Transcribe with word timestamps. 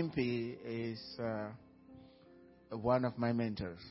Impy 0.00 0.56
is 0.64 0.98
uh, 1.20 1.48
one 2.70 3.04
of 3.04 3.18
my 3.18 3.30
mentors. 3.30 3.82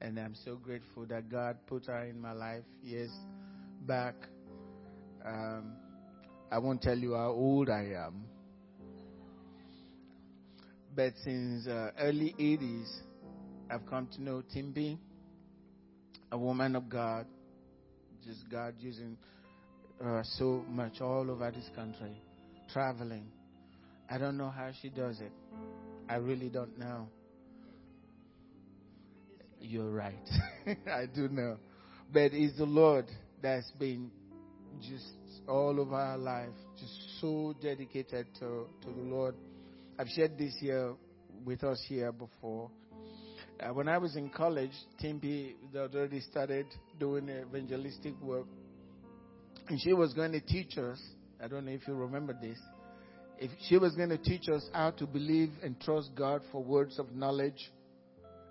And 0.00 0.18
I'm 0.18 0.34
so 0.44 0.56
grateful 0.56 1.06
that 1.06 1.30
God 1.30 1.56
put 1.68 1.86
her 1.86 2.02
in 2.02 2.20
my 2.20 2.32
life 2.32 2.64
years 2.82 3.12
back. 3.82 4.16
Um, 5.24 5.74
I 6.50 6.58
won't 6.58 6.82
tell 6.82 6.98
you 6.98 7.14
how 7.14 7.28
old 7.28 7.70
I 7.70 7.92
am. 7.96 8.24
But 10.96 11.12
since 11.22 11.68
uh, 11.68 11.90
early 12.00 12.34
80s, 12.36 12.90
I've 13.70 13.86
come 13.86 14.08
to 14.16 14.22
know 14.22 14.42
Timby, 14.52 14.98
a 16.32 16.36
woman 16.36 16.74
of 16.74 16.88
God, 16.88 17.26
just 18.26 18.50
God 18.50 18.74
using 18.80 19.16
uh, 20.04 20.24
so 20.24 20.64
much 20.68 21.00
all 21.00 21.30
over 21.30 21.52
this 21.52 21.70
country, 21.76 22.20
traveling. 22.72 23.30
I 24.10 24.18
don't 24.18 24.36
know 24.36 24.50
how 24.50 24.70
she 24.80 24.88
does 24.90 25.20
it. 25.20 25.32
I 26.08 26.16
really 26.16 26.48
don't 26.48 26.78
know. 26.78 27.08
You're 29.60 29.90
right. 29.90 30.28
I 30.66 31.06
do 31.12 31.28
know. 31.28 31.56
But 32.12 32.32
it's 32.32 32.56
the 32.58 32.66
Lord 32.66 33.06
that's 33.42 33.70
been 33.72 34.10
just 34.80 35.04
all 35.48 35.78
over 35.80 35.94
our 35.94 36.18
life, 36.18 36.54
just 36.78 37.20
so 37.20 37.54
dedicated 37.62 38.26
to, 38.40 38.66
to 38.82 38.88
the 38.94 39.02
Lord. 39.02 39.34
I've 39.98 40.08
shared 40.08 40.36
this 40.38 40.54
here 40.60 40.94
with 41.44 41.64
us 41.64 41.82
here 41.88 42.12
before. 42.12 42.70
Uh, 43.60 43.72
when 43.72 43.88
I 43.88 43.98
was 43.98 44.16
in 44.16 44.28
college, 44.30 44.72
Timby 45.00 45.56
already 45.74 46.20
started 46.20 46.66
doing 46.98 47.28
evangelistic 47.28 48.20
work. 48.20 48.46
And 49.68 49.80
she 49.80 49.92
was 49.92 50.12
going 50.12 50.32
to 50.32 50.40
teach 50.40 50.76
us, 50.76 51.00
I 51.42 51.48
don't 51.48 51.64
know 51.64 51.72
if 51.72 51.86
you 51.86 51.94
remember 51.94 52.36
this, 52.40 52.58
if 53.38 53.50
she 53.68 53.76
was 53.76 53.94
going 53.94 54.10
to 54.10 54.18
teach 54.18 54.48
us 54.48 54.68
how 54.72 54.90
to 54.92 55.06
believe 55.06 55.50
and 55.62 55.80
trust 55.80 56.10
God 56.14 56.42
for 56.52 56.62
words 56.62 56.98
of 56.98 57.12
knowledge 57.12 57.72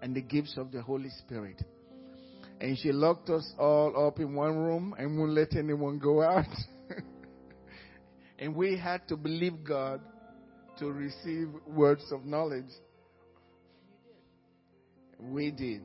and 0.01 0.15
the 0.15 0.21
gifts 0.21 0.55
of 0.57 0.71
the 0.71 0.81
Holy 0.81 1.09
Spirit. 1.19 1.63
And 2.59 2.77
she 2.77 2.91
locked 2.91 3.29
us 3.29 3.49
all 3.57 4.07
up 4.07 4.19
in 4.19 4.35
one 4.35 4.57
room 4.57 4.95
and 4.97 5.17
wouldn't 5.17 5.37
let 5.37 5.55
anyone 5.57 5.99
go 5.99 6.21
out. 6.21 6.45
and 8.39 8.55
we 8.55 8.77
had 8.77 9.07
to 9.07 9.17
believe 9.17 9.63
God 9.63 10.01
to 10.79 10.91
receive 10.91 11.49
words 11.67 12.03
of 12.11 12.25
knowledge. 12.25 12.71
We 15.19 15.51
did. 15.51 15.81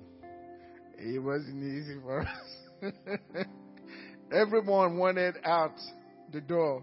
It 0.98 1.22
wasn't 1.22 1.62
easy 1.62 1.96
for 2.02 2.22
us. 2.22 2.92
Everyone 4.32 4.98
wanted 4.98 5.36
out 5.44 5.74
the 6.32 6.40
door. 6.40 6.82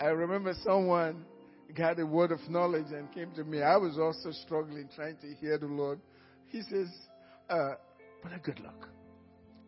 I 0.00 0.06
remember 0.06 0.54
someone 0.64 1.24
got 1.74 1.98
a 1.98 2.06
word 2.06 2.32
of 2.32 2.40
knowledge 2.48 2.92
and 2.92 3.12
came 3.12 3.32
to 3.32 3.44
me. 3.44 3.62
I 3.62 3.76
was 3.76 3.98
also 3.98 4.30
struggling 4.44 4.88
trying 4.94 5.16
to 5.18 5.34
hear 5.34 5.58
the 5.58 5.66
Lord. 5.66 6.00
He 6.46 6.62
says, 6.62 6.88
uh, 7.50 7.74
Brother 8.22 8.40
Goodluck. 8.44 8.88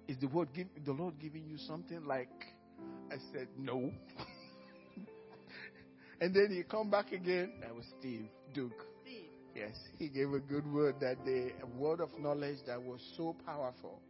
Is 0.09 0.17
the 0.21 0.29
word 0.29 0.49
give, 0.55 0.67
the 0.85 0.93
Lord 0.93 1.15
giving 1.21 1.47
you 1.47 1.57
something 1.57 2.05
like 2.05 2.31
I 3.13 3.17
said 3.33 3.47
no. 3.57 3.93
and 6.21 6.35
then 6.35 6.49
he 6.51 6.65
come 6.65 6.91
back 6.91 7.13
again. 7.13 7.53
That 7.61 7.75
was 7.75 7.85
Steve 7.99 8.27
Duke. 8.53 8.87
Steve. 9.03 9.27
Yes, 9.55 9.77
he 9.99 10.09
gave 10.09 10.33
a 10.33 10.41
good 10.41 10.67
word 10.73 10.97
that 11.01 11.25
day, 11.25 11.53
a 11.63 11.67
word 11.79 12.01
of 12.01 12.09
knowledge 12.19 12.59
that 12.67 12.83
was 12.83 13.01
so 13.17 13.37
powerful. 13.47 14.01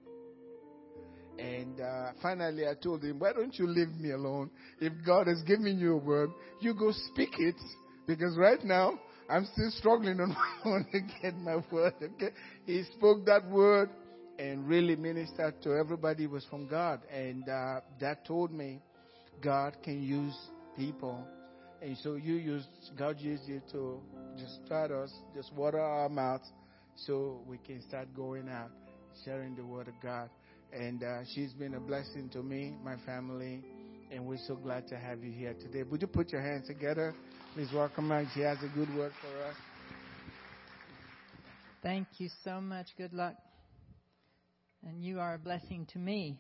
And 1.41 1.81
uh, 1.81 2.13
finally, 2.21 2.67
I 2.67 2.75
told 2.75 3.03
him, 3.03 3.19
Why 3.19 3.33
don't 3.33 3.57
you 3.59 3.67
leave 3.67 3.89
me 3.99 4.11
alone? 4.11 4.51
If 4.81 4.93
God 5.05 5.27
has 5.27 5.43
given 5.43 5.79
you 5.79 5.95
a 5.95 5.97
word, 5.97 6.31
you 6.61 6.75
go 6.75 6.93
speak 7.13 7.31
it. 7.39 7.55
Because 8.07 8.37
right 8.37 8.63
now, 8.63 8.99
I'm 9.29 9.47
still 9.53 9.71
struggling 9.71 10.21
on 10.21 10.29
my 10.65 10.71
own 10.71 10.87
to 10.93 11.01
get 11.23 11.37
my 11.37 11.63
word. 11.71 11.95
Okay? 12.03 12.35
He 12.67 12.83
spoke 12.97 13.25
that 13.27 13.49
word 13.49 13.89
and 14.39 14.69
really 14.69 14.97
ministered 14.97 15.63
to 15.63 15.73
everybody. 15.73 16.27
Was 16.27 16.45
from 16.51 16.69
God. 16.69 17.01
And 17.11 17.49
uh, 17.49 17.81
that 18.01 18.27
told 18.27 18.53
me 18.53 18.81
God 19.43 19.77
can 19.83 20.03
use 20.03 20.37
people. 20.77 21.27
And 21.81 21.97
so 21.99 22.17
you 22.17 22.35
used, 22.35 22.69
God 22.99 23.19
used 23.19 23.45
you 23.47 23.63
to 23.73 24.01
just 24.39 24.67
start 24.67 24.91
us, 24.91 25.11
just 25.35 25.55
water 25.55 25.81
our 25.81 26.11
mouths 26.11 26.47
so 26.97 27.41
we 27.47 27.57
can 27.59 27.81
start 27.89 28.15
going 28.15 28.51
out, 28.51 28.71
sharing 29.25 29.55
the 29.55 29.65
word 29.65 29.89
of 29.89 29.95
God. 30.03 30.29
And 30.73 31.03
uh, 31.03 31.21
she's 31.35 31.53
been 31.53 31.75
a 31.75 31.81
blessing 31.81 32.29
to 32.31 32.43
me, 32.43 32.75
my 32.85 32.97
family, 33.05 33.63
and 34.13 34.25
we're 34.25 34.39
so 34.47 34.55
glad 34.55 34.87
to 34.89 34.97
have 34.97 35.23
you 35.25 35.33
here 35.33 35.55
today. 35.55 35.83
Would 35.83 36.01
you 36.01 36.07
put 36.07 36.31
your 36.31 36.43
hands 36.43 36.69
together? 36.69 37.15
Please 37.55 37.69
welcome 37.75 38.09
her. 38.11 38.25
She 38.35 38.41
has 38.41 38.59
a 38.63 38.69
good 38.77 38.95
word 38.97 39.13
for 39.21 39.45
us. 39.49 39.57
Thank 41.83 42.07
you 42.19 42.29
so 42.45 42.61
much. 42.61 42.87
Goodluck. 42.99 43.35
And 44.87 45.03
you 45.03 45.19
are 45.19 45.35
a 45.35 45.39
blessing 45.39 45.87
to 45.93 45.99
me, 45.99 46.39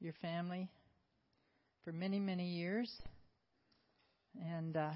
your 0.00 0.14
family, 0.22 0.68
for 1.84 1.92
many, 1.92 2.18
many 2.18 2.48
years. 2.48 2.90
And 4.42 4.76
uh, 4.76 4.90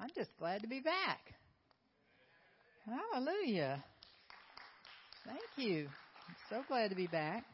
I'm 0.00 0.10
just 0.16 0.30
glad 0.38 0.62
to 0.62 0.68
be 0.68 0.80
back. 0.80 1.20
Hallelujah. 2.86 3.84
Thank 5.24 5.68
you. 5.68 5.88
So 6.48 6.62
glad 6.68 6.90
to 6.90 6.96
be 6.96 7.06
back. 7.06 7.44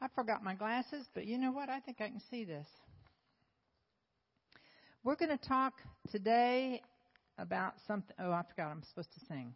I 0.00 0.08
forgot 0.14 0.42
my 0.42 0.54
glasses, 0.54 1.06
but 1.14 1.26
you 1.26 1.38
know 1.38 1.52
what? 1.52 1.68
I 1.68 1.80
think 1.80 2.00
I 2.00 2.08
can 2.08 2.20
see 2.30 2.44
this. 2.44 2.66
We're 5.04 5.16
going 5.16 5.36
to 5.36 5.48
talk 5.48 5.74
today 6.10 6.80
about 7.38 7.74
something. 7.86 8.14
Oh, 8.18 8.32
I 8.32 8.42
forgot. 8.48 8.70
I'm 8.70 8.82
supposed 8.88 9.12
to 9.14 9.26
sing. 9.26 9.54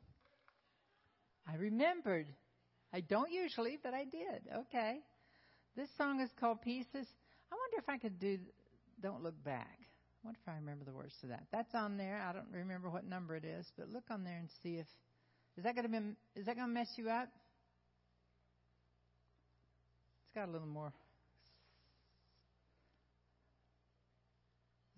I 1.49 1.57
remembered. 1.57 2.27
I 2.93 3.01
don't 3.01 3.31
usually, 3.31 3.79
but 3.83 3.95
I 3.95 4.05
did. 4.05 4.43
Okay. 4.57 4.99
This 5.77 5.89
song 5.99 6.21
is 6.21 6.31
called 6.39 6.63
Pieces. 6.63 7.07
I 7.53 7.55
wonder 7.55 7.79
if 7.79 7.89
I 7.89 7.99
could 7.99 8.19
do 8.19 8.39
Don't 9.03 9.23
Look 9.23 9.43
Back. 9.45 9.79
I 9.81 10.29
wonder 10.29 10.39
if 10.43 10.49
I 10.49 10.57
remember 10.57 10.85
the 10.85 10.93
words 10.93 11.15
to 11.21 11.29
that. 11.29 11.45
That's 11.53 11.75
on 11.75 11.97
there. 11.97 12.25
I 12.29 12.33
don't 12.33 12.51
remember 12.53 12.91
what 12.91 13.05
number 13.05 13.37
it 13.37 13.45
is, 13.45 13.67
but 13.79 13.89
look 13.91 14.05
on 14.11 14.25
there 14.25 14.39
and 14.39 14.49
see 14.63 14.77
if 14.77 14.87
is 15.57 15.65
that 15.65 15.75
going 15.75 15.91
to 15.91 16.41
is 16.41 16.47
that 16.47 16.57
going 16.57 16.69
to 16.69 16.75
mess 16.75 16.89
you 16.97 17.09
up? 17.09 17.29
Got 20.37 20.51
a 20.51 20.53
little 20.53 20.69
more. 20.69 20.93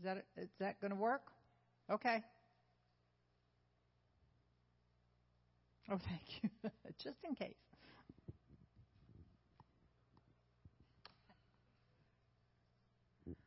Is 0.00 0.04
that 0.04 0.25
is 0.37 0.49
that 0.59 0.81
going 0.81 0.91
to 0.91 0.97
work? 0.97 1.22
Okay. 1.88 2.25
Oh, 5.88 5.99
thank 6.09 6.43
you. 6.43 6.50
Just 7.00 7.19
in 7.22 7.37
case. 7.37 7.54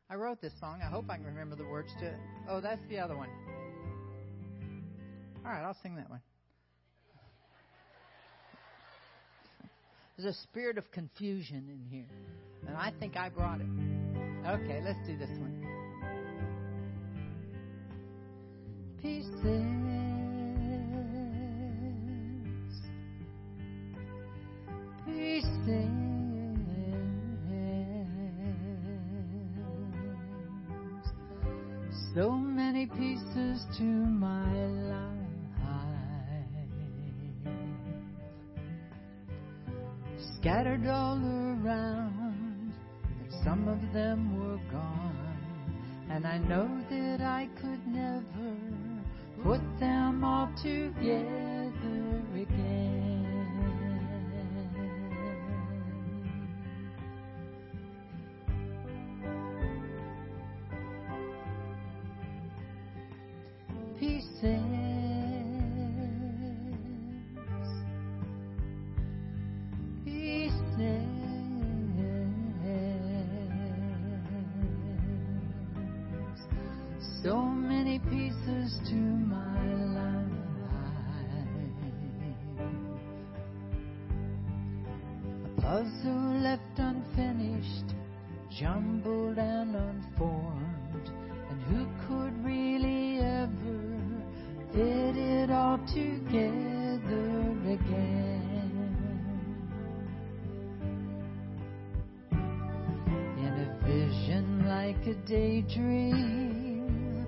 I 0.08 0.14
wrote 0.14 0.40
this 0.40 0.54
song. 0.58 0.80
I 0.82 0.88
hope 0.88 1.10
I 1.10 1.16
can 1.16 1.26
remember 1.26 1.56
the 1.56 1.66
words 1.66 1.92
to 2.00 2.06
it. 2.06 2.16
Oh, 2.48 2.62
that's 2.62 2.82
the 2.88 2.98
other 2.98 3.16
one. 3.18 3.28
All 5.44 5.52
right, 5.52 5.62
I'll 5.62 5.76
sing 5.82 5.96
that 5.96 6.08
one. 6.08 6.22
There's 10.16 10.34
a 10.36 10.38
spirit 10.42 10.78
of 10.78 10.90
confusion 10.92 11.68
in 11.68 11.80
here, 11.90 12.10
and 12.66 12.76
I 12.76 12.92
think 13.00 13.16
I 13.16 13.28
brought 13.28 13.60
it. 13.60 13.66
Okay, 14.46 14.80
let's 14.84 14.98
do 15.06 15.16
this 15.16 15.30
one. 15.38 15.66
Pieces, 19.00 19.32
pieces. 25.06 26.02
So 32.14 32.30
many 32.30 32.84
pieces 32.86 33.64
to 33.78 33.84
my 33.84 34.52
life, 34.54 35.21
scattered 40.42 40.84
all 40.88 41.18
around, 41.18 42.74
and 43.20 43.32
some 43.44 43.68
of 43.68 43.78
them 43.92 44.40
were 44.40 44.58
gone. 44.72 45.38
And 46.10 46.26
I 46.26 46.38
know 46.38 46.68
that 46.90 47.20
I 47.20 47.48
could 47.60 47.86
never 47.86 48.56
put 49.44 49.60
them 49.78 50.24
all 50.24 50.50
together 50.60 51.51
a 105.06 105.14
daydream 105.26 107.26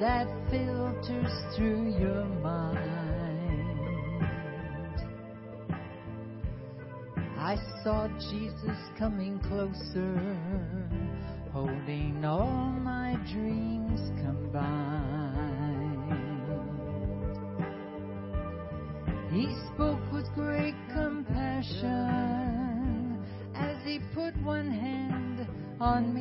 that 0.00 0.26
filters 0.50 1.32
through 1.56 1.94
your 1.98 2.24
mind. 2.24 2.78
I 7.36 7.56
saw 7.82 8.06
Jesus 8.30 8.78
coming 8.96 9.40
closer, 9.40 10.36
holding 11.52 12.24
all 12.24 12.70
my 12.80 13.16
dreams 13.32 14.00
combined. 14.20 15.10
He 19.32 19.52
spoke 19.74 20.12
with 20.12 20.32
great 20.34 20.76
compassion 20.92 21.90
as 23.54 23.76
he 23.84 24.00
put 24.14 24.36
one 24.42 24.70
hand 24.70 25.48
on 25.80 26.14
me. 26.14 26.19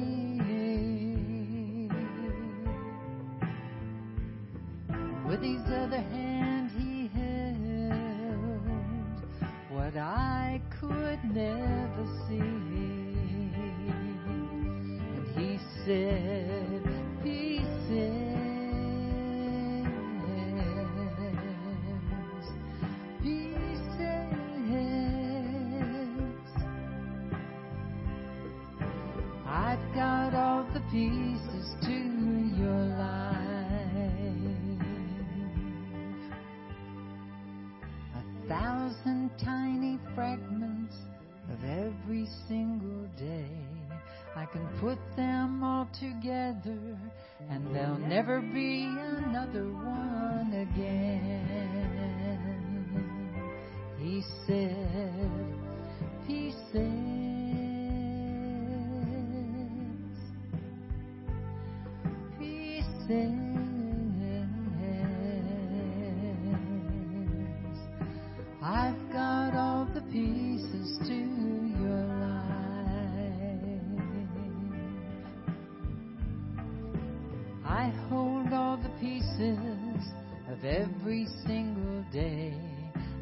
Of 80.59 80.65
every 80.65 81.27
single 81.45 82.03
day. 82.11 82.53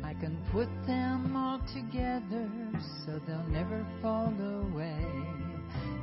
I 0.04 0.13
can 0.13 0.38
put 0.51 0.68
them 0.86 1.36
all 1.36 1.60
together 1.74 2.50
so 3.06 3.19
they'll 3.28 3.48
never 3.50 3.86
fall 4.01 4.28
away. 4.28 4.98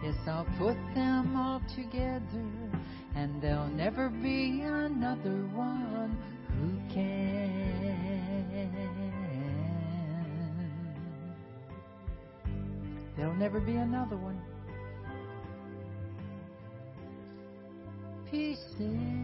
Yes, 0.02 0.16
I'll 0.26 0.46
put 0.58 0.76
them 0.94 1.36
all 1.36 1.62
together, 1.74 2.44
and 3.14 3.40
there'll 3.42 3.68
never 3.68 4.08
be 4.08 4.60
another 4.62 5.48
one 5.54 6.16
who 6.48 6.94
can. 6.94 7.24
There'll 13.16 13.34
never 13.34 13.60
be 13.60 13.76
another 13.76 14.16
one. 14.16 14.40
Pieces. 18.30 19.23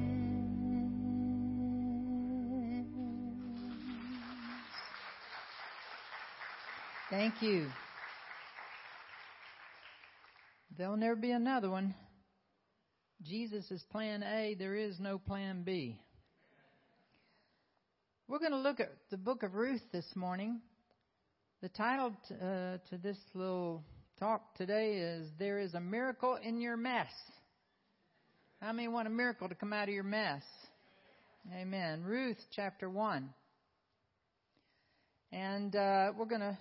Thank 7.20 7.42
you. 7.42 7.66
There'll 10.78 10.96
never 10.96 11.16
be 11.16 11.32
another 11.32 11.68
one. 11.68 11.94
Jesus 13.22 13.70
is 13.70 13.82
plan 13.92 14.22
A, 14.22 14.56
there 14.58 14.74
is 14.74 14.98
no 14.98 15.18
plan 15.18 15.62
B. 15.62 16.00
We're 18.26 18.38
going 18.38 18.52
to 18.52 18.56
look 18.56 18.80
at 18.80 18.90
the 19.10 19.18
book 19.18 19.42
of 19.42 19.52
Ruth 19.52 19.82
this 19.92 20.06
morning. 20.14 20.62
The 21.60 21.68
title 21.68 22.16
t- 22.26 22.36
uh, 22.36 22.78
to 22.88 22.96
this 23.02 23.18
little 23.34 23.84
talk 24.18 24.54
today 24.54 24.94
is 24.94 25.28
There 25.38 25.58
is 25.58 25.74
a 25.74 25.80
Miracle 25.80 26.38
in 26.42 26.58
Your 26.58 26.78
Mess. 26.78 27.12
How 28.62 28.72
many 28.72 28.88
want 28.88 29.08
a 29.08 29.10
miracle 29.10 29.50
to 29.50 29.54
come 29.54 29.74
out 29.74 29.88
of 29.88 29.94
your 29.94 30.04
mess? 30.04 30.42
Amen. 31.54 32.02
Ruth 32.02 32.38
chapter 32.56 32.88
1. 32.88 33.28
And 35.32 35.76
uh, 35.76 36.12
we're 36.16 36.24
going 36.24 36.40
to 36.40 36.56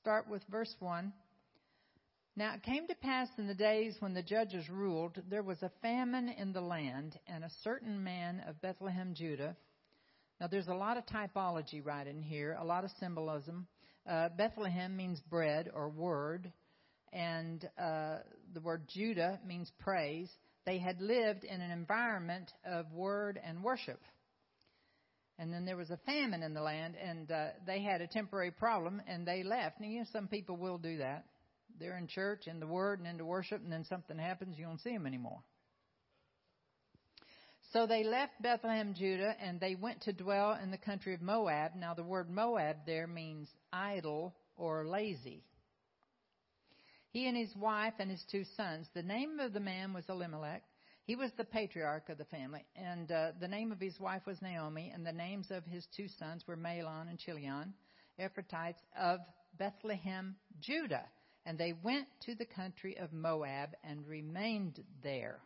start 0.00 0.30
with 0.30 0.42
verse 0.50 0.74
1. 0.78 1.12
Now 2.34 2.54
it 2.54 2.62
came 2.62 2.86
to 2.86 2.94
pass 2.94 3.28
in 3.36 3.46
the 3.46 3.54
days 3.54 3.96
when 4.00 4.14
the 4.14 4.22
judges 4.22 4.66
ruled, 4.70 5.20
there 5.28 5.42
was 5.42 5.62
a 5.62 5.70
famine 5.82 6.30
in 6.30 6.54
the 6.54 6.60
land, 6.60 7.18
and 7.26 7.44
a 7.44 7.50
certain 7.62 8.02
man 8.02 8.42
of 8.48 8.60
Bethlehem, 8.62 9.12
Judah. 9.14 9.54
Now 10.40 10.46
there's 10.46 10.68
a 10.68 10.74
lot 10.74 10.96
of 10.96 11.04
typology 11.04 11.84
right 11.84 12.06
in 12.06 12.22
here, 12.22 12.56
a 12.58 12.64
lot 12.64 12.84
of 12.84 12.90
symbolism. 12.98 13.66
Uh, 14.08 14.30
Bethlehem 14.38 14.96
means 14.96 15.20
bread 15.20 15.70
or 15.74 15.90
word, 15.90 16.50
and 17.12 17.68
uh, 17.78 18.18
the 18.54 18.60
word 18.60 18.88
Judah 18.88 19.38
means 19.46 19.70
praise. 19.80 20.30
They 20.64 20.78
had 20.78 20.98
lived 21.02 21.44
in 21.44 21.60
an 21.60 21.70
environment 21.70 22.50
of 22.64 22.90
word 22.92 23.38
and 23.44 23.62
worship. 23.62 24.00
And 25.40 25.50
then 25.50 25.64
there 25.64 25.78
was 25.78 25.88
a 25.88 25.96
famine 26.04 26.42
in 26.42 26.52
the 26.52 26.60
land, 26.60 26.96
and 27.02 27.30
uh, 27.30 27.46
they 27.66 27.80
had 27.80 28.02
a 28.02 28.06
temporary 28.06 28.50
problem, 28.50 29.00
and 29.08 29.26
they 29.26 29.42
left. 29.42 29.80
Now, 29.80 29.88
you 29.88 30.00
know, 30.00 30.06
some 30.12 30.28
people 30.28 30.58
will 30.58 30.76
do 30.76 30.98
that. 30.98 31.24
They're 31.78 31.96
in 31.96 32.08
church, 32.08 32.46
in 32.46 32.60
the 32.60 32.66
Word, 32.66 32.98
and 32.98 33.08
into 33.08 33.24
worship, 33.24 33.62
and 33.62 33.72
then 33.72 33.86
something 33.88 34.18
happens, 34.18 34.58
you 34.58 34.66
don't 34.66 34.82
see 34.82 34.92
them 34.92 35.06
anymore. 35.06 35.40
So 37.72 37.86
they 37.86 38.04
left 38.04 38.32
Bethlehem, 38.42 38.92
Judah, 38.94 39.34
and 39.40 39.58
they 39.58 39.76
went 39.76 40.02
to 40.02 40.12
dwell 40.12 40.58
in 40.62 40.70
the 40.70 40.76
country 40.76 41.14
of 41.14 41.22
Moab. 41.22 41.72
Now, 41.74 41.94
the 41.94 42.02
word 42.02 42.28
Moab 42.28 42.76
there 42.84 43.06
means 43.06 43.48
idle 43.72 44.34
or 44.58 44.86
lazy. 44.86 45.42
He 47.12 47.26
and 47.26 47.36
his 47.36 47.56
wife 47.56 47.94
and 47.98 48.10
his 48.10 48.22
two 48.30 48.44
sons. 48.58 48.88
The 48.92 49.02
name 49.02 49.40
of 49.40 49.54
the 49.54 49.60
man 49.60 49.94
was 49.94 50.04
Elimelech. 50.08 50.64
He 51.10 51.16
was 51.16 51.32
the 51.36 51.42
patriarch 51.42 52.08
of 52.08 52.18
the 52.18 52.24
family, 52.26 52.64
and 52.76 53.10
uh, 53.10 53.32
the 53.40 53.48
name 53.48 53.72
of 53.72 53.80
his 53.80 53.98
wife 53.98 54.24
was 54.26 54.40
Naomi, 54.40 54.92
and 54.94 55.04
the 55.04 55.10
names 55.10 55.50
of 55.50 55.64
his 55.64 55.84
two 55.96 56.06
sons 56.06 56.44
were 56.46 56.56
Mahlon 56.56 57.08
and 57.08 57.18
Chilion, 57.18 57.74
Ephrathites 58.20 58.78
of 58.96 59.18
Bethlehem, 59.58 60.36
Judah. 60.60 61.06
And 61.44 61.58
they 61.58 61.74
went 61.82 62.06
to 62.26 62.36
the 62.36 62.44
country 62.44 62.96
of 62.96 63.12
Moab 63.12 63.70
and 63.82 64.06
remained 64.06 64.84
there. 65.02 65.40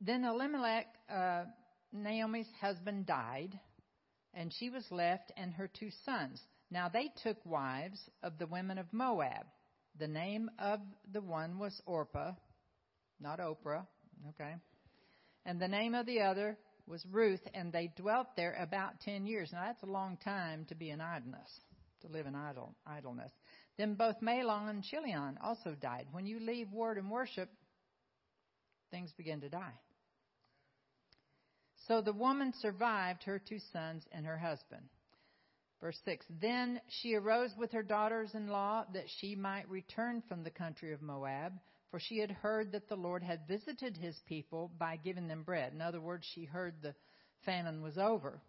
Then 0.00 0.24
Elimelech, 0.24 0.86
uh, 1.12 1.46
Naomi's 1.92 2.52
husband, 2.60 3.04
died, 3.04 3.58
and 4.32 4.52
she 4.52 4.70
was 4.70 4.84
left 4.92 5.32
and 5.36 5.52
her 5.54 5.66
two 5.66 5.90
sons. 6.04 6.40
Now 6.70 6.88
they 6.88 7.10
took 7.24 7.44
wives 7.44 7.98
of 8.22 8.38
the 8.38 8.46
women 8.46 8.78
of 8.78 8.86
Moab. 8.92 9.46
The 9.98 10.08
name 10.08 10.50
of 10.58 10.80
the 11.12 11.20
one 11.20 11.58
was 11.58 11.80
Orpah, 11.86 12.32
not 13.20 13.38
Oprah, 13.38 13.86
okay? 14.30 14.54
And 15.44 15.60
the 15.60 15.68
name 15.68 15.94
of 15.94 16.06
the 16.06 16.20
other 16.20 16.56
was 16.86 17.04
Ruth, 17.10 17.42
and 17.54 17.72
they 17.72 17.92
dwelt 17.96 18.28
there 18.36 18.56
about 18.58 19.00
ten 19.00 19.26
years. 19.26 19.50
Now 19.52 19.64
that's 19.66 19.82
a 19.82 19.86
long 19.86 20.16
time 20.24 20.64
to 20.66 20.74
be 20.74 20.90
in 20.90 21.00
idleness, 21.00 21.60
to 22.00 22.08
live 22.08 22.26
in 22.26 22.34
idle, 22.34 22.74
idleness. 22.86 23.30
Then 23.78 23.94
both 23.94 24.20
Mahlon 24.20 24.68
and 24.68 24.82
Chilion 24.82 25.38
also 25.42 25.74
died. 25.80 26.06
When 26.12 26.26
you 26.26 26.40
leave 26.40 26.72
word 26.72 26.98
and 26.98 27.10
worship, 27.10 27.50
things 28.90 29.12
begin 29.16 29.40
to 29.42 29.48
die. 29.48 29.74
So 31.88 32.00
the 32.00 32.12
woman 32.12 32.52
survived 32.60 33.24
her 33.24 33.38
two 33.38 33.58
sons 33.72 34.04
and 34.12 34.26
her 34.26 34.38
husband. 34.38 34.88
Verse 35.82 35.98
6 36.04 36.24
Then 36.40 36.80
she 36.88 37.14
arose 37.14 37.50
with 37.58 37.72
her 37.72 37.82
daughters 37.82 38.30
in 38.34 38.46
law 38.46 38.84
that 38.94 39.06
she 39.18 39.34
might 39.34 39.68
return 39.68 40.22
from 40.28 40.44
the 40.44 40.50
country 40.50 40.92
of 40.92 41.02
Moab, 41.02 41.54
for 41.90 41.98
she 41.98 42.18
had 42.18 42.30
heard 42.30 42.70
that 42.72 42.88
the 42.88 42.96
Lord 42.96 43.22
had 43.22 43.48
visited 43.48 43.96
his 43.96 44.16
people 44.28 44.70
by 44.78 44.96
giving 44.96 45.26
them 45.26 45.42
bread. 45.42 45.72
In 45.72 45.80
other 45.80 46.00
words, 46.00 46.24
she 46.34 46.44
heard 46.44 46.74
the 46.80 46.94
famine 47.44 47.82
was 47.82 47.98
over. 47.98 48.40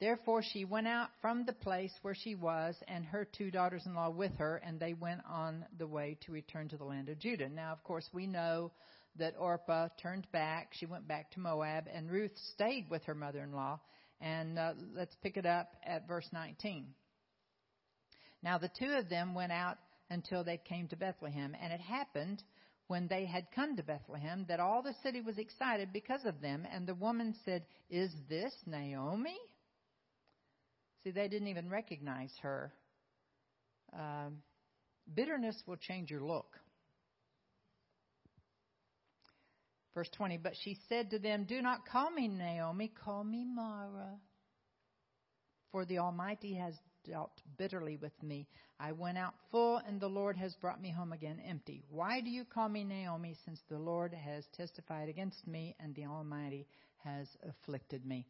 Therefore 0.00 0.42
she 0.42 0.64
went 0.64 0.88
out 0.88 1.10
from 1.20 1.46
the 1.46 1.52
place 1.52 1.92
where 2.02 2.16
she 2.16 2.34
was, 2.34 2.74
and 2.88 3.04
her 3.04 3.24
two 3.24 3.52
daughters 3.52 3.86
in 3.86 3.94
law 3.94 4.10
with 4.10 4.36
her, 4.38 4.56
and 4.56 4.80
they 4.80 4.92
went 4.92 5.20
on 5.30 5.64
the 5.78 5.86
way 5.86 6.18
to 6.22 6.32
return 6.32 6.68
to 6.68 6.76
the 6.76 6.84
land 6.84 7.08
of 7.08 7.20
Judah. 7.20 7.48
Now, 7.48 7.70
of 7.70 7.84
course, 7.84 8.08
we 8.12 8.26
know 8.26 8.72
that 9.16 9.36
Orpah 9.38 9.88
turned 10.02 10.26
back. 10.32 10.72
She 10.72 10.86
went 10.86 11.06
back 11.06 11.30
to 11.30 11.40
Moab, 11.40 11.84
and 11.94 12.10
Ruth 12.10 12.36
stayed 12.54 12.90
with 12.90 13.04
her 13.04 13.14
mother 13.14 13.40
in 13.40 13.52
law. 13.52 13.78
And 14.20 14.58
uh, 14.58 14.72
let's 14.94 15.14
pick 15.22 15.36
it 15.36 15.46
up 15.46 15.68
at 15.84 16.08
verse 16.08 16.28
19. 16.32 16.86
Now 18.42 18.58
the 18.58 18.70
two 18.78 18.92
of 18.92 19.08
them 19.08 19.34
went 19.34 19.52
out 19.52 19.78
until 20.10 20.44
they 20.44 20.58
came 20.58 20.88
to 20.88 20.96
Bethlehem. 20.96 21.56
And 21.60 21.72
it 21.72 21.80
happened 21.80 22.42
when 22.86 23.08
they 23.08 23.24
had 23.24 23.46
come 23.54 23.76
to 23.76 23.82
Bethlehem 23.82 24.44
that 24.48 24.60
all 24.60 24.82
the 24.82 24.94
city 25.02 25.20
was 25.20 25.38
excited 25.38 25.92
because 25.92 26.24
of 26.24 26.40
them. 26.40 26.66
And 26.70 26.86
the 26.86 26.94
woman 26.94 27.34
said, 27.44 27.64
Is 27.90 28.10
this 28.28 28.52
Naomi? 28.66 29.36
See, 31.02 31.10
they 31.10 31.28
didn't 31.28 31.48
even 31.48 31.68
recognize 31.68 32.32
her. 32.42 32.72
Um, 33.92 34.38
bitterness 35.14 35.62
will 35.66 35.76
change 35.76 36.10
your 36.10 36.22
look. 36.22 36.58
Verse 39.94 40.08
20, 40.16 40.38
but 40.38 40.54
she 40.62 40.76
said 40.88 41.10
to 41.10 41.18
them, 41.18 41.44
Do 41.44 41.62
not 41.62 41.86
call 41.86 42.10
me 42.10 42.26
Naomi, 42.26 42.92
call 43.04 43.22
me 43.22 43.44
Mara. 43.44 44.18
For 45.70 45.84
the 45.84 45.98
Almighty 45.98 46.54
has 46.54 46.74
dealt 47.04 47.40
bitterly 47.56 47.96
with 47.96 48.12
me. 48.22 48.48
I 48.80 48.92
went 48.92 49.18
out 49.18 49.34
full, 49.50 49.80
and 49.86 50.00
the 50.00 50.08
Lord 50.08 50.36
has 50.36 50.54
brought 50.56 50.82
me 50.82 50.90
home 50.90 51.12
again 51.12 51.40
empty. 51.48 51.82
Why 51.90 52.20
do 52.20 52.30
you 52.30 52.44
call 52.44 52.68
me 52.68 52.82
Naomi, 52.82 53.36
since 53.44 53.60
the 53.68 53.78
Lord 53.78 54.12
has 54.12 54.44
testified 54.56 55.08
against 55.08 55.46
me, 55.46 55.76
and 55.78 55.94
the 55.94 56.06
Almighty 56.06 56.66
has 57.04 57.28
afflicted 57.48 58.04
me? 58.04 58.26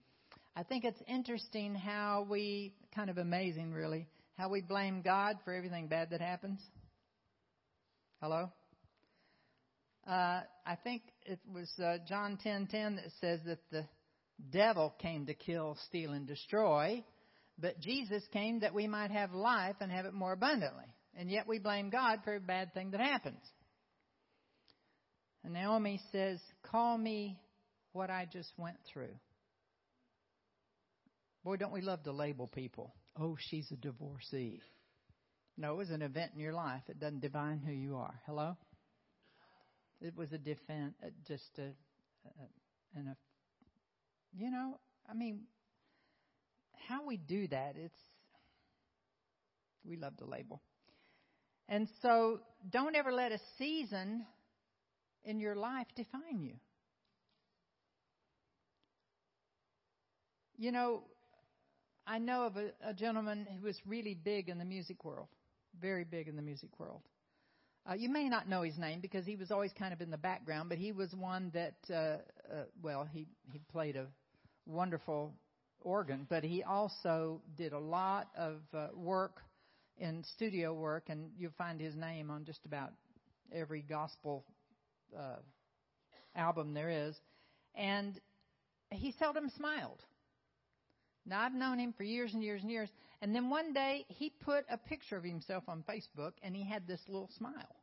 I 0.54 0.64
think 0.64 0.84
it's 0.84 1.02
interesting 1.08 1.74
how 1.74 2.26
we, 2.28 2.74
kind 2.94 3.08
of 3.08 3.18
amazing 3.18 3.72
really, 3.72 4.06
how 4.36 4.50
we 4.50 4.60
blame 4.60 5.02
God 5.02 5.38
for 5.44 5.54
everything 5.54 5.88
bad 5.88 6.10
that 6.10 6.20
happens. 6.20 6.60
Hello? 8.20 8.50
Uh, 10.06 10.42
I 10.66 10.76
think 10.82 11.02
it 11.24 11.40
was 11.52 11.70
uh, 11.82 11.98
John 12.06 12.38
10:10 12.44 12.96
that 12.96 13.10
says 13.20 13.40
that 13.46 13.60
the 13.70 13.86
devil 14.50 14.94
came 14.98 15.26
to 15.26 15.34
kill, 15.34 15.76
steal, 15.86 16.12
and 16.12 16.26
destroy, 16.26 17.02
but 17.58 17.80
Jesus 17.80 18.22
came 18.32 18.60
that 18.60 18.74
we 18.74 18.86
might 18.86 19.10
have 19.10 19.32
life 19.32 19.76
and 19.80 19.90
have 19.90 20.04
it 20.06 20.12
more 20.12 20.32
abundantly. 20.32 20.92
And 21.16 21.30
yet 21.30 21.46
we 21.46 21.58
blame 21.58 21.90
God 21.90 22.20
for 22.24 22.34
a 22.34 22.40
bad 22.40 22.74
thing 22.74 22.90
that 22.90 23.00
happens. 23.00 23.40
And 25.42 25.54
Naomi 25.54 26.00
says, 26.10 26.40
"Call 26.62 26.98
me 26.98 27.38
what 27.92 28.10
I 28.10 28.26
just 28.26 28.52
went 28.58 28.78
through." 28.92 29.14
Boy, 31.44 31.56
don't 31.56 31.72
we 31.72 31.82
love 31.82 32.02
to 32.04 32.12
label 32.12 32.48
people? 32.48 32.94
Oh, 33.18 33.36
she's 33.38 33.70
a 33.70 33.76
divorcee. 33.76 34.60
No, 35.56 35.74
it 35.74 35.76
was 35.76 35.90
an 35.90 36.02
event 36.02 36.32
in 36.34 36.40
your 36.40 36.54
life. 36.54 36.82
It 36.88 36.98
doesn't 36.98 37.20
define 37.20 37.60
who 37.60 37.72
you 37.72 37.96
are. 37.96 38.20
Hello? 38.26 38.56
It 40.04 40.14
was 40.14 40.32
a 40.32 40.38
defense, 40.38 40.94
uh, 41.02 41.08
just 41.26 41.58
a, 41.58 41.62
a, 41.62 42.44
and 42.94 43.08
a, 43.08 43.16
you 44.36 44.50
know, 44.50 44.78
I 45.10 45.14
mean, 45.14 45.44
how 46.88 47.06
we 47.06 47.16
do 47.16 47.48
that, 47.48 47.76
it's, 47.76 47.96
we 49.82 49.96
love 49.96 50.14
to 50.18 50.26
label. 50.26 50.60
And 51.70 51.88
so 52.02 52.40
don't 52.68 52.94
ever 52.94 53.12
let 53.12 53.32
a 53.32 53.38
season 53.56 54.26
in 55.24 55.40
your 55.40 55.56
life 55.56 55.86
define 55.96 56.42
you. 56.42 56.56
You 60.58 60.70
know, 60.70 61.02
I 62.06 62.18
know 62.18 62.44
of 62.44 62.58
a, 62.58 62.72
a 62.86 62.92
gentleman 62.92 63.46
who 63.58 63.66
was 63.66 63.80
really 63.86 64.14
big 64.14 64.50
in 64.50 64.58
the 64.58 64.66
music 64.66 65.02
world, 65.02 65.28
very 65.80 66.04
big 66.04 66.28
in 66.28 66.36
the 66.36 66.42
music 66.42 66.78
world. 66.78 67.00
Uh, 67.88 67.94
you 67.94 68.08
may 68.08 68.28
not 68.28 68.48
know 68.48 68.62
his 68.62 68.78
name 68.78 69.00
because 69.00 69.26
he 69.26 69.36
was 69.36 69.50
always 69.50 69.72
kind 69.78 69.92
of 69.92 70.00
in 70.00 70.10
the 70.10 70.16
background, 70.16 70.70
but 70.70 70.78
he 70.78 70.92
was 70.92 71.12
one 71.14 71.50
that, 71.52 71.74
uh, 71.90 72.16
uh, 72.52 72.64
well, 72.82 73.06
he 73.12 73.26
he 73.52 73.58
played 73.70 73.94
a 73.94 74.06
wonderful 74.66 75.34
organ, 75.82 76.26
but 76.30 76.42
he 76.42 76.62
also 76.62 77.42
did 77.56 77.74
a 77.74 77.78
lot 77.78 78.28
of 78.36 78.60
uh, 78.72 78.86
work 78.94 79.42
in 79.98 80.24
studio 80.34 80.72
work, 80.72 81.04
and 81.08 81.30
you'll 81.38 81.52
find 81.58 81.78
his 81.78 81.94
name 81.94 82.30
on 82.30 82.44
just 82.44 82.64
about 82.64 82.90
every 83.52 83.82
gospel 83.82 84.44
uh, 85.16 85.36
album 86.34 86.72
there 86.72 86.90
is. 86.90 87.14
And 87.74 88.18
he 88.90 89.12
seldom 89.18 89.50
smiled. 89.56 90.00
Now 91.26 91.40
I've 91.40 91.54
known 91.54 91.78
him 91.78 91.94
for 91.96 92.02
years 92.04 92.34
and 92.34 92.42
years 92.42 92.62
and 92.62 92.70
years, 92.70 92.88
and 93.22 93.34
then 93.34 93.50
one 93.50 93.72
day 93.72 94.04
he 94.08 94.30
put 94.30 94.64
a 94.70 94.76
picture 94.76 95.16
of 95.16 95.24
himself 95.24 95.64
on 95.68 95.84
Facebook 95.88 96.32
and 96.42 96.54
he 96.54 96.64
had 96.64 96.86
this 96.86 97.00
little 97.08 97.30
smile. 97.36 97.73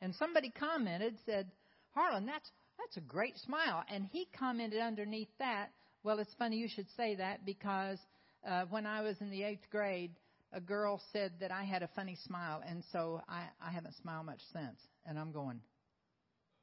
And 0.00 0.14
somebody 0.14 0.50
commented, 0.50 1.16
said, 1.24 1.50
Harlan, 1.94 2.26
that's, 2.26 2.50
that's 2.78 2.96
a 2.96 3.08
great 3.08 3.38
smile. 3.38 3.82
And 3.88 4.06
he 4.06 4.28
commented 4.38 4.80
underneath 4.80 5.30
that, 5.38 5.70
well, 6.02 6.18
it's 6.18 6.34
funny 6.38 6.56
you 6.58 6.68
should 6.68 6.86
say 6.96 7.16
that 7.16 7.44
because 7.44 7.98
uh, 8.46 8.64
when 8.70 8.86
I 8.86 9.02
was 9.02 9.16
in 9.20 9.30
the 9.30 9.42
eighth 9.42 9.68
grade, 9.70 10.12
a 10.52 10.60
girl 10.60 11.00
said 11.12 11.32
that 11.40 11.50
I 11.50 11.64
had 11.64 11.82
a 11.82 11.88
funny 11.88 12.16
smile, 12.24 12.62
and 12.66 12.82
so 12.92 13.20
I, 13.28 13.44
I 13.60 13.72
haven't 13.72 13.96
smiled 14.00 14.26
much 14.26 14.40
since. 14.52 14.78
And 15.04 15.18
I'm 15.18 15.32
going, 15.32 15.60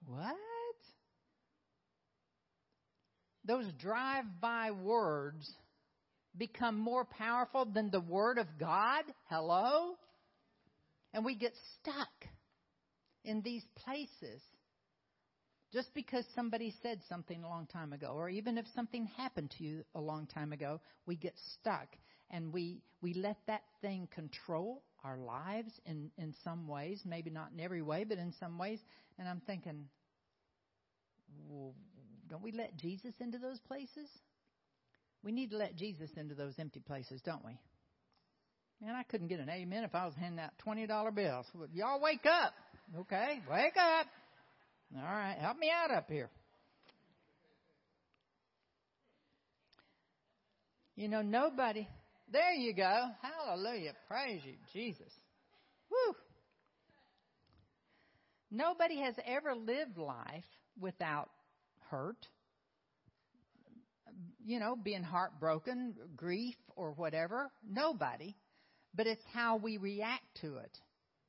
what? 0.05 0.35
Those 3.45 3.65
drive 3.73 4.23
by 4.39 4.71
words 4.71 5.51
become 6.37 6.77
more 6.77 7.05
powerful 7.05 7.65
than 7.65 7.91
the 7.91 7.99
Word 7.99 8.37
of 8.37 8.47
God? 8.59 9.03
Hello? 9.29 9.95
And 11.13 11.25
we 11.25 11.35
get 11.35 11.53
stuck 11.79 12.29
in 13.23 13.41
these 13.41 13.63
places 13.83 14.41
just 15.71 15.93
because 15.95 16.23
somebody 16.35 16.73
said 16.83 16.99
something 17.09 17.43
a 17.43 17.49
long 17.49 17.65
time 17.65 17.93
ago, 17.93 18.13
or 18.15 18.29
even 18.29 18.59
if 18.59 18.65
something 18.75 19.05
happened 19.17 19.51
to 19.57 19.63
you 19.63 19.83
a 19.95 19.99
long 19.99 20.27
time 20.27 20.53
ago, 20.53 20.79
we 21.07 21.15
get 21.15 21.33
stuck 21.59 21.87
and 22.29 22.53
we, 22.53 22.83
we 23.01 23.15
let 23.15 23.37
that 23.47 23.63
thing 23.81 24.07
control 24.13 24.83
our 25.03 25.17
lives 25.17 25.71
in, 25.85 26.11
in 26.17 26.33
some 26.43 26.67
ways, 26.67 27.01
maybe 27.05 27.31
not 27.31 27.49
in 27.53 27.59
every 27.59 27.81
way, 27.81 28.03
but 28.03 28.19
in 28.19 28.33
some 28.39 28.57
ways. 28.59 28.79
And 29.17 29.27
I'm 29.27 29.41
thinking, 29.47 29.85
well, 31.49 31.73
don't 32.29 32.43
we 32.43 32.51
let 32.51 32.77
Jesus 32.77 33.13
into 33.19 33.39
those 33.39 33.59
places? 33.59 34.07
We 35.23 35.31
need 35.31 35.51
to 35.51 35.57
let 35.57 35.75
Jesus 35.75 36.11
into 36.17 36.35
those 36.35 36.53
empty 36.59 36.81
places, 36.81 37.21
don't 37.25 37.43
we? 37.43 37.57
Man, 38.81 38.95
I 38.95 39.03
couldn't 39.03 39.27
get 39.27 39.39
an 39.39 39.49
amen 39.49 39.83
if 39.83 39.95
I 39.95 40.05
was 40.05 40.13
handing 40.15 40.39
out 40.39 40.51
$20 40.65 41.15
bills. 41.15 41.45
Y'all 41.73 42.01
wake 42.01 42.25
up. 42.25 42.53
Okay, 42.99 43.41
wake 43.49 43.77
up. 43.77 44.07
All 44.95 45.01
right, 45.01 45.37
help 45.39 45.57
me 45.57 45.71
out 45.71 45.91
up 45.91 46.09
here. 46.09 46.29
You 50.95 51.07
know, 51.07 51.21
nobody. 51.21 51.87
There 52.31 52.53
you 52.53 52.73
go. 52.73 53.07
Hallelujah. 53.21 53.93
Praise 54.07 54.41
you, 54.45 54.53
Jesus. 54.71 55.11
Woo. 55.89 56.15
Nobody 58.51 58.99
has 58.99 59.15
ever 59.25 59.55
lived 59.55 59.97
life 59.97 60.43
without 60.79 61.31
hurt, 61.89 62.27
you 64.45 64.59
know, 64.59 64.75
being 64.75 65.01
heartbroken, 65.01 65.95
grief, 66.15 66.55
or 66.75 66.91
whatever. 66.91 67.51
Nobody. 67.67 68.35
But 68.93 69.07
it's 69.07 69.23
how 69.33 69.57
we 69.57 69.77
react 69.77 70.23
to 70.41 70.57
it 70.57 70.77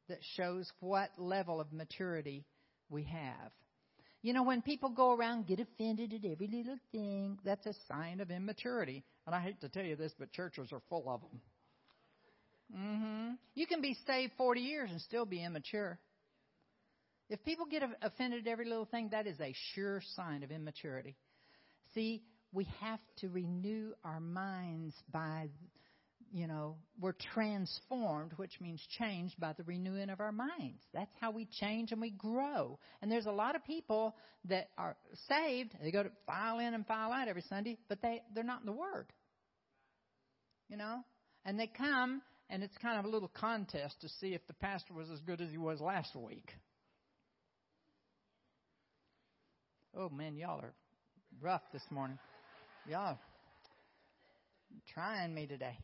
that 0.08 0.18
shows 0.36 0.70
what 0.80 1.10
level 1.18 1.60
of 1.60 1.72
maturity 1.72 2.44
we 2.88 3.04
have. 3.04 3.50
You 4.22 4.32
know, 4.32 4.42
when 4.42 4.62
people 4.62 4.88
go 4.88 5.12
around 5.12 5.46
get 5.46 5.60
offended 5.60 6.14
at 6.14 6.24
every 6.30 6.46
little 6.46 6.78
thing, 6.92 7.38
that's 7.44 7.66
a 7.66 7.74
sign 7.88 8.20
of 8.20 8.30
immaturity. 8.30 9.04
And 9.26 9.34
I 9.34 9.40
hate 9.40 9.60
to 9.60 9.68
tell 9.68 9.84
you 9.84 9.96
this, 9.96 10.12
but 10.18 10.32
churches 10.32 10.72
are 10.72 10.80
full 10.88 11.08
of 11.08 11.20
them. 11.20 11.40
Mm-hmm. 12.74 13.30
You 13.54 13.66
can 13.66 13.82
be 13.82 13.96
saved 14.06 14.32
40 14.38 14.60
years 14.60 14.90
and 14.90 15.00
still 15.02 15.26
be 15.26 15.44
immature. 15.44 15.98
If 17.28 17.44
people 17.44 17.66
get 17.66 17.82
offended 18.02 18.46
at 18.46 18.50
every 18.50 18.66
little 18.66 18.84
thing, 18.86 19.10
that 19.10 19.26
is 19.26 19.40
a 19.40 19.54
sure 19.74 20.02
sign 20.14 20.42
of 20.42 20.50
immaturity. 20.50 21.16
See, 21.94 22.22
we 22.52 22.66
have 22.80 23.00
to 23.18 23.28
renew 23.28 23.92
our 24.04 24.20
minds 24.20 24.94
by, 25.12 25.48
you 26.34 26.48
know, 26.48 26.74
we're 27.00 27.14
transformed, 27.32 28.32
which 28.34 28.60
means 28.60 28.84
changed 28.98 29.38
by 29.38 29.52
the 29.52 29.62
renewing 29.62 30.10
of 30.10 30.18
our 30.18 30.32
minds. 30.32 30.82
That's 30.92 31.12
how 31.20 31.30
we 31.30 31.46
change 31.60 31.92
and 31.92 32.00
we 32.00 32.10
grow. 32.10 32.80
And 33.00 33.10
there's 33.10 33.26
a 33.26 33.30
lot 33.30 33.54
of 33.54 33.64
people 33.64 34.16
that 34.46 34.70
are 34.76 34.96
saved. 35.28 35.76
They 35.80 35.92
go 35.92 36.02
to 36.02 36.10
file 36.26 36.58
in 36.58 36.74
and 36.74 36.84
file 36.84 37.12
out 37.12 37.28
every 37.28 37.44
Sunday, 37.48 37.78
but 37.88 38.02
they, 38.02 38.20
they're 38.34 38.42
not 38.42 38.62
in 38.62 38.66
the 38.66 38.72
Word. 38.72 39.06
You 40.68 40.76
know? 40.76 41.04
And 41.44 41.56
they 41.56 41.68
come, 41.68 42.20
and 42.50 42.64
it's 42.64 42.76
kind 42.78 42.98
of 42.98 43.04
a 43.04 43.08
little 43.08 43.30
contest 43.32 44.00
to 44.00 44.08
see 44.20 44.34
if 44.34 44.44
the 44.48 44.54
pastor 44.54 44.92
was 44.92 45.10
as 45.10 45.20
good 45.20 45.40
as 45.40 45.52
he 45.52 45.58
was 45.58 45.80
last 45.80 46.16
week. 46.16 46.50
Oh 49.96 50.08
man, 50.08 50.34
y'all 50.34 50.60
are 50.60 50.74
rough 51.40 51.62
this 51.72 51.84
morning. 51.92 52.18
Y'all 52.88 53.20
trying 54.92 55.32
me 55.32 55.46
today. 55.46 55.78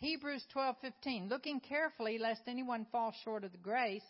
Hebrews 0.00 0.44
12:15 0.54 1.28
looking 1.28 1.60
carefully 1.60 2.18
lest 2.18 2.42
anyone 2.46 2.86
fall 2.92 3.12
short 3.24 3.42
of 3.44 3.52
the 3.52 3.58
grace 3.58 4.04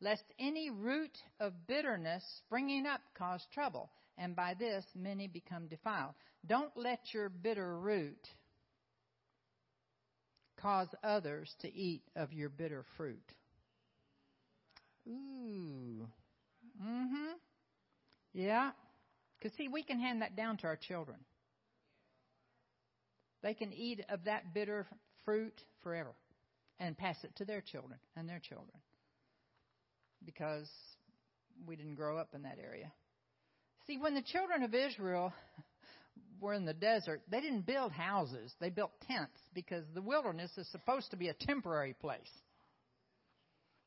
lest 0.00 0.24
any 0.38 0.70
root 0.70 1.16
of 1.40 1.66
bitterness 1.66 2.22
springing 2.44 2.86
up 2.86 3.00
cause 3.14 3.44
trouble 3.52 3.90
and 4.18 4.36
by 4.36 4.54
this 4.54 4.84
many 4.94 5.28
become 5.28 5.66
defiled. 5.66 6.14
Don't 6.46 6.74
let 6.76 7.00
your 7.14 7.28
bitter 7.30 7.78
root 7.78 8.28
cause 10.56 10.88
others 11.02 11.54
to 11.60 11.72
eat 11.72 12.02
of 12.16 12.32
your 12.32 12.50
bitter 12.50 12.84
fruit. 12.96 13.32
Ooh. 15.08 16.06
Mm 16.82 17.10
Mhm. 17.10 17.32
Yeah. 18.34 18.72
Cuz 19.40 19.52
see 19.54 19.68
we 19.68 19.82
can 19.82 19.98
hand 19.98 20.20
that 20.20 20.36
down 20.36 20.58
to 20.58 20.66
our 20.66 20.76
children. 20.76 21.24
They 23.42 23.54
can 23.54 23.72
eat 23.72 24.04
of 24.10 24.24
that 24.24 24.52
bitter 24.52 24.86
fruit 25.24 25.54
forever 25.82 26.14
and 26.78 26.96
pass 26.96 27.16
it 27.24 27.34
to 27.36 27.44
their 27.44 27.60
children 27.60 27.98
and 28.16 28.28
their 28.28 28.40
children 28.40 28.78
because 30.24 30.68
we 31.66 31.76
didn't 31.76 31.94
grow 31.94 32.16
up 32.16 32.34
in 32.34 32.42
that 32.42 32.58
area. 32.62 32.90
See, 33.86 33.98
when 33.98 34.14
the 34.14 34.22
children 34.22 34.62
of 34.62 34.74
Israel 34.74 35.32
were 36.40 36.54
in 36.54 36.64
the 36.64 36.74
desert, 36.74 37.22
they 37.30 37.40
didn't 37.40 37.66
build 37.66 37.92
houses, 37.92 38.52
they 38.60 38.70
built 38.70 38.92
tents 39.06 39.38
because 39.54 39.84
the 39.94 40.02
wilderness 40.02 40.50
is 40.56 40.68
supposed 40.70 41.10
to 41.10 41.16
be 41.16 41.28
a 41.28 41.34
temporary 41.34 41.94
place. 41.94 42.30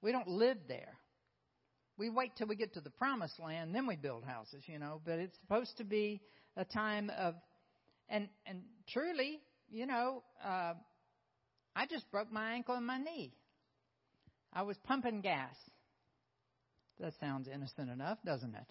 We 0.02 0.12
don't 0.12 0.28
live 0.28 0.58
there. 0.68 0.98
We 1.98 2.10
wait 2.10 2.32
till 2.36 2.48
we 2.48 2.56
get 2.56 2.74
to 2.74 2.82
the 2.82 2.90
promised 2.90 3.40
land, 3.40 3.74
then 3.74 3.88
we 3.88 3.96
build 3.96 4.24
houses, 4.24 4.64
you 4.66 4.80
know, 4.80 5.00
but 5.06 5.20
it's 5.20 5.38
supposed 5.42 5.78
to 5.78 5.84
be 5.84 6.22
a 6.58 6.66
time 6.66 7.12
of 7.18 7.36
and 8.10 8.28
and 8.46 8.64
truly, 8.90 9.40
you 9.70 9.86
know, 9.86 10.24
uh, 10.44 10.74
I 11.76 11.86
just 11.88 12.10
broke 12.12 12.32
my 12.32 12.54
ankle 12.54 12.76
and 12.76 12.86
my 12.86 12.98
knee. 12.98 13.34
I 14.52 14.62
was 14.62 14.78
pumping 14.84 15.22
gas. 15.22 15.56
That 17.00 17.14
sounds 17.20 17.48
innocent 17.48 17.90
enough, 17.90 18.20
doesn't 18.24 18.54
it? 18.54 18.68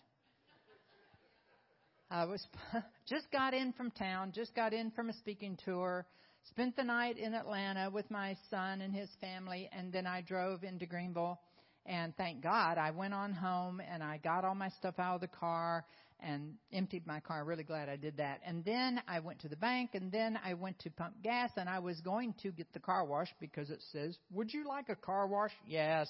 I 2.11 2.25
was 2.26 2.47
just 3.09 3.30
got 3.32 3.54
in 3.54 3.73
from 3.73 3.90
town, 3.90 4.32
just 4.35 4.54
got 4.54 4.73
in 4.73 4.90
from 4.90 5.09
a 5.09 5.14
speaking 5.14 5.59
tour, 5.64 6.06
spent 6.50 6.76
the 6.76 6.85
night 6.85 7.18
in 7.18 7.35
Atlanta 7.35 7.90
with 7.90 8.11
my 8.11 8.37
son 8.50 8.82
and 8.82 8.94
his 8.94 9.09
family, 9.21 9.68
and 9.76 9.92
then 9.92 10.06
I 10.06 10.21
drove 10.21 10.62
into 10.62 10.87
Greenville. 10.87 11.40
And 11.85 12.16
thank 12.16 12.42
God 12.42 12.78
I 12.78 12.92
went 12.92 13.12
on 13.12 13.32
home 13.32 13.80
and 13.80 14.04
I 14.04 14.18
got 14.18 14.44
all 14.44 14.54
my 14.54 14.68
stuff 14.68 15.00
out 15.00 15.16
of 15.16 15.21
the 15.21 15.26
car 15.26 15.85
and 16.23 16.55
emptied 16.73 17.07
my 17.07 17.21
car. 17.21 17.45
Really 17.45 17.64
glad 17.64 17.88
I 17.88 17.97
did 17.97 18.17
that. 18.19 18.41
And 18.47 18.64
then 18.64 19.02
I 19.09 19.21
went 19.21 19.41
to 19.41 19.49
the 19.49 19.57
bank 19.57 19.91
and 19.95 20.11
then 20.11 20.38
I 20.45 20.55
went 20.55 20.79
to 20.81 20.91
pump 20.91 21.23
gas 21.23 21.50
and 21.57 21.69
I 21.69 21.79
was 21.79 22.00
going 22.00 22.35
to 22.43 22.52
get 22.52 22.73
the 22.73 22.81
car 22.81 23.05
wash 23.05 23.29
because 23.41 23.71
it 23.71 23.83
says, 23.93 24.17
Would 24.33 24.52
you 24.52 24.67
like 24.67 24.88
a 24.88 24.97
car 24.97 25.26
wash? 25.26 25.52
Yes. 25.67 26.09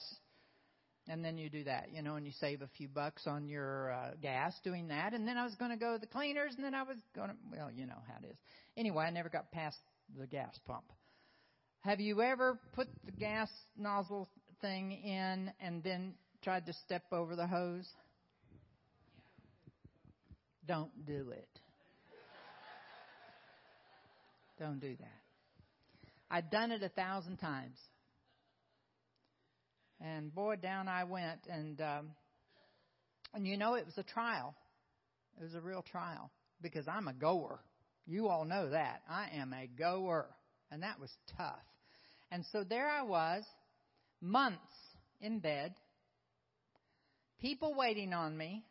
And 1.09 1.25
then 1.25 1.37
you 1.37 1.50
do 1.50 1.64
that, 1.64 1.88
you 1.92 2.00
know, 2.00 2.14
and 2.14 2.25
you 2.25 2.33
save 2.38 2.62
a 2.62 2.69
few 2.76 2.88
bucks 2.88 3.26
on 3.26 3.49
your 3.49 3.92
uh, 3.92 4.11
gas 4.23 4.54
doing 4.62 4.88
that. 4.88 5.14
And 5.14 5.26
then 5.26 5.37
I 5.37 5.42
was 5.42 5.54
going 5.57 5.73
to 5.73 5.76
go 5.76 5.95
to 5.95 5.99
the 5.99 6.07
cleaners 6.07 6.52
and 6.54 6.64
then 6.64 6.75
I 6.75 6.85
was 6.85 6.97
going 7.14 7.31
to, 7.31 7.35
well, 7.50 7.71
you 7.73 7.87
know 7.87 7.99
how 8.07 8.14
it 8.23 8.31
is. 8.31 8.37
Anyway, 8.76 9.04
I 9.04 9.11
never 9.11 9.28
got 9.28 9.50
past 9.50 9.79
the 10.16 10.27
gas 10.29 10.57
pump. 10.64 10.85
Have 11.81 11.98
you 11.98 12.22
ever 12.22 12.61
put 12.75 12.87
the 13.05 13.11
gas 13.11 13.48
nozzle 13.77 14.29
thing 14.61 14.92
in 14.92 15.53
and 15.61 15.83
then 15.83 16.14
tried 16.42 16.66
to 16.66 16.72
step 16.72 17.03
over 17.11 17.35
the 17.35 17.46
hose? 17.48 17.88
Don't 20.66 21.07
do 21.07 21.31
it. 21.31 21.48
Don't 24.59 24.81
do 24.81 24.94
that. 24.96 25.20
I'd 26.31 26.51
done 26.51 26.70
it 26.70 26.83
a 26.83 26.88
thousand 26.88 27.38
times. 27.38 27.77
And 30.01 30.35
boy, 30.35 30.57
down 30.57 30.88
I 30.88 31.05
went, 31.05 31.46
and 31.48 31.81
um, 31.81 32.11
and 33.35 33.46
you 33.46 33.57
know 33.57 33.75
it 33.75 33.87
was 33.87 33.98
a 33.98 34.03
trial. 34.03 34.55
It 35.40 35.44
was 35.44 35.55
a 35.55 35.61
real 35.61 35.83
trial 35.83 36.31
because 36.61 36.87
I'm 36.88 37.09
a 37.09 37.12
goer. 37.12 37.61
You 38.07 38.29
all 38.29 38.44
know 38.44 38.70
that 38.70 39.03
I 39.09 39.29
am 39.35 39.53
a 39.53 39.66
goer, 39.66 40.27
and 40.70 40.83
that 40.83 41.01
was 41.01 41.11
tough. 41.37 41.62
And 42.31 42.44
so 42.51 42.64
there 42.64 42.88
I 42.88 43.03
was, 43.03 43.44
months 44.20 44.59
in 45.20 45.38
bed, 45.38 45.75
people 47.40 47.75
waiting 47.77 48.12
on 48.12 48.37
me, 48.37 48.64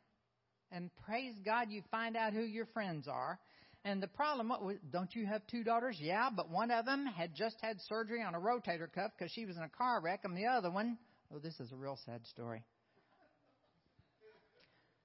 and 0.71 0.89
praise 1.05 1.35
God, 1.43 1.67
you 1.69 1.81
find 1.91 2.15
out 2.15 2.33
who 2.33 2.41
your 2.41 2.65
friends 2.67 3.07
are. 3.07 3.39
And 3.83 4.01
the 4.01 4.07
problem, 4.07 4.49
was, 4.49 4.77
don't 4.91 5.13
you 5.15 5.25
have 5.25 5.41
two 5.47 5.63
daughters? 5.63 5.97
Yeah, 5.99 6.29
but 6.35 6.49
one 6.49 6.69
of 6.69 6.85
them 6.85 7.05
had 7.05 7.35
just 7.35 7.55
had 7.61 7.77
surgery 7.81 8.21
on 8.21 8.35
a 8.35 8.39
rotator 8.39 8.91
cuff 8.93 9.11
because 9.17 9.31
she 9.31 9.45
was 9.45 9.57
in 9.57 9.63
a 9.63 9.69
car 9.69 9.99
wreck, 10.01 10.21
and 10.23 10.37
the 10.37 10.45
other 10.45 10.69
one, 10.69 10.97
oh, 11.33 11.39
this 11.39 11.59
is 11.59 11.71
a 11.71 11.75
real 11.75 11.97
sad 12.05 12.25
story. 12.27 12.63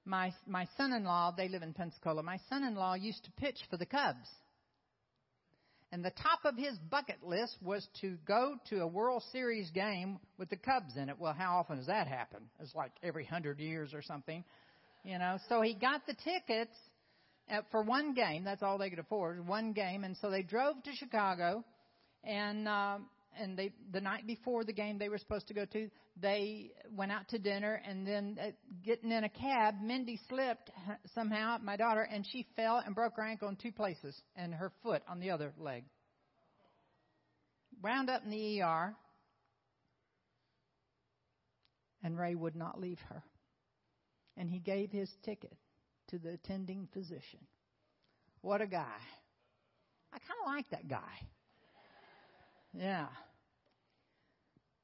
My 0.04 0.32
my 0.46 0.68
son-in-law, 0.76 1.34
they 1.36 1.48
live 1.48 1.62
in 1.62 1.72
Pensacola. 1.72 2.22
My 2.22 2.38
son-in-law 2.48 2.94
used 2.94 3.24
to 3.24 3.32
pitch 3.32 3.58
for 3.70 3.76
the 3.76 3.86
Cubs. 3.86 4.28
And 5.90 6.04
the 6.04 6.10
top 6.10 6.40
of 6.44 6.56
his 6.56 6.76
bucket 6.90 7.22
list 7.22 7.56
was 7.62 7.86
to 8.02 8.16
go 8.26 8.56
to 8.70 8.80
a 8.80 8.86
World 8.86 9.22
Series 9.32 9.70
game 9.70 10.18
with 10.36 10.50
the 10.50 10.56
Cubs 10.56 10.96
in 10.96 11.08
it. 11.08 11.16
Well, 11.18 11.32
how 11.32 11.58
often 11.58 11.78
does 11.78 11.86
that 11.86 12.06
happen? 12.08 12.40
It's 12.60 12.74
like 12.74 12.92
every 13.02 13.24
hundred 13.24 13.58
years 13.58 13.94
or 13.94 14.02
something. 14.02 14.44
You 15.06 15.20
know, 15.20 15.38
so 15.48 15.62
he 15.62 15.74
got 15.74 16.04
the 16.08 16.14
tickets 16.14 16.76
for 17.70 17.82
one 17.82 18.12
game. 18.12 18.42
That's 18.42 18.64
all 18.64 18.76
they 18.76 18.90
could 18.90 18.98
afford, 18.98 19.46
one 19.46 19.72
game. 19.72 20.02
And 20.02 20.16
so 20.20 20.30
they 20.30 20.42
drove 20.42 20.82
to 20.82 20.90
Chicago, 20.96 21.62
and 22.24 22.66
uh, 22.66 22.98
and 23.38 23.56
they 23.56 23.70
the 23.92 24.00
night 24.00 24.26
before 24.26 24.64
the 24.64 24.72
game 24.72 24.98
they 24.98 25.08
were 25.08 25.18
supposed 25.18 25.46
to 25.46 25.54
go 25.54 25.64
to, 25.64 25.88
they 26.20 26.72
went 26.90 27.12
out 27.12 27.28
to 27.28 27.38
dinner, 27.38 27.80
and 27.88 28.04
then 28.04 28.36
uh, 28.42 28.50
getting 28.84 29.12
in 29.12 29.22
a 29.22 29.28
cab, 29.28 29.76
Mindy 29.80 30.18
slipped 30.28 30.72
somehow, 31.14 31.58
my 31.62 31.76
daughter, 31.76 32.02
and 32.02 32.26
she 32.32 32.44
fell 32.56 32.82
and 32.84 32.92
broke 32.92 33.14
her 33.14 33.22
ankle 33.22 33.48
in 33.48 33.54
two 33.54 33.70
places, 33.70 34.20
and 34.34 34.52
her 34.52 34.72
foot 34.82 35.02
on 35.08 35.20
the 35.20 35.30
other 35.30 35.52
leg. 35.56 35.84
Wound 37.80 38.10
up 38.10 38.24
in 38.24 38.30
the 38.30 38.60
ER, 38.60 38.92
and 42.02 42.18
Ray 42.18 42.34
would 42.34 42.56
not 42.56 42.80
leave 42.80 42.98
her 43.08 43.22
and 44.36 44.50
he 44.50 44.58
gave 44.58 44.90
his 44.90 45.10
ticket 45.24 45.56
to 46.08 46.18
the 46.18 46.30
attending 46.30 46.88
physician. 46.92 47.40
What 48.42 48.60
a 48.60 48.66
guy. 48.66 48.98
I 50.12 50.18
kind 50.18 50.40
of 50.44 50.54
like 50.54 50.70
that 50.70 50.88
guy. 50.88 51.00
Yeah. 52.72 53.06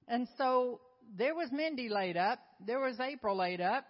And 0.08 0.26
so 0.36 0.80
there 1.16 1.34
was 1.34 1.50
Mindy 1.52 1.88
laid 1.88 2.16
up. 2.16 2.38
There 2.66 2.80
was 2.80 2.98
April 3.00 3.36
laid 3.36 3.60
up. 3.60 3.84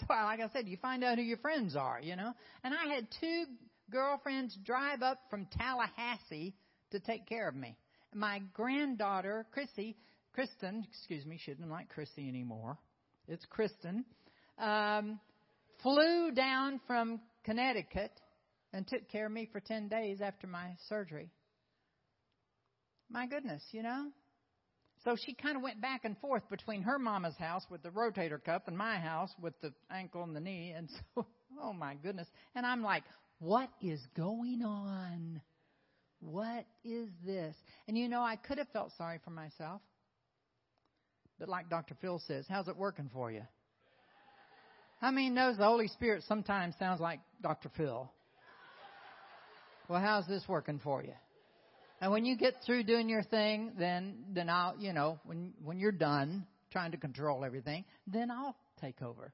So, 0.00 0.06
like 0.08 0.40
I 0.40 0.48
said, 0.52 0.66
you 0.66 0.76
find 0.78 1.04
out 1.04 1.18
who 1.18 1.24
your 1.24 1.38
friends 1.38 1.76
are, 1.76 2.00
you 2.00 2.16
know. 2.16 2.32
And 2.64 2.72
I 2.72 2.94
had 2.94 3.06
two 3.20 3.44
girlfriends 3.90 4.56
drive 4.64 5.02
up 5.02 5.18
from 5.28 5.46
Tallahassee 5.58 6.54
to 6.92 7.00
take 7.00 7.26
care 7.26 7.48
of 7.48 7.54
me. 7.54 7.76
My 8.14 8.40
granddaughter, 8.54 9.46
Chrissy, 9.52 9.96
Kristen, 10.32 10.86
excuse 10.88 11.26
me, 11.26 11.38
she 11.44 11.50
didn't 11.50 11.70
like 11.70 11.88
Chrissy 11.90 12.28
anymore. 12.28 12.78
It's 13.28 13.44
Kristen 13.46 14.04
um, 14.60 15.20
flew 15.82 16.30
down 16.32 16.80
from 16.86 17.20
Connecticut 17.44 18.12
and 18.72 18.86
took 18.86 19.08
care 19.08 19.26
of 19.26 19.32
me 19.32 19.48
for 19.50 19.60
10 19.60 19.88
days 19.88 20.20
after 20.20 20.46
my 20.46 20.70
surgery. 20.88 21.30
My 23.10 23.26
goodness, 23.26 23.62
you 23.72 23.82
know? 23.82 24.08
So 25.04 25.16
she 25.16 25.32
kind 25.34 25.56
of 25.56 25.62
went 25.62 25.80
back 25.80 26.04
and 26.04 26.16
forth 26.18 26.42
between 26.50 26.82
her 26.82 26.98
mama's 26.98 27.36
house 27.36 27.64
with 27.70 27.82
the 27.82 27.88
rotator 27.88 28.42
cuff 28.42 28.62
and 28.66 28.76
my 28.76 28.98
house 28.98 29.30
with 29.40 29.58
the 29.62 29.72
ankle 29.90 30.22
and 30.22 30.36
the 30.36 30.40
knee. 30.40 30.74
And 30.76 30.88
so, 31.14 31.26
oh 31.60 31.72
my 31.72 31.94
goodness. 31.94 32.28
And 32.54 32.66
I'm 32.66 32.82
like, 32.82 33.02
what 33.38 33.70
is 33.80 34.00
going 34.16 34.62
on? 34.62 35.40
What 36.20 36.66
is 36.84 37.08
this? 37.24 37.56
And 37.88 37.96
you 37.96 38.08
know, 38.08 38.20
I 38.20 38.36
could 38.36 38.58
have 38.58 38.68
felt 38.68 38.92
sorry 38.98 39.18
for 39.24 39.30
myself. 39.30 39.80
But 41.38 41.48
like 41.48 41.70
Dr. 41.70 41.96
Phil 42.02 42.20
says, 42.26 42.44
how's 42.48 42.68
it 42.68 42.76
working 42.76 43.08
for 43.12 43.32
you? 43.32 43.42
How 45.00 45.10
many 45.10 45.30
knows 45.30 45.56
the 45.56 45.64
Holy 45.64 45.88
Spirit 45.88 46.24
sometimes 46.28 46.74
sounds 46.78 47.00
like 47.00 47.20
Dr. 47.42 47.70
Phil? 47.74 48.10
Well, 49.88 50.00
how's 50.00 50.26
this 50.26 50.44
working 50.46 50.78
for 50.78 51.02
you? 51.02 51.14
And 52.02 52.12
when 52.12 52.24
you 52.24 52.36
get 52.36 52.54
through 52.64 52.84
doing 52.84 53.08
your 53.08 53.22
thing, 53.22 53.72
then 53.78 54.24
then 54.32 54.48
I'll 54.48 54.74
you 54.78 54.92
know 54.92 55.18
when 55.24 55.52
when 55.64 55.78
you're 55.78 55.90
done 55.90 56.46
trying 56.70 56.92
to 56.92 56.96
control 56.96 57.44
everything, 57.44 57.84
then 58.06 58.30
I'll 58.30 58.56
take 58.80 59.02
over. 59.02 59.32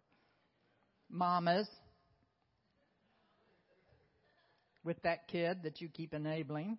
Mamas, 1.10 1.68
with 4.84 5.00
that 5.02 5.28
kid 5.28 5.64
that 5.64 5.80
you 5.80 5.88
keep 5.88 6.14
enabling, 6.14 6.78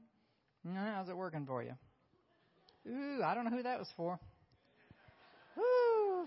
How's 0.76 1.10
it 1.10 1.16
working 1.16 1.46
for 1.46 1.64
you? 1.64 1.74
Ooh, 2.90 3.22
I 3.24 3.36
don't 3.36 3.46
know 3.46 3.52
who 3.52 3.64
that 3.64 3.80
was 3.80 3.90
for. 3.96 4.20
Ooh. 5.58 6.26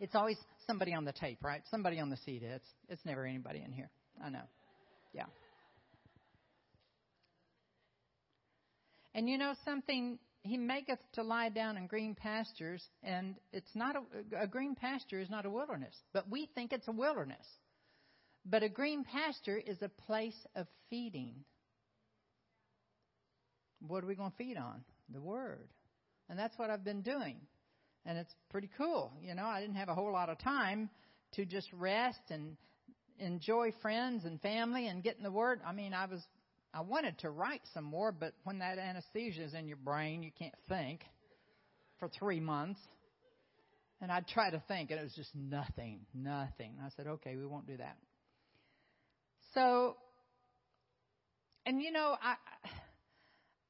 It's 0.00 0.14
always 0.14 0.36
somebody 0.66 0.94
on 0.94 1.04
the 1.04 1.12
tape, 1.12 1.42
right? 1.42 1.62
Somebody 1.70 2.00
on 2.00 2.10
the 2.10 2.16
CD. 2.24 2.46
It's 2.46 2.68
it's 2.88 3.04
never 3.04 3.24
anybody 3.24 3.62
in 3.64 3.72
here. 3.72 3.90
I 4.24 4.30
know. 4.30 4.42
Yeah. 5.12 5.26
And 9.14 9.28
you 9.28 9.38
know 9.38 9.54
something? 9.64 10.18
He 10.42 10.56
maketh 10.56 11.00
to 11.14 11.22
lie 11.22 11.50
down 11.50 11.76
in 11.76 11.86
green 11.86 12.14
pastures, 12.14 12.82
and 13.02 13.34
it's 13.52 13.74
not 13.74 13.96
a, 13.96 14.42
a 14.44 14.46
green 14.46 14.74
pasture 14.74 15.20
is 15.20 15.28
not 15.28 15.44
a 15.44 15.50
wilderness, 15.50 15.94
but 16.14 16.30
we 16.30 16.48
think 16.54 16.72
it's 16.72 16.88
a 16.88 16.92
wilderness. 16.92 17.46
But 18.46 18.62
a 18.62 18.68
green 18.68 19.04
pasture 19.04 19.58
is 19.58 19.82
a 19.82 19.90
place 20.06 20.46
of 20.56 20.66
feeding. 20.88 21.44
What 23.86 24.02
are 24.02 24.06
we 24.06 24.14
going 24.14 24.30
to 24.30 24.36
feed 24.36 24.56
on? 24.56 24.82
The 25.12 25.20
Word. 25.20 25.68
And 26.28 26.38
that's 26.38 26.56
what 26.58 26.70
I've 26.70 26.84
been 26.84 27.02
doing. 27.02 27.36
And 28.06 28.16
it's 28.18 28.34
pretty 28.50 28.70
cool. 28.78 29.12
You 29.22 29.34
know, 29.34 29.44
I 29.44 29.60
didn't 29.60 29.76
have 29.76 29.88
a 29.88 29.94
whole 29.94 30.12
lot 30.12 30.28
of 30.28 30.38
time 30.38 30.90
to 31.32 31.44
just 31.44 31.68
rest 31.72 32.20
and 32.30 32.56
enjoy 33.18 33.72
friends 33.82 34.24
and 34.24 34.40
family 34.40 34.88
and 34.88 35.02
get 35.02 35.16
in 35.16 35.22
the 35.22 35.30
Word. 35.30 35.60
I 35.66 35.72
mean, 35.72 35.92
I 35.92 36.06
was, 36.06 36.20
I 36.72 36.80
wanted 36.80 37.18
to 37.18 37.30
write 37.30 37.62
some 37.74 37.84
more, 37.84 38.10
but 38.12 38.32
when 38.44 38.60
that 38.60 38.78
anesthesia 38.78 39.42
is 39.42 39.54
in 39.54 39.68
your 39.68 39.76
brain, 39.76 40.22
you 40.22 40.30
can't 40.38 40.54
think 40.68 41.02
for 41.98 42.08
three 42.08 42.40
months. 42.40 42.80
And 44.00 44.10
I'd 44.10 44.26
try 44.26 44.50
to 44.50 44.62
think, 44.66 44.90
and 44.90 44.98
it 44.98 45.02
was 45.02 45.12
just 45.14 45.34
nothing, 45.34 46.00
nothing. 46.14 46.72
I 46.82 46.88
said, 46.96 47.06
okay, 47.06 47.36
we 47.36 47.44
won't 47.44 47.66
do 47.66 47.76
that. 47.76 47.98
So, 49.52 49.96
and 51.66 51.82
you 51.82 51.92
know, 51.92 52.16
I, 52.22 52.36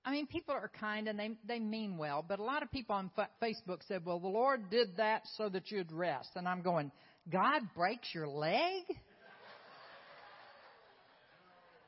I 0.04 0.12
mean, 0.12 0.26
people 0.26 0.54
are 0.54 0.70
kind 0.80 1.08
and 1.08 1.18
they 1.18 1.30
they 1.46 1.58
mean 1.58 1.98
well, 1.98 2.24
but 2.26 2.38
a 2.38 2.42
lot 2.42 2.62
of 2.62 2.70
people 2.70 2.94
on 2.94 3.10
Facebook 3.42 3.86
said, 3.86 4.04
"Well, 4.04 4.18
the 4.18 4.28
Lord 4.28 4.70
did 4.70 4.96
that 4.96 5.22
so 5.36 5.48
that 5.50 5.70
you'd 5.70 5.92
rest," 5.92 6.30
and 6.36 6.48
I'm 6.48 6.62
going, 6.62 6.90
"God 7.30 7.62
breaks 7.74 8.08
your 8.14 8.26
leg? 8.26 8.84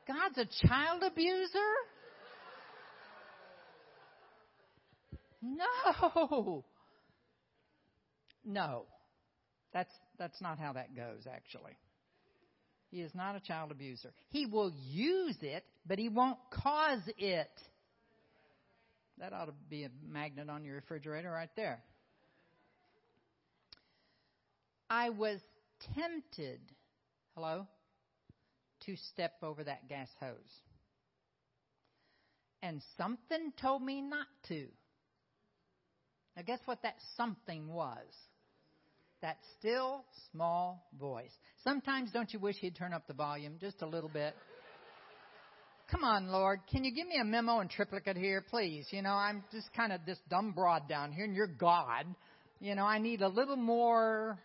God's 0.07 0.37
a 0.37 0.67
child 0.67 1.01
abuser? 1.03 1.59
No, 5.41 6.63
no, 8.45 8.85
that's 9.73 9.91
that's 10.19 10.39
not 10.39 10.59
how 10.59 10.73
that 10.73 10.95
goes, 10.95 11.25
actually." 11.25 11.75
He 12.91 13.01
is 13.01 13.15
not 13.15 13.35
a 13.35 13.39
child 13.39 13.71
abuser. 13.71 14.13
He 14.29 14.45
will 14.45 14.71
use 14.87 15.37
it, 15.41 15.65
but 15.87 15.97
he 15.97 16.09
won't 16.09 16.37
cause 16.51 17.01
it. 17.17 17.49
That 19.19 19.33
ought 19.33 19.45
to 19.45 19.53
be 19.69 19.83
a 19.83 19.89
magnet 20.07 20.49
on 20.49 20.65
your 20.65 20.75
refrigerator 20.75 21.31
right 21.31 21.49
there. 21.55 21.81
I 24.89 25.09
was 25.09 25.39
tempted, 25.95 26.59
hello, 27.35 27.67
to 28.85 28.95
step 29.11 29.33
over 29.41 29.63
that 29.63 29.87
gas 29.87 30.09
hose. 30.19 30.61
And 32.61 32.81
something 32.97 33.53
told 33.61 33.81
me 33.81 34.01
not 34.01 34.27
to. 34.47 34.67
Now, 36.35 36.43
guess 36.43 36.59
what 36.65 36.81
that 36.83 36.95
something 37.15 37.67
was? 37.67 38.07
that 39.23 39.37
still 39.57 40.03
small 40.31 40.85
voice. 40.99 41.31
Sometimes 41.63 42.11
don't 42.11 42.31
you 42.31 42.39
wish 42.39 42.57
he'd 42.57 42.75
turn 42.75 42.93
up 42.93 43.07
the 43.07 43.13
volume 43.13 43.55
just 43.59 43.81
a 43.81 43.85
little 43.85 44.09
bit? 44.09 44.35
Come 45.93 46.05
on, 46.05 46.29
Lord, 46.29 46.61
can 46.71 46.83
you 46.83 46.91
give 46.91 47.07
me 47.07 47.19
a 47.21 47.23
memo 47.23 47.59
in 47.59 47.67
triplicate 47.67 48.17
here, 48.17 48.43
please? 48.49 48.87
You 48.89 49.03
know, 49.03 49.11
I'm 49.11 49.43
just 49.51 49.71
kind 49.75 49.93
of 49.93 50.01
this 50.07 50.17
dumb 50.27 50.51
broad 50.51 50.89
down 50.89 51.11
here, 51.11 51.23
and 51.23 51.35
you're 51.35 51.45
God. 51.45 52.07
You 52.59 52.73
know, 52.73 52.83
I 52.83 52.97
need 52.97 53.21
a 53.21 53.27
little 53.27 53.55
more. 53.55 54.39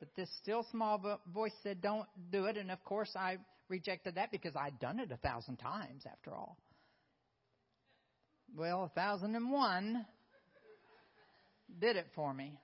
But 0.00 0.08
this 0.16 0.28
still 0.42 0.66
small 0.72 1.00
voice 1.32 1.52
said, 1.62 1.80
don't 1.80 2.08
do 2.32 2.46
it. 2.46 2.56
And 2.56 2.72
of 2.72 2.82
course, 2.84 3.10
I 3.14 3.36
rejected 3.68 4.16
that 4.16 4.32
because 4.32 4.56
I'd 4.56 4.80
done 4.80 4.98
it 4.98 5.12
a 5.12 5.16
thousand 5.18 5.58
times 5.58 6.02
after 6.04 6.34
all. 6.34 6.58
Well, 8.56 8.90
a 8.92 9.00
thousand 9.00 9.36
and 9.36 9.52
one 9.52 10.04
did 11.80 11.94
it 11.94 12.08
for 12.16 12.34
me. 12.34 12.58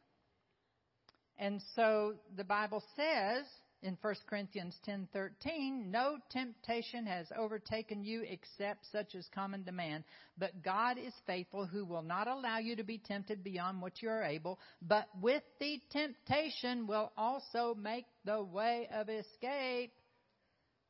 And 1.38 1.62
so 1.76 2.14
the 2.36 2.44
Bible 2.44 2.82
says 2.96 3.44
in 3.82 3.96
1 4.00 4.14
Corinthians 4.26 4.78
10:13, 4.86 5.90
"No 5.90 6.18
temptation 6.30 7.04
has 7.06 7.30
overtaken 7.32 8.04
you 8.04 8.22
except 8.22 8.86
such 8.86 9.14
as 9.14 9.28
common 9.28 9.64
demand, 9.64 10.04
but 10.38 10.62
God 10.62 10.98
is 10.98 11.14
faithful 11.26 11.66
who 11.66 11.84
will 11.84 12.02
not 12.02 12.28
allow 12.28 12.58
you 12.58 12.76
to 12.76 12.84
be 12.84 12.98
tempted 12.98 13.42
beyond 13.42 13.82
what 13.82 14.00
you 14.00 14.08
are 14.08 14.22
able, 14.22 14.60
but 14.80 15.08
with 15.20 15.42
the 15.58 15.80
temptation 15.90 16.86
will 16.86 17.12
also 17.16 17.74
make 17.74 18.06
the 18.24 18.42
way 18.42 18.86
of 18.88 19.08
escape 19.08 19.92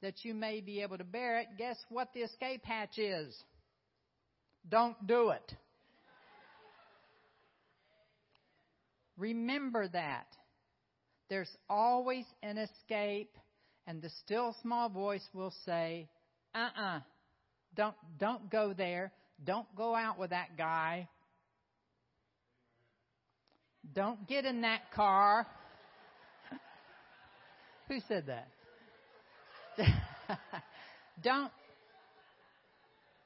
that 0.00 0.24
you 0.24 0.34
may 0.34 0.60
be 0.60 0.82
able 0.82 0.98
to 0.98 1.04
bear 1.04 1.38
it." 1.38 1.56
Guess 1.56 1.82
what 1.88 2.12
the 2.12 2.22
escape 2.22 2.64
hatch 2.64 2.98
is? 2.98 3.44
Don't 4.68 5.06
do 5.06 5.30
it. 5.30 5.56
Remember 9.16 9.88
that. 9.88 10.26
There's 11.32 11.56
always 11.70 12.26
an 12.42 12.58
escape, 12.58 13.38
and 13.86 14.02
the 14.02 14.10
still 14.22 14.54
small 14.60 14.90
voice 14.90 15.26
will 15.32 15.54
say, 15.64 16.06
uh 16.54 16.58
uh-uh, 16.58 16.96
uh, 16.96 17.00
don't, 17.74 17.94
don't 18.18 18.50
go 18.50 18.74
there. 18.76 19.12
Don't 19.42 19.66
go 19.74 19.94
out 19.94 20.18
with 20.18 20.28
that 20.28 20.58
guy. 20.58 21.08
Don't 23.94 24.28
get 24.28 24.44
in 24.44 24.60
that 24.60 24.92
car. 24.94 25.46
Who 27.88 28.00
said 28.08 28.26
that? 28.26 28.48
don't 31.22 31.50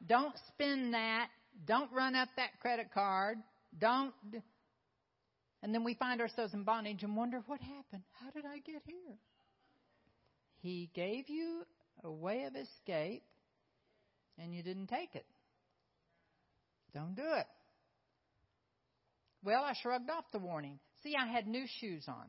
don't 0.06 0.34
spend 0.54 0.94
that. 0.94 1.26
Don't 1.66 1.90
run 1.92 2.14
up 2.14 2.28
that 2.36 2.50
credit 2.62 2.92
card. 2.94 3.38
Don't 3.80 4.14
and 5.62 5.74
then 5.74 5.84
we 5.84 5.94
find 5.94 6.20
ourselves 6.20 6.54
in 6.54 6.64
bondage 6.64 7.02
and 7.02 7.16
wonder, 7.16 7.42
what 7.46 7.60
happened? 7.60 8.02
How 8.20 8.30
did 8.30 8.44
I 8.44 8.58
get 8.58 8.82
here? 8.84 9.16
He 10.60 10.90
gave 10.94 11.28
you 11.28 11.62
a 12.04 12.10
way 12.10 12.44
of 12.44 12.54
escape, 12.56 13.22
and 14.38 14.54
you 14.54 14.62
didn't 14.62 14.88
take 14.88 15.14
it. 15.14 15.26
Don't 16.94 17.14
do 17.14 17.22
it. 17.22 17.46
Well, 19.44 19.62
I 19.62 19.74
shrugged 19.80 20.10
off 20.10 20.24
the 20.32 20.38
warning. 20.38 20.78
See, 21.02 21.14
I 21.16 21.26
had 21.30 21.46
new 21.46 21.66
shoes 21.80 22.04
on. 22.08 22.26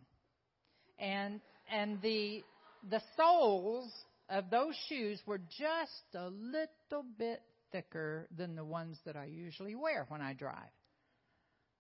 And 1.00 1.42
and 1.72 2.02
the 2.02 2.44
the 2.90 3.02
soles 3.16 3.92
of 4.30 4.50
those 4.50 4.76
shoes 4.88 5.22
were 5.26 5.40
just 5.40 6.16
a 6.16 6.30
little 6.30 7.06
bit 7.18 7.42
thicker 7.72 8.28
than 8.36 8.56
the 8.56 8.66
ones 8.66 8.98
that 9.06 9.16
I 9.16 9.26
usually 9.26 9.76
wear 9.76 10.06
when 10.10 10.22
I 10.22 10.34
drive. 10.34 10.72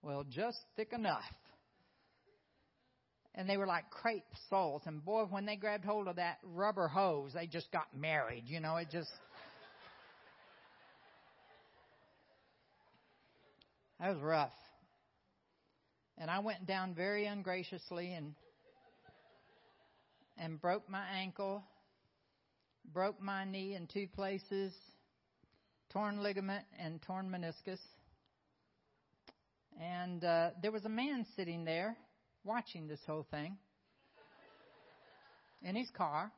Well, 0.08 0.24
just 0.24 0.58
thick 0.78 0.94
enough. 0.94 1.20
And 3.36 3.50
they 3.50 3.58
were 3.58 3.68
like 3.68 3.90
crepe 3.90 4.24
soles. 4.50 4.82
And 4.86 5.04
boy, 5.04 5.26
when 5.30 5.46
they 5.46 5.58
grabbed 5.58 5.84
hold 5.84 6.08
of 6.08 6.16
that 6.16 6.38
rubber 6.46 6.88
hose, 6.88 7.34
they 7.34 7.46
just 7.46 7.70
got 7.74 7.88
married. 7.94 8.44
You 8.46 8.62
know, 8.62 8.78
it 8.78 8.88
just. 8.90 9.10
That 14.00 14.14
was 14.14 14.22
rough. 14.22 14.54
And 16.20 16.30
I 16.30 16.38
went 16.40 16.68
down 16.68 16.94
very 16.94 17.26
ungraciously 17.26 18.14
and 18.14 18.36
and 20.38 20.62
broke 20.62 20.88
my 20.88 21.04
ankle, 21.20 21.64
broke 22.94 23.20
my 23.20 23.44
knee 23.44 23.74
in 23.74 23.88
two 23.88 24.08
places, 24.16 24.72
torn 25.90 26.22
ligament 26.22 26.64
and 26.80 27.02
torn 27.02 27.28
meniscus. 27.28 27.80
And 29.80 30.24
uh, 30.24 30.50
there 30.62 30.72
was 30.72 30.86
a 30.86 30.90
man 30.90 31.26
sitting 31.36 31.66
there 31.66 31.98
watching 32.44 32.88
this 32.88 33.00
whole 33.06 33.28
thing 33.30 33.58
in 35.62 35.76
his 35.76 35.90
car. 35.92 36.32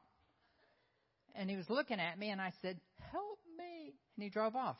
And 1.36 1.50
he 1.50 1.56
was 1.56 1.70
looking 1.70 2.00
at 2.00 2.20
me, 2.20 2.32
and 2.32 2.42
I 2.42 2.52
said, 2.62 2.80
Help 3.12 3.40
me. 3.58 3.94
And 4.18 4.24
he 4.24 4.30
drove 4.30 4.56
off. 4.56 4.78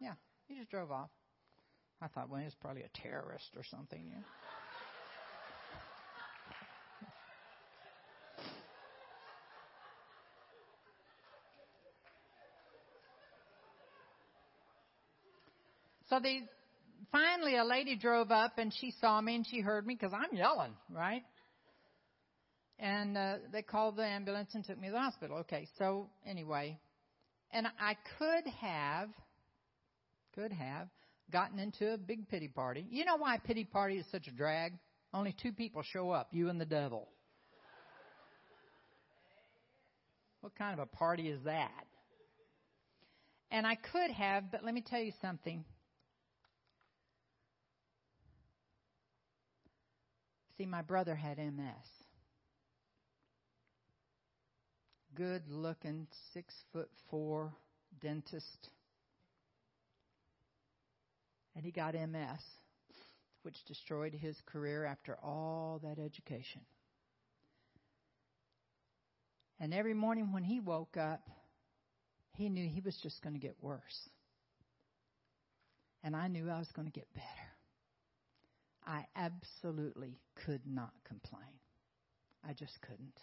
Yeah, 0.00 0.14
he 0.46 0.56
just 0.56 0.70
drove 0.70 0.90
off. 0.90 1.10
I 2.00 2.08
thought, 2.08 2.28
well, 2.28 2.42
he's 2.42 2.54
probably 2.60 2.82
a 2.82 2.90
terrorist 3.02 3.48
or 3.56 3.64
something. 3.70 4.04
Yeah. 4.06 4.22
So 16.08 16.20
they 16.20 16.42
finally, 17.12 17.56
a 17.56 17.64
lady 17.64 17.96
drove 17.96 18.30
up 18.30 18.58
and 18.58 18.72
she 18.80 18.92
saw 19.00 19.20
me 19.20 19.36
and 19.36 19.46
she 19.46 19.60
heard 19.60 19.86
me 19.86 19.94
because 19.94 20.12
I'm 20.14 20.36
yelling, 20.36 20.72
right? 20.90 21.22
and 22.78 23.16
uh, 23.16 23.36
they 23.52 23.62
called 23.62 23.96
the 23.96 24.04
ambulance 24.04 24.50
and 24.54 24.64
took 24.64 24.78
me 24.78 24.88
to 24.88 24.92
the 24.92 24.98
hospital. 24.98 25.38
Okay, 25.38 25.68
so 25.78 26.08
anyway, 26.26 26.78
and 27.52 27.66
I 27.80 27.96
could 28.18 28.46
have, 28.60 29.08
could 30.34 30.52
have 30.52 30.88
gotten 31.32 31.58
into 31.58 31.92
a 31.92 31.98
big 31.98 32.28
pity 32.28 32.48
party. 32.48 32.86
You 32.90 33.04
know 33.04 33.16
why 33.16 33.38
pity 33.38 33.64
party 33.64 33.96
is 33.98 34.06
such 34.12 34.26
a 34.26 34.30
drag? 34.30 34.74
Only 35.14 35.34
two 35.42 35.52
people 35.52 35.82
show 35.82 36.10
up, 36.10 36.28
you 36.32 36.50
and 36.50 36.60
the 36.60 36.66
devil. 36.66 37.08
What 40.42 40.54
kind 40.54 40.78
of 40.78 40.80
a 40.80 40.96
party 40.96 41.28
is 41.28 41.42
that? 41.44 41.86
And 43.50 43.66
I 43.66 43.76
could 43.76 44.10
have, 44.10 44.52
but 44.52 44.64
let 44.64 44.74
me 44.74 44.84
tell 44.86 45.00
you 45.00 45.12
something. 45.22 45.64
See, 50.56 50.66
my 50.66 50.82
brother 50.82 51.14
had 51.14 51.38
MS. 51.38 51.86
Good 55.14 55.42
looking, 55.48 56.06
six 56.32 56.54
foot 56.72 56.88
four 57.10 57.52
dentist. 58.00 58.70
And 61.54 61.64
he 61.64 61.70
got 61.70 61.94
MS, 61.94 62.42
which 63.42 63.64
destroyed 63.66 64.14
his 64.14 64.36
career 64.46 64.84
after 64.84 65.16
all 65.22 65.80
that 65.82 65.98
education. 65.98 66.60
And 69.58 69.72
every 69.72 69.94
morning 69.94 70.32
when 70.32 70.44
he 70.44 70.60
woke 70.60 70.96
up, 70.98 71.22
he 72.32 72.50
knew 72.50 72.68
he 72.68 72.80
was 72.80 72.96
just 73.02 73.22
going 73.22 73.32
to 73.32 73.40
get 73.40 73.56
worse. 73.62 74.10
And 76.02 76.14
I 76.14 76.28
knew 76.28 76.50
I 76.50 76.58
was 76.58 76.70
going 76.72 76.86
to 76.86 76.92
get 76.92 77.12
better. 77.14 77.45
I 78.86 79.04
absolutely 79.16 80.18
could 80.44 80.62
not 80.66 80.92
complain. 81.06 81.42
I 82.48 82.52
just 82.52 82.80
couldn't. 82.82 83.18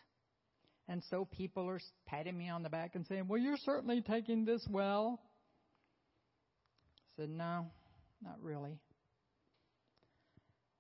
And 0.90 1.02
so 1.10 1.26
people 1.26 1.70
are 1.70 1.80
patting 2.06 2.38
me 2.38 2.50
on 2.50 2.64
the 2.64 2.70
back 2.70 2.96
and 2.96 3.06
saying, 3.08 3.28
Well, 3.28 3.40
you're 3.40 3.58
certainly 3.58 4.02
taking 4.02 4.44
this 4.44 4.66
well. 4.70 5.22
I 7.18 7.22
said, 7.22 7.30
No, 7.30 7.68
not 8.22 8.42
really. 8.42 8.78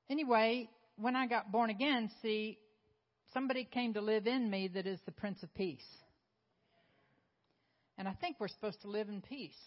Anyway, 0.09 0.69
when 0.97 1.15
I 1.15 1.27
got 1.27 1.51
born 1.51 1.69
again, 1.69 2.11
see, 2.21 2.57
somebody 3.33 3.63
came 3.63 3.93
to 3.93 4.01
live 4.01 4.27
in 4.27 4.49
me 4.49 4.69
that 4.73 4.85
is 4.85 4.99
the 5.05 5.11
Prince 5.11 5.41
of 5.41 5.53
Peace. 5.53 5.85
And 7.97 8.07
I 8.07 8.13
think 8.13 8.37
we're 8.39 8.49
supposed 8.49 8.81
to 8.81 8.89
live 8.89 9.07
in 9.07 9.21
peace, 9.21 9.57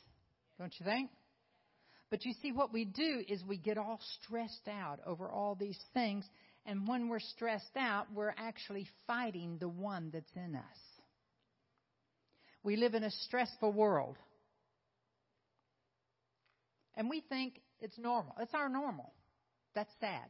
don't 0.59 0.73
you 0.79 0.85
think? 0.85 1.11
But 2.11 2.25
you 2.25 2.33
see, 2.41 2.53
what 2.53 2.73
we 2.73 2.85
do 2.85 3.23
is 3.29 3.43
we 3.45 3.57
get 3.57 3.79
all 3.79 4.01
stressed 4.23 4.69
out 4.69 5.01
over 5.07 5.29
all 5.29 5.57
these 5.57 5.79
things. 5.93 6.25
And 6.65 6.87
when 6.87 7.09
we're 7.09 7.21
stressed 7.21 7.77
out, 7.77 8.07
we're 8.15 8.35
actually 8.37 8.87
fighting 9.07 9.59
the 9.59 9.69
one 9.69 10.11
that's 10.13 10.31
in 10.35 10.55
us. 10.55 10.79
We 12.63 12.77
live 12.77 12.95
in 12.95 13.05
a 13.05 13.11
stressful 13.11 13.73
world. 13.73 14.17
And 16.97 17.11
we 17.11 17.23
think 17.29 17.61
it's 17.81 17.99
normal. 17.99 18.35
It's 18.41 18.55
our 18.55 18.69
normal. 18.69 19.13
That's 19.75 19.93
sad. 20.01 20.27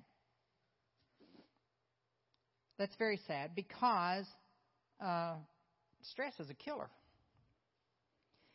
That's 2.78 2.94
very 2.96 3.20
sad 3.26 3.52
because 3.54 4.26
uh, 5.00 5.34
stress 6.02 6.32
is 6.40 6.50
a 6.50 6.54
killer. 6.54 6.90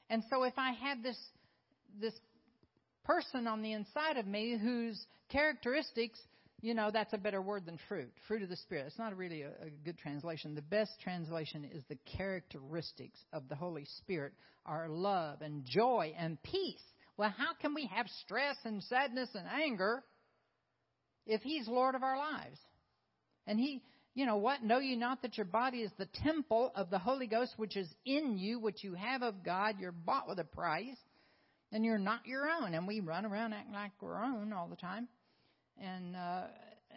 And 0.10 0.24
so 0.30 0.44
if 0.44 0.54
I 0.58 0.74
have 0.74 1.02
this 1.02 1.18
this 2.00 2.14
person 3.04 3.48
on 3.48 3.62
the 3.62 3.74
inside 3.74 4.18
of 4.18 4.28
me 4.28 4.58
whose 4.62 5.06
characteristics, 5.30 6.20
you 6.62 6.74
know, 6.74 6.92
that's 6.92 7.14
a 7.14 7.18
better 7.18 7.42
word 7.42 7.66
than 7.66 7.80
fruit. 7.88 8.12
Fruit 8.28 8.44
of 8.44 8.50
the 8.50 8.56
Spirit. 8.58 8.86
It's 8.88 9.00
not 9.00 9.18
really 9.18 9.42
a, 9.42 9.50
a 9.50 9.70
good 9.84 9.98
translation. 9.98 10.56
The 10.56 10.62
best 10.62 10.92
translation 11.04 11.70
is 11.74 11.84
the 11.90 11.98
characteristics 12.18 13.20
of 13.34 13.50
the 13.50 13.56
Holy 13.56 13.86
Spirit 14.00 14.34
are 14.66 14.88
love 14.90 15.42
and 15.42 15.66
joy 15.66 16.14
and 16.18 16.42
peace. 16.44 16.84
Well, 17.18 17.34
how 17.36 17.54
can 17.60 17.74
we 17.74 17.88
have 17.88 18.08
stress 18.24 18.58
and 18.64 18.82
sadness 18.84 19.30
and 19.34 19.48
anger 19.48 20.04
if 21.26 21.42
He's 21.42 21.68
Lord 21.68 21.96
of 21.96 22.04
our 22.04 22.18
lives? 22.18 22.58
And 23.48 23.60
He 23.60 23.82
you 24.14 24.26
know 24.26 24.38
what? 24.38 24.62
Know 24.62 24.80
you 24.80 24.98
not 24.98 25.22
that 25.22 25.38
your 25.38 25.46
body 25.46 25.80
is 25.80 25.92
the 25.98 26.10
temple 26.24 26.72
of 26.76 26.90
the 26.90 27.00
Holy 27.00 27.28
Ghost, 27.28 27.54
which 27.56 27.78
is 27.78 27.88
in 28.06 28.38
you, 28.38 28.60
which 28.60 28.84
you 28.84 28.94
have 28.94 29.22
of 29.22 29.44
God. 29.44 29.76
You're 29.80 29.94
bought 29.94 30.28
with 30.28 30.40
a 30.40 30.44
price, 30.44 30.98
and 31.72 31.86
you're 31.86 31.98
not 31.98 32.26
your 32.26 32.48
own. 32.50 32.74
And 32.74 32.88
we 32.88 33.00
run 33.00 33.26
around 33.26 33.54
acting 33.54 33.74
like 33.74 33.92
we're 34.02 34.22
own 34.22 34.54
all 34.54 34.68
the 34.68 34.76
time. 34.76 35.08
And 35.82 36.16
uh, 36.16 36.44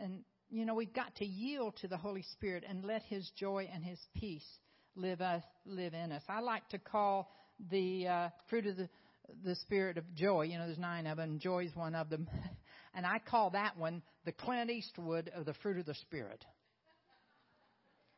and 0.01 0.21
you 0.51 0.65
know 0.65 0.75
we've 0.75 0.93
got 0.93 1.15
to 1.17 1.25
yield 1.25 1.77
to 1.81 1.89
the 1.89 1.97
Holy 1.97 2.25
Spirit 2.33 2.65
and 2.69 2.85
let 2.85 3.03
His 3.03 3.31
joy 3.39 3.69
and 3.73 3.85
His 3.85 3.99
peace 4.15 4.47
live 4.97 5.21
us 5.21 5.43
live 5.65 5.95
in 5.95 6.13
us. 6.13 6.23
I 6.29 6.41
like 6.41 6.69
to 6.71 6.79
call 6.79 7.31
the 7.71 8.07
uh, 8.07 8.29
fruit 8.49 8.67
of 8.67 8.77
the 8.77 8.89
the 9.45 9.55
spirit 9.57 9.97
of 9.97 10.15
joy. 10.15 10.43
You 10.43 10.59
know, 10.59 10.67
there's 10.67 10.79
nine 10.79 11.07
of 11.07 11.17
them. 11.17 11.39
Joy 11.39 11.65
is 11.65 11.75
one 11.75 11.95
of 11.95 12.11
them, 12.11 12.29
and 12.95 13.07
I 13.07 13.19
call 13.19 13.51
that 13.51 13.79
one 13.79 14.03
the 14.25 14.33
Clint 14.33 14.71
Eastwood 14.71 15.31
of 15.35 15.47
the 15.47 15.55
fruit 15.55 15.79
of 15.79 15.87
the 15.87 15.95
spirit. 15.95 16.45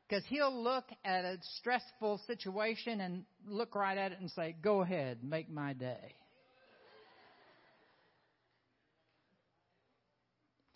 Because 0.08 0.24
he'll 0.28 0.62
look 0.62 0.84
at 1.04 1.24
a 1.24 1.36
stressful 1.58 2.20
situation 2.28 3.00
and 3.00 3.24
look 3.44 3.74
right 3.74 3.98
at 3.98 4.12
it 4.12 4.20
and 4.20 4.30
say, 4.30 4.54
Go 4.62 4.82
ahead, 4.82 5.18
make 5.24 5.50
my 5.50 5.72
day. 5.72 6.14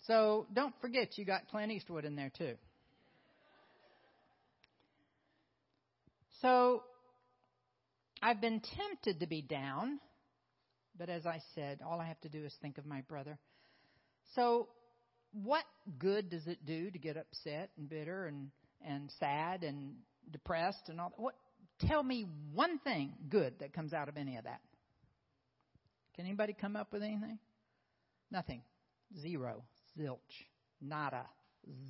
So 0.07 0.47
don't 0.53 0.73
forget 0.81 1.17
you 1.17 1.25
got 1.25 1.47
Clint 1.49 1.71
Eastwood 1.71 2.05
in 2.05 2.15
there 2.15 2.31
too. 2.35 2.55
So 6.41 6.83
I've 8.21 8.41
been 8.41 8.61
tempted 8.77 9.19
to 9.19 9.27
be 9.27 9.41
down, 9.41 9.99
but 10.97 11.09
as 11.09 11.25
I 11.25 11.41
said, 11.53 11.81
all 11.85 11.99
I 11.99 12.07
have 12.07 12.19
to 12.21 12.29
do 12.29 12.43
is 12.43 12.53
think 12.61 12.79
of 12.79 12.85
my 12.85 13.01
brother. 13.01 13.37
So 14.35 14.69
what 15.33 15.63
good 15.99 16.29
does 16.29 16.47
it 16.47 16.65
do 16.65 16.91
to 16.91 16.97
get 16.97 17.17
upset 17.17 17.69
and 17.77 17.89
bitter 17.89 18.25
and 18.25 18.49
and 18.85 19.11
sad 19.19 19.63
and 19.63 19.93
depressed 20.31 20.89
and 20.89 20.99
all 20.99 21.09
that? 21.09 21.21
what 21.21 21.35
tell 21.87 22.03
me 22.03 22.25
one 22.53 22.79
thing 22.79 23.13
good 23.29 23.53
that 23.59 23.73
comes 23.73 23.93
out 23.93 24.09
of 24.09 24.17
any 24.17 24.37
of 24.37 24.43
that 24.43 24.59
can 26.15 26.25
anybody 26.25 26.55
come 26.59 26.75
up 26.75 26.91
with 26.91 27.01
anything 27.01 27.39
nothing 28.29 28.61
zero 29.19 29.63
zilch 29.97 30.45
nada 30.81 31.25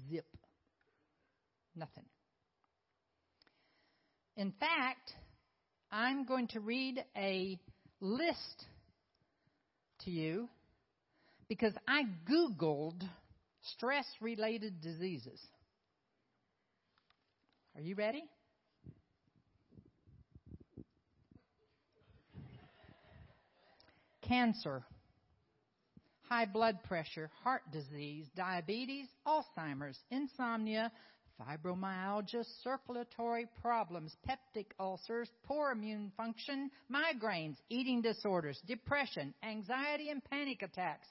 zip 0.09 0.25
nothing. 1.75 2.05
In 4.37 4.51
fact 4.59 5.13
i'm 5.91 6.25
going 6.25 6.47
to 6.47 6.59
read 6.59 7.03
a 7.15 7.59
list 7.99 8.65
to 9.99 10.11
you 10.11 10.49
because 11.47 11.73
i 11.87 12.03
googled 12.29 13.01
stress 13.61 14.05
related 14.21 14.81
diseases. 14.81 15.39
Are 17.75 17.81
you 17.81 17.95
ready? 17.95 18.23
Cancer, 24.27 24.83
high 26.31 26.45
blood 26.45 26.81
pressure, 26.85 27.29
heart 27.43 27.61
disease, 27.73 28.25
diabetes, 28.37 29.05
Alzheimer's, 29.27 29.99
insomnia, 30.11 30.89
fibromyalgia, 31.37 32.45
circulatory 32.63 33.47
problems, 33.61 34.15
peptic 34.25 34.67
ulcers, 34.79 35.29
poor 35.43 35.71
immune 35.71 36.09
function, 36.15 36.71
migraines, 36.89 37.57
eating 37.67 38.01
disorders, 38.01 38.57
depression, 38.65 39.33
anxiety 39.43 40.09
and 40.09 40.23
panic 40.23 40.61
attacks, 40.61 41.07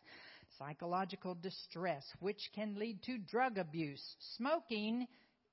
psychological 0.59 1.37
distress, 1.43 2.03
which 2.21 2.49
can 2.55 2.79
lead 2.79 3.03
to 3.03 3.19
drug 3.19 3.59
abuse, 3.59 4.17
smoking, 4.39 5.07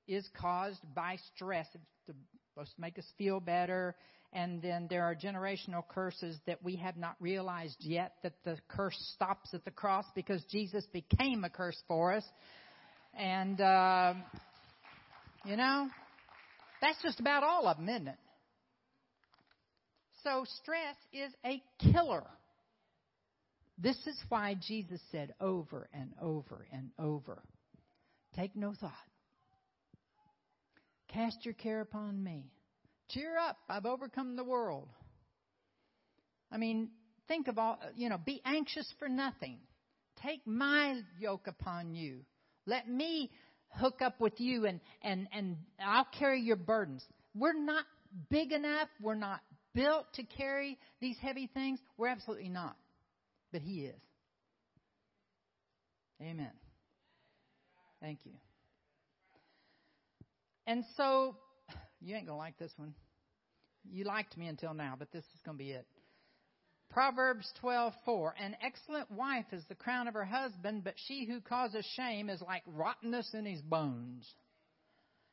is 0.07 0.25
caused 0.39 0.79
by 0.95 1.17
stress. 1.35 1.67
It's 1.73 2.15
supposed 2.53 2.73
to 2.73 2.81
make 2.81 2.97
us 2.97 3.11
feel 3.17 3.41
better. 3.41 3.97
And 4.33 4.61
then 4.61 4.87
there 4.89 5.03
are 5.03 5.15
generational 5.15 5.87
curses 5.87 6.37
that 6.45 6.61
we 6.61 6.75
have 6.77 6.97
not 6.97 7.15
realized 7.19 7.77
yet 7.79 8.13
that 8.23 8.33
the 8.43 8.57
curse 8.67 8.97
stops 9.15 9.53
at 9.53 9.63
the 9.65 9.71
cross 9.71 10.05
because 10.15 10.43
Jesus 10.51 10.85
became 10.91 11.43
a 11.43 11.49
curse 11.49 11.81
for 11.87 12.13
us. 12.13 12.25
And, 13.17 13.59
uh, 13.59 14.13
you 15.45 15.55
know, 15.55 15.89
that's 16.81 17.01
just 17.01 17.19
about 17.19 17.43
all 17.43 17.67
of 17.67 17.77
them, 17.77 17.89
isn't 17.89 18.09
it? 18.09 18.19
So 20.23 20.43
stress 20.61 20.95
is 21.13 21.31
a 21.45 21.61
killer. 21.91 22.25
This 23.77 23.97
is 24.07 24.17
why 24.27 24.55
Jesus 24.67 24.99
said 25.11 25.33
over 25.39 25.87
and 25.93 26.11
over 26.21 26.67
and 26.73 26.89
over, 26.99 27.41
take 28.35 28.55
no 28.55 28.73
thought 28.79 28.93
Cast 31.07 31.45
your 31.45 31.53
care 31.53 31.81
upon 31.81 32.21
me. 32.21 32.51
Cheer 33.09 33.37
up. 33.37 33.57
I've 33.69 33.85
overcome 33.85 34.35
the 34.35 34.43
world. 34.43 34.89
I 36.51 36.57
mean, 36.57 36.89
think 37.27 37.47
of 37.47 37.57
all, 37.57 37.79
you 37.95 38.09
know, 38.09 38.17
be 38.17 38.41
anxious 38.45 38.91
for 38.99 39.07
nothing. 39.07 39.59
Take 40.23 40.45
my 40.45 41.01
yoke 41.19 41.47
upon 41.47 41.93
you. 41.93 42.21
Let 42.65 42.89
me 42.89 43.31
hook 43.69 44.01
up 44.01 44.19
with 44.19 44.39
you 44.39 44.65
and, 44.65 44.79
and, 45.01 45.27
and 45.31 45.57
I'll 45.79 46.07
carry 46.17 46.41
your 46.41 46.55
burdens. 46.55 47.05
We're 47.35 47.53
not 47.53 47.85
big 48.29 48.51
enough. 48.51 48.89
We're 49.01 49.15
not 49.15 49.41
built 49.73 50.05
to 50.15 50.23
carry 50.23 50.77
these 50.99 51.17
heavy 51.21 51.47
things. 51.53 51.79
We're 51.97 52.07
absolutely 52.07 52.49
not. 52.49 52.75
But 53.51 53.61
He 53.61 53.85
is. 53.85 54.01
Amen. 56.21 56.51
Thank 58.01 58.19
you. 58.25 58.33
And 60.65 60.83
so, 60.97 61.35
you 62.01 62.15
ain't 62.15 62.27
going 62.27 62.37
to 62.37 62.43
like 62.43 62.57
this 62.57 62.73
one. 62.77 62.93
You 63.89 64.03
liked 64.03 64.37
me 64.37 64.47
until 64.47 64.73
now, 64.73 64.95
but 64.97 65.11
this 65.11 65.23
is 65.23 65.41
going 65.45 65.57
to 65.57 65.63
be 65.63 65.71
it. 65.71 65.87
Proverbs 66.89 67.51
12:4 67.61 68.31
An 68.39 68.55
excellent 68.61 69.11
wife 69.11 69.45
is 69.51 69.63
the 69.67 69.75
crown 69.75 70.07
of 70.07 70.13
her 70.13 70.25
husband, 70.25 70.83
but 70.83 70.95
she 71.07 71.25
who 71.25 71.41
causes 71.41 71.85
shame 71.95 72.29
is 72.29 72.41
like 72.41 72.63
rottenness 72.65 73.33
in 73.33 73.45
his 73.45 73.61
bones. 73.61 74.27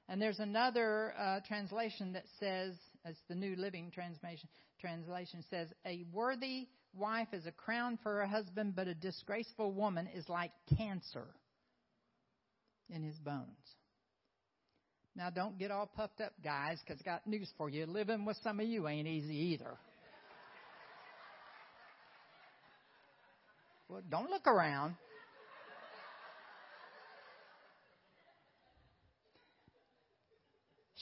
And 0.08 0.20
there's 0.20 0.40
another 0.40 1.14
uh, 1.18 1.40
translation 1.46 2.12
that 2.12 2.24
says, 2.38 2.74
as 3.04 3.16
the 3.28 3.34
New 3.34 3.56
Living 3.56 3.90
Translation 3.90 4.48
translation 4.80 5.42
says, 5.48 5.68
a 5.86 6.04
worthy 6.12 6.68
wife 6.92 7.28
is 7.32 7.46
a 7.46 7.52
crown 7.52 7.98
for 8.02 8.16
her 8.16 8.26
husband, 8.26 8.76
but 8.76 8.86
a 8.86 8.94
disgraceful 8.94 9.72
woman 9.72 10.08
is 10.14 10.28
like 10.28 10.50
cancer 10.76 11.26
in 12.90 13.02
his 13.02 13.16
bones. 13.16 13.46
Now, 15.16 15.30
don't 15.30 15.58
get 15.58 15.70
all 15.70 15.86
puffed 15.86 16.20
up, 16.20 16.32
guys, 16.42 16.80
because 16.84 17.00
I 17.00 17.04
got 17.04 17.26
news 17.26 17.48
for 17.56 17.68
you. 17.68 17.86
Living 17.86 18.24
with 18.24 18.36
some 18.42 18.58
of 18.58 18.66
you 18.66 18.88
ain't 18.88 19.06
easy 19.06 19.36
either. 19.52 19.76
Well, 23.88 24.02
don't 24.10 24.28
look 24.28 24.46
around. 24.48 24.96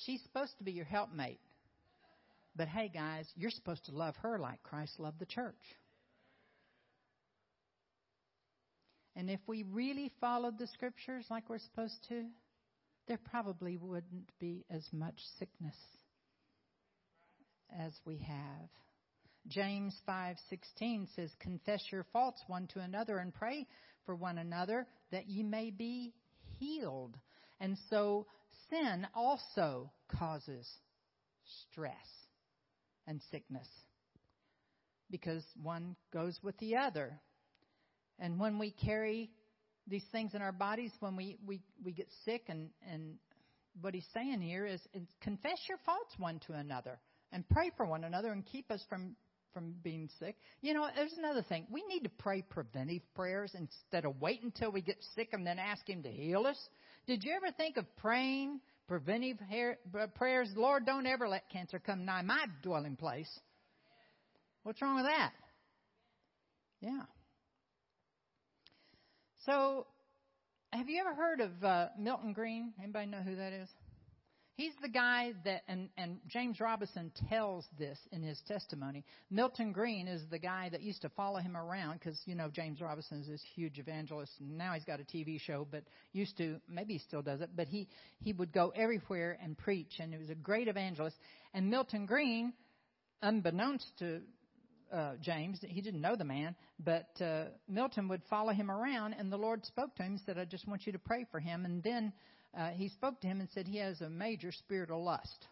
She's 0.05 0.21
supposed 0.23 0.59
to 0.59 0.65
be 0.65 0.73
your 0.73 0.85
helpmate. 0.85 1.41
But 2.55 2.69
hey, 2.69 2.91
guys, 2.93 3.27
you're 3.35 3.51
supposed 3.51 3.87
to 3.87 3.93
love 3.93 4.15
her 4.17 4.39
like 4.39 4.63
Christ 4.63 4.99
loved 4.99 5.21
the 5.21 5.27
church. 5.27 5.55
And 9.17 9.31
if 9.31 9.41
we 9.47 9.63
really 9.63 10.11
followed 10.21 10.59
the 10.59 10.67
scriptures 10.67 11.25
like 11.31 11.49
we're 11.49 11.59
supposed 11.59 11.99
to, 12.09 12.25
there 13.07 13.19
probably 13.19 13.77
wouldn't 13.77 14.31
be 14.39 14.65
as 14.71 14.87
much 14.93 15.19
sickness 15.39 15.77
as 17.79 17.93
we 18.05 18.19
have. 18.19 18.69
James 19.49 19.99
5:16 20.07 21.09
says, 21.15 21.35
"Confess 21.37 21.91
your 21.91 22.05
faults 22.05 22.43
one 22.47 22.67
to 22.69 22.81
another 22.81 23.19
and 23.19 23.35
pray 23.35 23.67
for 24.05 24.15
one 24.15 24.39
another 24.39 24.87
that 25.11 25.27
ye 25.27 25.43
may 25.43 25.71
be 25.71 26.15
healed." 26.59 27.19
And 27.59 27.77
so 27.91 28.27
sin 28.69 29.07
also 29.15 29.93
causes 30.09 30.81
stress 31.45 32.27
and 33.07 33.21
sickness 33.31 33.69
because 35.11 35.45
one 35.57 35.97
goes 36.13 36.43
with 36.43 36.57
the 36.59 36.77
other. 36.77 37.21
And 38.19 38.39
when 38.39 38.59
we 38.59 38.71
carry 38.71 39.31
these 39.87 40.05
things 40.13 40.35
in 40.35 40.43
our 40.43 40.53
bodies, 40.53 40.93
when 41.01 41.17
we, 41.17 41.39
we, 41.47 41.61
we 41.85 41.93
get 41.93 42.09
sick, 42.25 42.45
and, 42.49 42.71
and 42.91 43.17
what 43.81 43.95
he's 43.95 44.07
saying 44.15 44.41
here 44.41 44.67
is, 44.67 44.81
is 44.95 45.07
confess 45.21 45.59
your 45.69 45.79
faults 45.85 46.15
one 46.19 46.41
to 46.47 46.53
another 46.53 46.99
and 47.33 47.49
pray 47.49 47.71
for 47.77 47.87
one 47.87 48.05
another 48.05 48.31
and 48.31 48.45
keep 48.45 48.71
us 48.71 48.85
from 48.89 49.17
from 49.53 49.75
being 49.83 50.09
sick. 50.19 50.37
You 50.61 50.75
know, 50.75 50.87
there's 50.97 51.15
another 51.19 51.43
thing. 51.43 51.67
We 51.71 51.85
need 51.87 52.05
to 52.05 52.09
pray 52.09 52.43
preventive 52.43 53.03
prayers 53.15 53.55
instead 53.55 54.05
of 54.05 54.21
wait 54.21 54.43
until 54.43 54.73
we 54.73 54.81
get 54.81 54.97
sick 55.15 55.29
and 55.33 55.47
then 55.47 55.59
ask 55.59 55.87
Him 55.89 56.03
to 56.03 56.11
heal 56.11 56.47
us. 56.47 56.59
Did 57.07 57.23
you 57.25 57.33
ever 57.37 57.53
think 57.53 57.77
of 57.77 57.85
praying 57.97 58.61
preventive 58.89 59.39
hair, 59.41 59.79
uh, 59.99 60.07
prayers? 60.09 60.49
Lord, 60.57 60.87
don't 60.87 61.07
ever 61.07 61.29
let 61.29 61.51
cancer 61.51 61.79
come 61.79 62.05
nigh 62.05 62.23
my 62.23 62.47
dwelling 62.63 62.97
place. 62.97 63.29
What's 64.63 64.81
wrong 64.81 64.97
with 64.97 65.07
that? 65.07 65.33
Yeah. 66.81 67.03
So, 69.47 69.89
have 70.73 70.89
you 70.89 71.01
ever 71.01 71.15
heard 71.15 71.41
of 71.41 71.65
uh, 71.65 71.87
Milton 71.99 72.33
Green? 72.33 72.73
Anybody 72.81 73.07
know 73.07 73.23
who 73.23 73.35
that 73.35 73.53
is? 73.53 73.69
He's 74.55 74.75
the 74.81 74.89
guy 74.89 75.33
that, 75.45 75.63
and, 75.67 75.89
and 75.97 76.19
James 76.29 76.61
Robison 76.61 77.11
tells 77.29 77.67
this 77.77 77.99
in 78.13 78.23
his 78.23 78.41
testimony. 78.47 79.05
Milton 79.31 79.73
Green 79.73 80.07
is 80.07 80.23
the 80.31 80.39
guy 80.39 80.69
that 80.69 80.83
used 80.83 81.03
to 81.03 81.09
follow 81.09 81.41
him 81.41 81.57
around 81.57 81.99
because, 81.99 82.21
you 82.25 82.37
know, 82.37 82.51
James 82.51 82.81
Robison 82.81 83.21
is 83.21 83.27
this 83.27 83.43
huge 83.57 83.81
evangelist. 83.81 84.33
And 84.39 84.57
now 84.57 84.75
he's 84.75 84.85
got 84.85 85.01
a 85.01 85.05
TV 85.05 85.41
show, 85.41 85.67
but 85.69 85.83
used 86.13 86.37
to, 86.37 86.61
maybe 86.69 86.93
he 86.93 86.99
still 87.01 87.23
does 87.23 87.41
it, 87.41 87.51
but 87.57 87.67
he, 87.67 87.89
he 88.23 88.33
would 88.35 88.53
go 88.53 88.73
everywhere 88.77 89.39
and 89.43 89.59
preach, 89.59 89.95
and 89.99 90.13
he 90.13 90.19
was 90.19 90.31
a 90.31 90.37
great 90.37 90.69
evangelist. 90.69 91.17
And 91.53 91.69
Milton 91.69 92.07
Green, 92.07 92.53
unbeknownst 93.23 93.87
to 93.99 94.21
uh, 94.93 95.13
James, 95.21 95.59
he 95.67 95.81
didn't 95.81 96.01
know 96.01 96.17
the 96.17 96.25
man, 96.25 96.55
but 96.85 97.11
uh, 97.21 97.45
Milton 97.69 98.09
would 98.09 98.23
follow 98.29 98.53
him 98.53 98.71
around, 98.71 99.15
and 99.15 99.33
the 99.33 99.37
Lord 99.37 99.65
spoke 99.65 99.95
to 99.97 100.03
him 100.03 100.13
and 100.13 100.21
said, 100.27 100.39
I 100.39 100.45
just 100.45 100.69
want 100.69 100.87
you 100.87 100.93
to 100.93 100.99
pray 100.99 101.27
for 101.31 101.41
him. 101.41 101.65
And 101.65 101.83
then 101.83 102.13
uh, 102.57 102.71
he 102.71 102.89
spoke 102.89 103.21
to 103.21 103.27
him 103.27 103.41
and 103.41 103.49
said 103.55 103.67
he 103.67 103.79
has 103.79 104.01
a 104.01 104.11
major 104.11 104.53
spiritual 104.53 105.03
lust. 105.03 105.47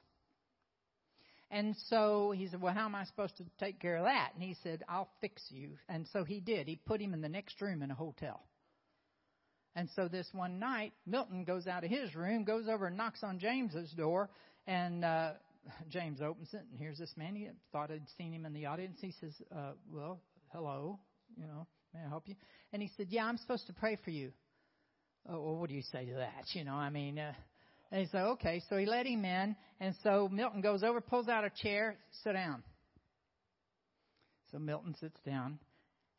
And 1.51 1.75
so 1.89 2.33
he 2.37 2.47
said, 2.47 2.61
Well, 2.61 2.75
how 2.75 2.85
am 2.85 2.95
I 2.95 3.05
supposed 3.05 3.37
to 3.39 3.45
take 3.59 3.81
care 3.81 3.97
of 3.97 4.05
that? 4.05 4.31
And 4.35 4.43
he 4.43 4.55
said, 4.63 4.85
I'll 4.89 5.11
fix 5.21 5.43
you. 5.49 5.71
And 5.89 6.07
so 6.13 6.23
he 6.23 6.39
did. 6.39 6.69
He 6.69 6.77
put 6.77 7.01
him 7.01 7.13
in 7.13 7.21
the 7.21 7.29
next 7.29 7.61
room 7.61 7.83
in 7.83 7.91
a 7.91 7.95
hotel. 7.95 8.41
And 9.75 9.89
so 9.97 10.09
this 10.09 10.29
one 10.33 10.59
night, 10.59 10.93
Milton 11.07 11.45
goes 11.45 11.67
out 11.67 11.85
of 11.85 11.91
his 11.91 12.15
room, 12.15 12.45
goes 12.45 12.69
over 12.69 12.87
and 12.87 12.97
knocks 12.97 13.23
on 13.23 13.39
James's 13.39 13.91
door, 13.93 14.29
and 14.67 15.05
uh, 15.05 15.33
James 15.89 16.21
opens 16.21 16.49
it, 16.53 16.63
and 16.71 16.79
here's 16.79 16.99
this 16.99 17.13
man. 17.17 17.35
He 17.35 17.49
thought 17.73 17.91
I'd 17.91 18.09
seen 18.17 18.33
him 18.33 18.47
in 18.47 18.53
the 18.53 18.67
audience. 18.67 18.99
He 19.01 19.13
says, 19.21 19.35
uh, 19.55 19.73
Well, 19.91 20.21
hello, 20.53 20.99
you 21.37 21.47
know, 21.47 21.67
may 21.95 22.01
I 22.01 22.09
help 22.09 22.29
you? 22.29 22.35
And 22.73 22.81
he 22.81 22.91
said, 22.97 23.09
Yeah, 23.11 23.25
I'm 23.25 23.37
supposed 23.37 23.67
to 23.67 23.73
pray 23.73 23.97
for 24.05 24.11
you 24.11 24.33
oh, 25.29 25.41
well, 25.41 25.57
what 25.57 25.69
do 25.69 25.75
you 25.75 25.83
say 25.83 26.05
to 26.07 26.15
that? 26.15 26.45
You 26.53 26.65
know, 26.65 26.75
I 26.75 26.91
mean, 26.91 27.19
uh, 27.19 27.33
and 27.91 28.01
he 28.03 28.07
said, 28.09 28.23
okay. 28.23 28.63
So 28.69 28.77
he 28.77 28.87
let 28.87 29.07
him 29.07 29.25
in, 29.25 29.57
and 29.81 29.95
so 30.03 30.29
Milton 30.31 30.61
goes 30.61 30.83
over, 30.83 31.01
pulls 31.01 31.29
out 31.29 31.45
a 31.45 31.51
chair, 31.63 31.97
sit 32.23 32.33
down. 32.33 32.63
So 34.53 34.59
Milton 34.59 34.95
sits 35.01 35.19
down, 35.25 35.59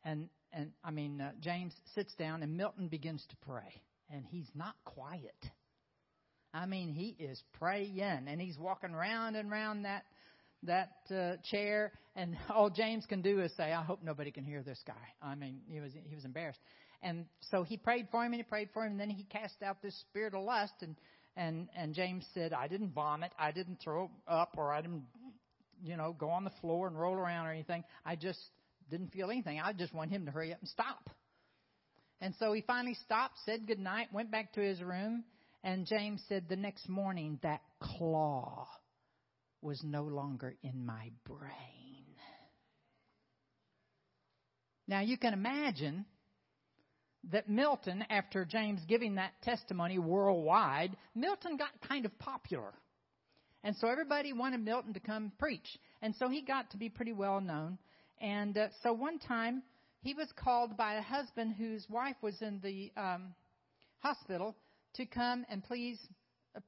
and 0.04 0.28
and 0.52 0.72
I 0.84 0.90
mean 0.90 1.20
uh, 1.20 1.32
James 1.40 1.72
sits 1.94 2.14
down, 2.14 2.42
and 2.42 2.56
Milton 2.56 2.88
begins 2.88 3.24
to 3.28 3.36
pray, 3.46 3.82
and 4.10 4.24
he's 4.26 4.48
not 4.54 4.74
quiet. 4.84 5.36
I 6.54 6.66
mean, 6.66 6.92
he 6.92 7.16
is 7.18 7.42
praying, 7.58 8.00
and 8.00 8.40
he's 8.40 8.58
walking 8.58 8.92
round 8.92 9.36
and 9.36 9.50
round 9.50 9.84
that 9.84 10.04
that 10.64 10.92
uh, 11.10 11.36
chair, 11.50 11.92
and 12.14 12.36
all 12.50 12.70
James 12.70 13.04
can 13.06 13.22
do 13.22 13.40
is 13.40 13.52
say, 13.56 13.72
"I 13.72 13.82
hope 13.82 14.00
nobody 14.02 14.30
can 14.30 14.44
hear 14.44 14.62
this 14.62 14.82
guy." 14.86 14.94
I 15.22 15.34
mean, 15.34 15.60
he 15.68 15.80
was 15.80 15.92
he 15.92 16.14
was 16.14 16.24
embarrassed, 16.24 16.60
and 17.02 17.26
so 17.50 17.64
he 17.64 17.76
prayed 17.76 18.08
for 18.10 18.24
him 18.24 18.32
and 18.32 18.40
he 18.40 18.44
prayed 18.44 18.68
for 18.72 18.84
him. 18.84 18.92
And 18.92 19.00
then 19.00 19.10
he 19.10 19.24
cast 19.24 19.62
out 19.62 19.82
this 19.82 19.98
spirit 20.00 20.34
of 20.34 20.44
lust. 20.44 20.74
And, 20.80 20.96
and, 21.36 21.68
and 21.76 21.94
James 21.94 22.24
said, 22.32 22.52
I 22.52 22.68
didn't 22.68 22.90
vomit. 22.90 23.32
I 23.38 23.50
didn't 23.50 23.80
throw 23.82 24.10
up 24.28 24.54
or 24.56 24.72
I 24.72 24.80
didn't, 24.80 25.04
you 25.82 25.96
know, 25.96 26.14
go 26.18 26.30
on 26.30 26.44
the 26.44 26.52
floor 26.60 26.86
and 26.86 26.98
roll 26.98 27.14
around 27.14 27.46
or 27.46 27.50
anything. 27.50 27.82
I 28.06 28.16
just 28.16 28.38
didn't 28.90 29.12
feel 29.12 29.30
anything. 29.30 29.60
I 29.60 29.72
just 29.72 29.92
want 29.92 30.10
him 30.10 30.26
to 30.26 30.30
hurry 30.30 30.52
up 30.52 30.60
and 30.60 30.68
stop. 30.68 31.10
And 32.20 32.34
so 32.38 32.52
he 32.52 32.60
finally 32.60 32.96
stopped, 33.04 33.34
said 33.44 33.66
good 33.66 33.80
night, 33.80 34.06
went 34.12 34.30
back 34.30 34.52
to 34.52 34.60
his 34.60 34.80
room. 34.80 35.24
And 35.64 35.86
James 35.86 36.22
said 36.28 36.44
the 36.48 36.56
next 36.56 36.88
morning 36.88 37.38
that 37.42 37.60
claw 37.80 38.66
was 39.60 39.80
no 39.84 40.02
longer 40.02 40.54
in 40.62 40.84
my 40.84 41.10
brain. 41.24 42.04
Now 44.88 45.00
you 45.00 45.16
can 45.16 45.32
imagine 45.32 46.04
that 47.30 47.48
Milton, 47.48 48.04
after 48.10 48.44
James 48.44 48.80
giving 48.88 49.14
that 49.14 49.40
testimony 49.42 49.98
worldwide, 49.98 50.96
Milton 51.14 51.56
got 51.56 51.68
kind 51.88 52.04
of 52.04 52.18
popular. 52.18 52.74
And 53.62 53.76
so 53.76 53.88
everybody 53.88 54.32
wanted 54.32 54.64
Milton 54.64 54.94
to 54.94 55.00
come 55.00 55.30
preach. 55.38 55.78
And 56.02 56.14
so 56.16 56.28
he 56.28 56.42
got 56.42 56.70
to 56.72 56.76
be 56.76 56.88
pretty 56.88 57.12
well 57.12 57.40
known. 57.40 57.78
And 58.20 58.58
uh, 58.58 58.68
so 58.82 58.92
one 58.92 59.20
time 59.20 59.62
he 60.00 60.14
was 60.14 60.28
called 60.36 60.76
by 60.76 60.94
a 60.94 61.02
husband 61.02 61.54
whose 61.56 61.86
wife 61.88 62.16
was 62.22 62.42
in 62.42 62.60
the 62.60 62.90
um, 63.00 63.34
hospital 64.00 64.56
to 64.94 65.06
come 65.06 65.44
and 65.48 65.62
please 65.64 65.98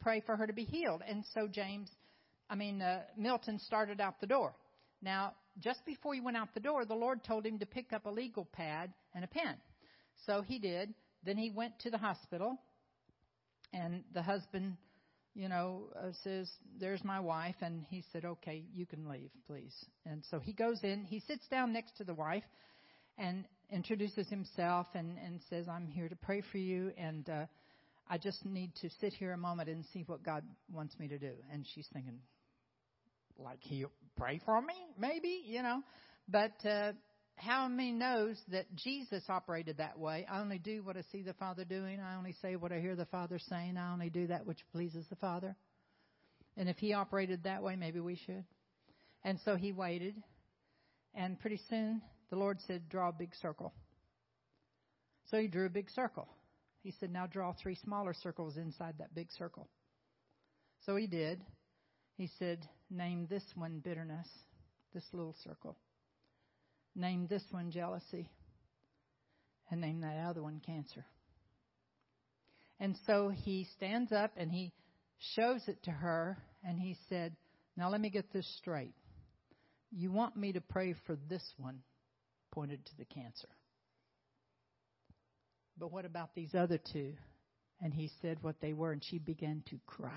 pray 0.01 0.20
for 0.25 0.37
her 0.37 0.47
to 0.47 0.53
be 0.53 0.64
healed. 0.64 1.03
And 1.07 1.25
so 1.35 1.47
James, 1.47 1.91
I 2.49 2.55
mean, 2.55 2.83
uh, 2.83 3.03
Milton 3.16 3.59
started 3.59 4.01
out 4.01 4.20
the 4.20 4.27
door. 4.27 4.55
Now, 5.03 5.35
just 5.61 5.85
before 5.85 6.14
he 6.14 6.20
went 6.20 6.37
out 6.37 6.49
the 6.55 6.61
door, 6.61 6.85
the 6.85 6.95
Lord 6.95 7.22
told 7.22 7.47
him 7.47 7.59
to 7.59 7.66
pick 7.66 7.93
up 7.93 8.07
a 8.07 8.11
legal 8.11 8.47
pad 8.53 8.93
and 9.14 9.25
a 9.25 9.29
pen. 9.29 9.57
So 10.27 10.43
he 10.43 10.59
did. 10.59 10.95
Then 11.25 11.37
he 11.37 11.51
went 11.51 11.79
to 11.81 11.91
the 11.91 11.99
hospital, 11.99 12.59
and 13.72 14.05
the 14.12 14.22
husband, 14.22 14.77
you 15.35 15.49
know, 15.49 15.85
uh, 15.97 16.12
says, 16.22 16.51
There's 16.79 17.03
my 17.05 17.20
wife. 17.20 17.57
And 17.61 17.85
he 17.89 18.05
said, 18.12 18.25
Okay, 18.25 18.64
you 18.75 18.87
can 18.87 19.09
leave, 19.09 19.31
please. 19.47 19.75
And 20.07 20.22
so 20.31 20.39
he 20.39 20.53
goes 20.53 20.81
in, 20.83 21.05
he 21.05 21.20
sits 21.20 21.47
down 21.49 21.72
next 21.72 21.97
to 21.99 22.05
the 22.05 22.14
wife 22.14 22.45
and 23.16 23.45
introduces 23.70 24.29
himself 24.29 24.87
and, 24.95 25.16
and 25.18 25.41
says, 25.49 25.66
I'm 25.68 25.87
here 25.87 26.09
to 26.09 26.16
pray 26.16 26.43
for 26.53 26.59
you. 26.59 26.93
And 26.99 27.29
uh, 27.29 27.47
I 28.09 28.18
just 28.18 28.44
need 28.44 28.74
to 28.82 28.90
sit 29.00 29.14
here 29.14 29.32
a 29.32 29.38
moment 29.38 29.68
and 29.68 29.84
see 29.92 30.05
what 30.07 30.22
God 30.22 30.44
wants 30.72 30.98
me 30.98 31.09
to 31.09 31.18
do. 31.18 31.32
And 31.52 31.66
she's 31.74 31.88
thinking, 31.92 32.18
like 33.38 33.59
he'll 33.61 33.90
pray 34.16 34.40
for 34.44 34.61
me, 34.61 34.74
maybe, 34.98 35.42
you 35.46 35.62
know. 35.62 35.82
But 36.28 36.52
uh, 36.68 36.92
how 37.36 37.68
many 37.68 37.92
knows 37.92 38.40
that 38.48 38.66
Jesus 38.76 39.24
operated 39.28 39.78
that 39.78 39.98
way? 39.98 40.26
I 40.30 40.40
only 40.40 40.59
do 40.59 40.82
what 40.82 40.96
I 40.96 41.02
see 41.12 41.22
the 41.22 41.34
Father 41.34 41.64
doing. 41.64 42.00
I 42.00 42.16
only 42.16 42.34
say 42.42 42.57
what 42.57 42.72
I 42.72 42.80
hear 42.80 42.94
the 42.94 43.07
Father 43.07 43.38
saying. 43.38 43.76
I 43.76 43.92
only 43.92 44.11
do 44.11 44.26
that 44.28 44.46
which 44.46 44.61
pleases 44.72 45.07
the 45.09 45.16
Father. 45.16 45.57
And 46.57 46.68
if 46.68 46.76
he 46.76 46.92
operated 46.92 47.44
that 47.44 47.62
way, 47.62 47.74
maybe 47.76 48.00
we 48.00 48.16
should. 48.16 48.44
And 49.24 49.38
so 49.44 49.57
he 49.57 49.72
waited. 49.72 50.14
And 51.14 51.40
pretty 51.40 51.61
soon 51.68 52.02
the 52.30 52.36
Lord 52.36 52.59
said, 52.66 52.88
Draw 52.88 53.09
a 53.09 53.12
big 53.12 53.34
circle. 53.40 53.72
So 55.30 55.38
he 55.38 55.48
drew 55.48 55.66
a 55.66 55.70
big 55.70 55.90
circle. 55.90 56.28
He 56.85 56.93
said, 57.01 57.11
Now 57.11 57.26
draw 57.26 57.55
three 57.55 57.76
smaller 57.76 58.12
circles 58.12 58.59
inside 58.59 58.97
that 58.99 59.14
big 59.14 59.32
circle. 59.32 59.68
So 60.85 60.95
he 60.97 61.07
did. 61.07 61.41
He 62.16 62.28
said, 62.39 62.68
Name 62.91 63.26
this 63.28 63.43
one 63.55 63.80
bitterness, 63.82 64.28
this 64.93 65.05
little 65.12 65.35
circle. 65.43 65.78
Name 66.95 67.26
this 67.26 67.43
one 67.51 67.70
jealousy. 67.70 68.28
And 69.70 69.80
name 69.80 70.03
that 70.03 70.26
other 70.28 70.43
one 70.43 70.61
cancer. 70.64 71.07
And 72.78 72.97
so 73.07 73.30
he 73.30 73.66
stands 73.76 74.12
up 74.12 74.32
and 74.37 74.53
he 74.53 74.70
shows 75.35 75.62
it 75.66 75.82
to 75.85 75.91
her 75.91 76.37
and 76.62 76.78
he 76.78 76.99
said, 77.09 77.35
Now 77.78 77.89
let 77.89 78.03
me 78.03 78.11
get 78.11 78.30
this 78.30 78.47
straight. 78.59 78.95
You 79.91 80.12
want 80.12 80.37
me 80.37 80.53
to 80.53 80.61
pray 80.61 80.95
for 81.07 81.16
this 81.30 81.45
one, 81.57 81.78
pointed 82.53 82.85
to 82.85 82.97
the 82.99 83.07
cancer. 83.07 83.49
But 85.79 85.93
what 85.93 86.05
about 86.05 86.35
these 86.35 86.55
other 86.55 86.79
two? 86.93 87.14
And 87.83 87.93
he 87.93 88.11
said 88.22 88.39
what 88.43 88.61
they 88.61 88.72
were, 88.72 88.93
and 88.93 89.03
she 89.05 89.18
began 89.18 89.62
to 89.70 89.79
cry 89.87 90.11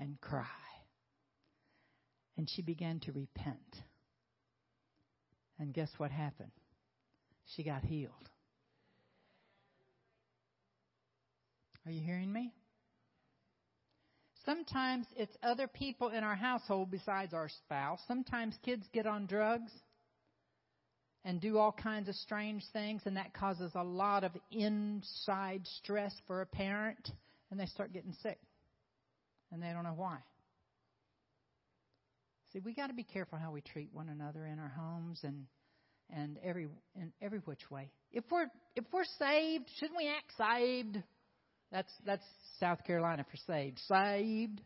and 0.00 0.20
cry. 0.20 0.46
And 2.36 2.48
she 2.48 2.62
began 2.62 3.00
to 3.00 3.12
repent. 3.12 3.58
And 5.58 5.72
guess 5.72 5.90
what 5.98 6.10
happened? 6.10 6.50
She 7.54 7.62
got 7.62 7.84
healed. 7.84 8.12
Are 11.86 11.92
you 11.92 12.00
hearing 12.00 12.32
me? 12.32 12.52
Sometimes 14.44 15.06
it's 15.16 15.36
other 15.42 15.68
people 15.68 16.08
in 16.08 16.24
our 16.24 16.34
household 16.34 16.90
besides 16.90 17.32
our 17.32 17.48
spouse. 17.48 18.00
Sometimes 18.08 18.58
kids 18.64 18.86
get 18.92 19.06
on 19.06 19.26
drugs 19.26 19.70
and 21.24 21.40
do 21.40 21.58
all 21.58 21.72
kinds 21.72 22.08
of 22.08 22.14
strange 22.16 22.62
things, 22.72 23.02
and 23.06 23.16
that 23.16 23.32
causes 23.32 23.72
a 23.74 23.82
lot 23.82 24.24
of 24.24 24.32
inside 24.50 25.66
stress 25.78 26.14
for 26.26 26.42
a 26.42 26.46
parent, 26.46 27.10
and 27.50 27.58
they 27.58 27.66
start 27.66 27.92
getting 27.92 28.14
sick, 28.22 28.38
and 29.50 29.62
they 29.62 29.68
don't 29.68 29.84
know 29.84 29.94
why. 29.96 30.18
See, 32.52 32.60
we 32.60 32.74
got 32.74 32.88
to 32.88 32.94
be 32.94 33.04
careful 33.04 33.38
how 33.38 33.50
we 33.50 33.62
treat 33.62 33.88
one 33.92 34.08
another 34.08 34.46
in 34.46 34.58
our 34.58 34.72
homes 34.76 35.20
and 35.24 35.46
and 36.14 36.38
every 36.44 36.68
in 36.94 37.12
every 37.20 37.38
which 37.40 37.70
way. 37.70 37.90
If 38.12 38.24
we're 38.30 38.46
if 38.76 38.84
we're 38.92 39.04
saved, 39.18 39.64
shouldn't 39.78 39.96
we 39.96 40.08
act 40.08 40.32
saved? 40.36 41.02
That's 41.72 41.92
that's 42.06 42.24
South 42.60 42.84
Carolina 42.84 43.24
for 43.28 43.36
saved. 43.48 43.80
Saved. 43.88 44.60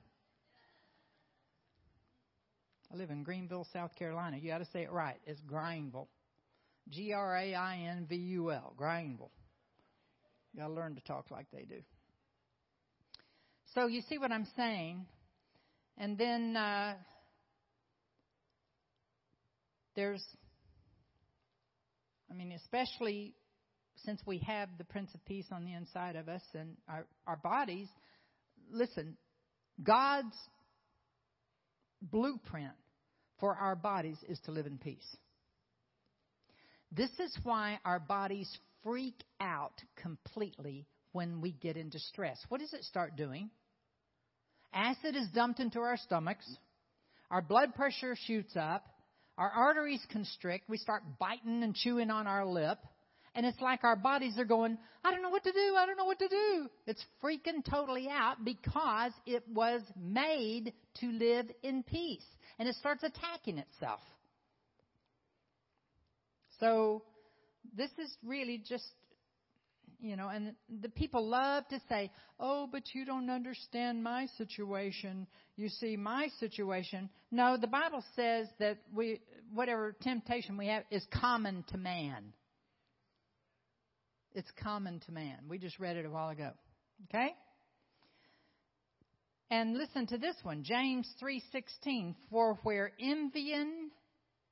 I 2.92 2.96
live 2.96 3.10
in 3.10 3.22
Greenville, 3.22 3.66
South 3.72 3.94
Carolina. 3.96 4.38
You 4.38 4.48
got 4.50 4.58
to 4.58 4.68
say 4.72 4.82
it 4.82 4.90
right. 4.90 5.18
It's 5.26 5.40
Grainville. 5.42 6.08
G 6.90 7.12
R 7.12 7.36
A 7.36 7.54
I 7.54 7.76
N 7.90 8.06
V 8.08 8.16
U 8.16 8.52
L, 8.52 8.74
Grainville. 8.78 9.30
You 10.52 10.60
got 10.60 10.68
to 10.68 10.72
learn 10.72 10.94
to 10.94 11.00
talk 11.02 11.30
like 11.30 11.46
they 11.52 11.64
do. 11.64 11.80
So 13.74 13.86
you 13.86 14.02
see 14.08 14.18
what 14.18 14.32
I'm 14.32 14.46
saying? 14.56 15.06
And 15.98 16.16
then 16.16 16.56
uh, 16.56 16.94
there's, 19.94 20.24
I 22.30 22.34
mean, 22.34 22.52
especially 22.52 23.34
since 24.04 24.20
we 24.24 24.38
have 24.38 24.68
the 24.78 24.84
Prince 24.84 25.10
of 25.14 25.24
Peace 25.26 25.46
on 25.50 25.64
the 25.64 25.74
inside 25.74 26.16
of 26.16 26.28
us 26.28 26.42
and 26.54 26.76
our, 26.88 27.06
our 27.26 27.36
bodies, 27.36 27.88
listen, 28.70 29.16
God's 29.82 30.36
blueprint 32.00 32.72
for 33.40 33.54
our 33.54 33.76
bodies 33.76 34.18
is 34.28 34.38
to 34.46 34.52
live 34.52 34.66
in 34.66 34.78
peace. 34.78 35.16
This 36.90 37.10
is 37.18 37.36
why 37.42 37.78
our 37.84 38.00
bodies 38.00 38.50
freak 38.82 39.22
out 39.40 39.82
completely 39.96 40.86
when 41.12 41.40
we 41.40 41.52
get 41.52 41.76
into 41.76 41.98
stress. 41.98 42.38
What 42.48 42.60
does 42.60 42.72
it 42.72 42.84
start 42.84 43.16
doing? 43.16 43.50
Acid 44.72 45.16
is 45.16 45.28
dumped 45.34 45.60
into 45.60 45.80
our 45.80 45.96
stomachs. 45.96 46.48
Our 47.30 47.42
blood 47.42 47.74
pressure 47.74 48.16
shoots 48.26 48.56
up. 48.56 48.86
Our 49.36 49.50
arteries 49.50 50.04
constrict. 50.10 50.68
We 50.68 50.78
start 50.78 51.02
biting 51.18 51.62
and 51.62 51.74
chewing 51.74 52.10
on 52.10 52.26
our 52.26 52.44
lip. 52.44 52.78
And 53.34 53.46
it's 53.46 53.60
like 53.60 53.84
our 53.84 53.96
bodies 53.96 54.38
are 54.38 54.44
going, 54.44 54.78
I 55.04 55.10
don't 55.10 55.22
know 55.22 55.30
what 55.30 55.44
to 55.44 55.52
do. 55.52 55.74
I 55.76 55.86
don't 55.86 55.96
know 55.96 56.06
what 56.06 56.18
to 56.18 56.28
do. 56.28 56.68
It's 56.86 57.04
freaking 57.22 57.64
totally 57.68 58.08
out 58.10 58.44
because 58.44 59.12
it 59.26 59.44
was 59.48 59.82
made 59.96 60.72
to 61.00 61.12
live 61.12 61.46
in 61.62 61.82
peace. 61.82 62.24
And 62.58 62.68
it 62.68 62.74
starts 62.76 63.04
attacking 63.04 63.58
itself. 63.58 64.00
So 66.60 67.02
this 67.76 67.90
is 67.98 68.16
really 68.24 68.62
just, 68.68 68.84
you 70.00 70.16
know, 70.16 70.28
and 70.28 70.54
the 70.82 70.88
people 70.88 71.26
love 71.26 71.66
to 71.68 71.80
say, 71.88 72.10
oh, 72.38 72.68
but 72.70 72.82
you 72.92 73.04
don't 73.04 73.30
understand 73.30 74.02
my 74.02 74.26
situation. 74.36 75.26
You 75.56 75.68
see, 75.68 75.96
my 75.96 76.28
situation. 76.40 77.10
No, 77.30 77.56
the 77.56 77.66
Bible 77.66 78.04
says 78.14 78.48
that 78.58 78.78
we, 78.94 79.20
whatever 79.52 79.94
temptation 80.02 80.56
we 80.56 80.68
have 80.68 80.84
is 80.90 81.04
common 81.12 81.64
to 81.68 81.78
man. 81.78 82.32
It's 84.34 84.50
common 84.62 85.00
to 85.06 85.12
man. 85.12 85.38
We 85.48 85.58
just 85.58 85.78
read 85.78 85.96
it 85.96 86.06
a 86.06 86.10
while 86.10 86.28
ago. 86.28 86.50
Okay? 87.08 87.34
And 89.50 89.78
listen 89.78 90.06
to 90.08 90.18
this 90.18 90.36
one, 90.42 90.62
James 90.62 91.08
3:16, 91.22 92.14
for 92.30 92.58
where 92.62 92.92
envy 93.00 93.54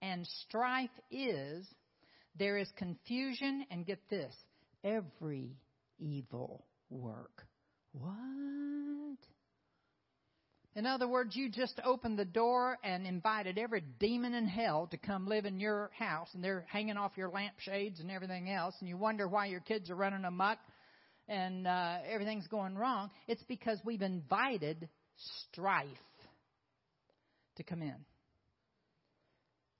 and 0.00 0.26
strife 0.26 0.90
is, 1.10 1.66
there 2.38 2.58
is 2.58 2.68
confusion, 2.76 3.66
and 3.70 3.86
get 3.86 3.98
this 4.10 4.34
every 4.84 5.56
evil 5.98 6.64
work. 6.90 7.46
What? 7.92 8.14
In 10.74 10.84
other 10.84 11.08
words, 11.08 11.34
you 11.34 11.48
just 11.48 11.80
opened 11.84 12.18
the 12.18 12.26
door 12.26 12.76
and 12.84 13.06
invited 13.06 13.56
every 13.56 13.82
demon 13.98 14.34
in 14.34 14.46
hell 14.46 14.86
to 14.90 14.98
come 14.98 15.26
live 15.26 15.46
in 15.46 15.58
your 15.58 15.90
house, 15.98 16.28
and 16.34 16.44
they're 16.44 16.66
hanging 16.68 16.98
off 16.98 17.12
your 17.16 17.30
lampshades 17.30 18.00
and 18.00 18.10
everything 18.10 18.50
else, 18.50 18.74
and 18.80 18.88
you 18.88 18.96
wonder 18.96 19.26
why 19.26 19.46
your 19.46 19.60
kids 19.60 19.90
are 19.90 19.96
running 19.96 20.24
amok 20.24 20.58
and 21.28 21.66
uh, 21.66 21.98
everything's 22.08 22.46
going 22.46 22.76
wrong. 22.76 23.10
It's 23.26 23.42
because 23.44 23.80
we've 23.84 24.02
invited 24.02 24.88
strife 25.50 25.86
to 27.56 27.62
come 27.62 27.82
in. 27.82 27.96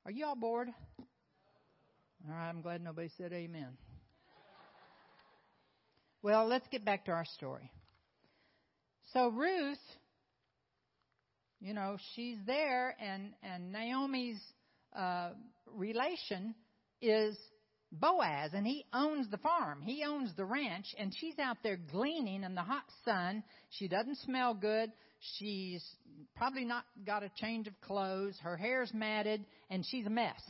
Are 0.05 0.11
you 0.11 0.27
all 0.27 0.37
bored? 0.37 0.69
All 2.25 2.35
right, 2.35 2.49
I'm 2.49 2.63
glad 2.63 2.83
nobody 2.83 3.11
said 3.17 3.33
amen. 3.33 3.77
Well, 6.23 6.47
let's 6.49 6.67
get 6.69 6.85
back 6.85 7.05
to 7.05 7.13
our 7.13 7.25
story. 7.37 7.71
So 9.13 9.29
Ruth, 9.29 9.79
you 11.61 11.73
know, 11.73 11.97
she's 12.15 12.39
there, 12.47 12.97
and 13.01 13.33
and 13.43 13.73
Naomi's 13.73 14.41
uh, 14.97 15.31
relation 15.73 16.55
is 17.01 17.39
Boaz, 17.93 18.51
and 18.55 18.67
he 18.67 18.85
owns 18.93 19.31
the 19.31 19.39
farm. 19.39 19.83
He 19.83 20.03
owns 20.05 20.35
the 20.37 20.45
ranch, 20.45 20.87
and 20.99 21.15
she's 21.17 21.39
out 21.39 21.59
there 21.63 21.77
gleaning 21.77 22.43
in 22.43 22.55
the 22.55 22.63
hot 22.63 22.85
sun. 23.05 23.45
She 23.71 23.87
doesn't 23.87 24.19
smell 24.19 24.55
good. 24.55 24.91
She's 25.39 25.85
probably 26.35 26.65
not 26.65 26.85
got 27.07 27.23
a 27.23 27.31
change 27.37 27.69
of 27.69 27.81
clothes. 27.81 28.37
Her 28.43 28.57
hair's 28.57 28.93
matted, 28.93 29.45
and 29.71 29.85
she's 29.87 30.07
a 30.07 30.11
mess. 30.11 30.41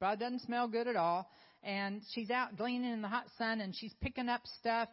Probably 0.00 0.24
doesn't 0.24 0.40
smell 0.40 0.66
good 0.66 0.88
at 0.88 0.96
all. 0.96 1.30
And 1.62 2.00
she's 2.12 2.30
out 2.30 2.56
gleaning 2.56 2.90
in 2.90 3.02
the 3.02 3.08
hot 3.08 3.26
sun 3.38 3.60
and 3.60 3.76
she's 3.76 3.94
picking 4.00 4.28
up 4.28 4.40
stuff 4.58 4.88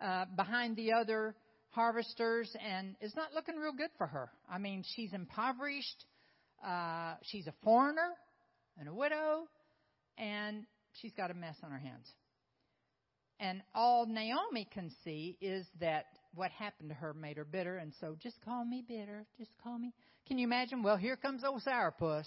uh, 0.00 0.26
behind 0.36 0.76
the 0.76 0.92
other 0.92 1.34
harvesters, 1.70 2.54
and 2.64 2.96
it's 3.00 3.14
not 3.14 3.32
looking 3.34 3.56
real 3.56 3.72
good 3.72 3.90
for 3.98 4.06
her. 4.06 4.30
I 4.50 4.58
mean, 4.58 4.84
she's 4.96 5.12
impoverished. 5.12 6.04
Uh, 6.64 7.14
she's 7.22 7.46
a 7.46 7.54
foreigner 7.62 8.10
and 8.78 8.88
a 8.88 8.94
widow, 8.94 9.46
and 10.16 10.64
she's 11.00 11.12
got 11.12 11.30
a 11.30 11.34
mess 11.34 11.56
on 11.62 11.70
her 11.70 11.78
hands. 11.78 12.08
And 13.40 13.62
all 13.74 14.06
Naomi 14.06 14.66
can 14.72 14.90
see 15.04 15.36
is 15.40 15.66
that 15.80 16.06
what 16.34 16.50
happened 16.50 16.88
to 16.88 16.94
her 16.96 17.14
made 17.14 17.36
her 17.36 17.44
bitter, 17.44 17.76
and 17.76 17.92
so 18.00 18.16
just 18.20 18.40
call 18.44 18.64
me 18.64 18.84
bitter. 18.86 19.24
Just 19.38 19.50
call 19.62 19.78
me. 19.78 19.92
Can 20.26 20.38
you 20.38 20.46
imagine? 20.46 20.82
Well, 20.82 20.96
here 20.96 21.16
comes 21.16 21.44
old 21.44 21.62
sourpuss. 21.62 22.26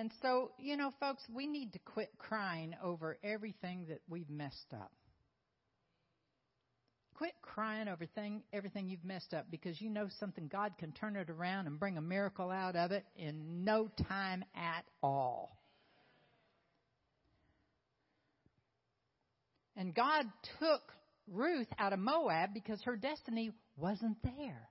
And 0.00 0.10
so, 0.22 0.52
you 0.58 0.78
know, 0.78 0.94
folks, 0.98 1.22
we 1.30 1.46
need 1.46 1.74
to 1.74 1.78
quit 1.80 2.08
crying 2.16 2.74
over 2.82 3.18
everything 3.22 3.84
that 3.90 4.00
we've 4.08 4.30
messed 4.30 4.72
up. 4.72 4.90
Quit 7.12 7.34
crying 7.42 7.86
over 7.86 8.06
thing, 8.06 8.42
everything 8.50 8.88
you've 8.88 9.04
messed 9.04 9.34
up 9.34 9.50
because 9.50 9.78
you 9.78 9.90
know 9.90 10.08
something. 10.18 10.48
God 10.48 10.72
can 10.78 10.92
turn 10.92 11.16
it 11.16 11.28
around 11.28 11.66
and 11.66 11.78
bring 11.78 11.98
a 11.98 12.00
miracle 12.00 12.48
out 12.50 12.76
of 12.76 12.92
it 12.92 13.04
in 13.14 13.62
no 13.62 13.90
time 14.08 14.42
at 14.56 14.86
all. 15.02 15.54
And 19.76 19.94
God 19.94 20.24
took 20.58 20.80
Ruth 21.28 21.68
out 21.78 21.92
of 21.92 21.98
Moab 21.98 22.54
because 22.54 22.80
her 22.84 22.96
destiny 22.96 23.50
wasn't 23.76 24.16
there. 24.22 24.70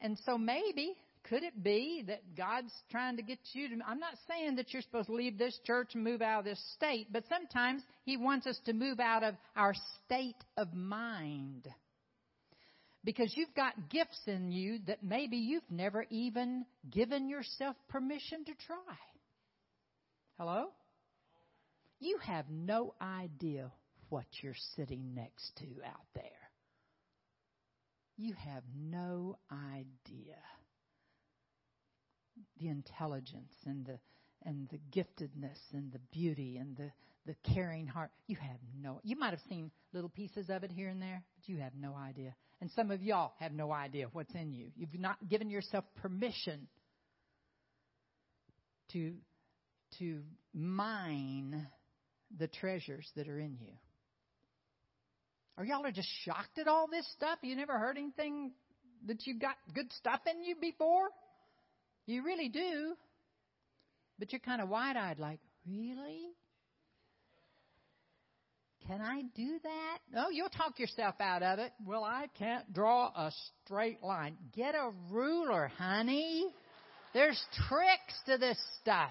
And 0.00 0.16
so 0.24 0.38
maybe, 0.38 0.94
could 1.28 1.42
it 1.42 1.62
be 1.62 2.04
that 2.06 2.36
God's 2.36 2.72
trying 2.90 3.16
to 3.16 3.22
get 3.22 3.38
you 3.52 3.68
to, 3.68 3.74
I'm 3.86 3.98
not 3.98 4.14
saying 4.28 4.56
that 4.56 4.72
you're 4.72 4.82
supposed 4.82 5.08
to 5.08 5.14
leave 5.14 5.38
this 5.38 5.58
church 5.64 5.90
and 5.94 6.04
move 6.04 6.22
out 6.22 6.40
of 6.40 6.44
this 6.44 6.62
state, 6.74 7.08
but 7.12 7.24
sometimes 7.28 7.82
He 8.04 8.16
wants 8.16 8.46
us 8.46 8.58
to 8.66 8.72
move 8.72 9.00
out 9.00 9.22
of 9.22 9.34
our 9.56 9.74
state 10.04 10.36
of 10.56 10.72
mind. 10.72 11.68
Because 13.04 13.32
you've 13.36 13.54
got 13.54 13.88
gifts 13.88 14.20
in 14.26 14.50
you 14.50 14.78
that 14.86 15.02
maybe 15.02 15.36
you've 15.36 15.70
never 15.70 16.06
even 16.10 16.64
given 16.90 17.28
yourself 17.28 17.76
permission 17.88 18.44
to 18.44 18.52
try. 18.66 18.96
Hello? 20.38 20.66
You 22.00 22.18
have 22.22 22.46
no 22.50 22.94
idea 23.00 23.70
what 24.08 24.26
you're 24.42 24.54
sitting 24.76 25.14
next 25.14 25.52
to 25.58 25.66
out 25.86 26.06
there. 26.14 26.24
You 28.16 28.34
have 28.34 28.62
no 28.74 29.38
idea 29.50 30.36
the 32.58 32.68
intelligence 32.68 33.52
and 33.64 33.86
the 33.86 33.98
and 34.44 34.68
the 34.68 34.78
giftedness 34.92 35.58
and 35.72 35.92
the 35.92 36.00
beauty 36.12 36.56
and 36.56 36.76
the 36.76 36.90
the 37.26 37.34
caring 37.54 37.86
heart. 37.86 38.10
You 38.26 38.36
have 38.36 38.58
no. 38.80 39.00
You 39.02 39.16
might 39.16 39.30
have 39.30 39.40
seen 39.48 39.70
little 39.92 40.10
pieces 40.10 40.48
of 40.48 40.62
it 40.62 40.70
here 40.70 40.88
and 40.88 41.02
there, 41.02 41.22
but 41.34 41.48
you 41.48 41.58
have 41.58 41.72
no 41.74 41.94
idea. 41.94 42.34
And 42.60 42.70
some 42.70 42.90
of 42.90 43.02
y'all 43.02 43.32
have 43.40 43.52
no 43.52 43.72
idea 43.72 44.06
what's 44.12 44.34
in 44.34 44.52
you. 44.52 44.68
You've 44.76 44.98
not 44.98 45.16
given 45.28 45.50
yourself 45.50 45.84
permission 46.00 46.68
to 48.92 49.14
to 49.98 50.22
mine 50.54 51.66
the 52.38 52.48
treasures 52.48 53.08
that 53.16 53.28
are 53.28 53.38
in 53.38 53.56
you. 53.60 53.72
Or 55.58 55.64
y'all 55.64 55.84
are 55.86 55.92
just 55.92 56.08
shocked 56.24 56.58
at 56.58 56.68
all 56.68 56.86
this 56.86 57.06
stuff? 57.14 57.38
You 57.42 57.56
never 57.56 57.78
heard 57.78 57.96
anything 57.96 58.52
that 59.06 59.26
you've 59.26 59.40
got 59.40 59.56
good 59.74 59.90
stuff 59.92 60.20
in 60.30 60.44
you 60.44 60.54
before? 60.60 61.08
You 62.06 62.24
really 62.24 62.48
do. 62.48 62.94
But 64.18 64.32
you're 64.32 64.40
kind 64.40 64.62
of 64.62 64.68
wide 64.68 64.96
eyed, 64.96 65.18
like, 65.18 65.40
really? 65.68 66.28
Can 68.86 69.00
I 69.00 69.22
do 69.34 69.58
that? 69.62 69.98
No, 70.12 70.28
you'll 70.30 70.48
talk 70.48 70.78
yourself 70.78 71.16
out 71.20 71.42
of 71.42 71.58
it. 71.58 71.72
Well, 71.84 72.04
I 72.04 72.28
can't 72.38 72.72
draw 72.72 73.08
a 73.08 73.32
straight 73.64 74.02
line. 74.02 74.36
Get 74.54 74.74
a 74.74 74.90
ruler, 75.10 75.70
honey. 75.76 76.46
There's 77.12 77.42
tricks 77.68 78.14
to 78.26 78.38
this 78.38 78.58
stuff. 78.80 79.10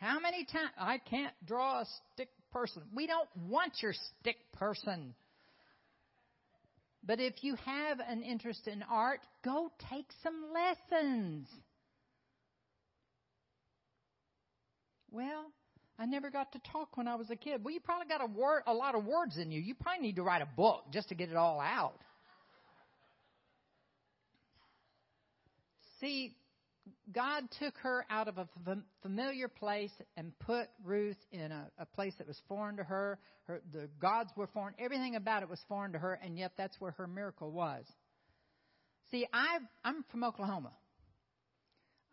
How 0.00 0.18
many 0.18 0.44
times? 0.44 0.70
I 0.76 0.98
can't 0.98 1.32
draw 1.46 1.82
a 1.82 1.86
stick 2.12 2.28
person. 2.52 2.82
We 2.92 3.06
don't 3.06 3.28
want 3.48 3.74
your 3.80 3.94
stick 4.20 4.36
person. 4.54 5.14
But 7.04 7.18
if 7.20 7.42
you 7.42 7.56
have 7.64 7.98
an 8.00 8.22
interest 8.22 8.68
in 8.68 8.82
art, 8.88 9.20
go 9.44 9.72
take 9.90 10.06
some 10.22 10.34
lessons. 10.52 11.48
Well, 15.10 15.52
I 15.98 16.06
never 16.06 16.30
got 16.30 16.52
to 16.52 16.60
talk 16.70 16.96
when 16.96 17.08
I 17.08 17.16
was 17.16 17.30
a 17.30 17.36
kid. 17.36 17.62
Well, 17.64 17.74
you 17.74 17.80
probably 17.80 18.06
got 18.06 18.22
a 18.22 18.26
word, 18.26 18.62
a 18.66 18.72
lot 18.72 18.94
of 18.94 19.04
words 19.04 19.36
in 19.36 19.50
you. 19.50 19.60
You 19.60 19.74
probably 19.74 20.02
need 20.02 20.16
to 20.16 20.22
write 20.22 20.42
a 20.42 20.48
book 20.56 20.84
just 20.92 21.08
to 21.10 21.14
get 21.14 21.28
it 21.28 21.36
all 21.36 21.60
out. 21.60 21.98
See, 26.00 26.34
God 27.12 27.44
took 27.58 27.76
her 27.78 28.04
out 28.10 28.28
of 28.28 28.38
a 28.38 28.48
familiar 29.02 29.48
place 29.48 29.92
and 30.16 30.32
put 30.38 30.68
Ruth 30.84 31.16
in 31.30 31.52
a, 31.52 31.70
a 31.78 31.86
place 31.86 32.14
that 32.18 32.26
was 32.26 32.40
foreign 32.48 32.76
to 32.76 32.84
her. 32.84 33.18
her. 33.44 33.60
The 33.72 33.88
gods 34.00 34.30
were 34.36 34.46
foreign. 34.46 34.74
Everything 34.78 35.16
about 35.16 35.42
it 35.42 35.48
was 35.48 35.60
foreign 35.68 35.92
to 35.92 35.98
her, 35.98 36.14
and 36.22 36.38
yet 36.38 36.52
that's 36.56 36.80
where 36.80 36.92
her 36.92 37.06
miracle 37.06 37.50
was. 37.50 37.84
See, 39.10 39.26
I, 39.32 39.58
I'm 39.84 40.04
from 40.10 40.24
Oklahoma. 40.24 40.72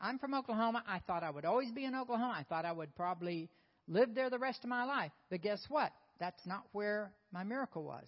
I'm 0.01 0.19
from 0.19 0.33
Oklahoma. 0.33 0.83
I 0.87 0.99
thought 0.99 1.23
I 1.23 1.29
would 1.29 1.45
always 1.45 1.71
be 1.71 1.85
in 1.85 1.95
Oklahoma. 1.95 2.35
I 2.37 2.43
thought 2.43 2.65
I 2.65 2.71
would 2.71 2.95
probably 2.95 3.49
live 3.87 4.15
there 4.15 4.29
the 4.29 4.39
rest 4.39 4.59
of 4.63 4.69
my 4.69 4.85
life. 4.85 5.11
But 5.29 5.41
guess 5.41 5.61
what? 5.69 5.91
That's 6.19 6.45
not 6.45 6.63
where 6.71 7.11
my 7.31 7.43
miracle 7.43 7.83
was. 7.83 8.07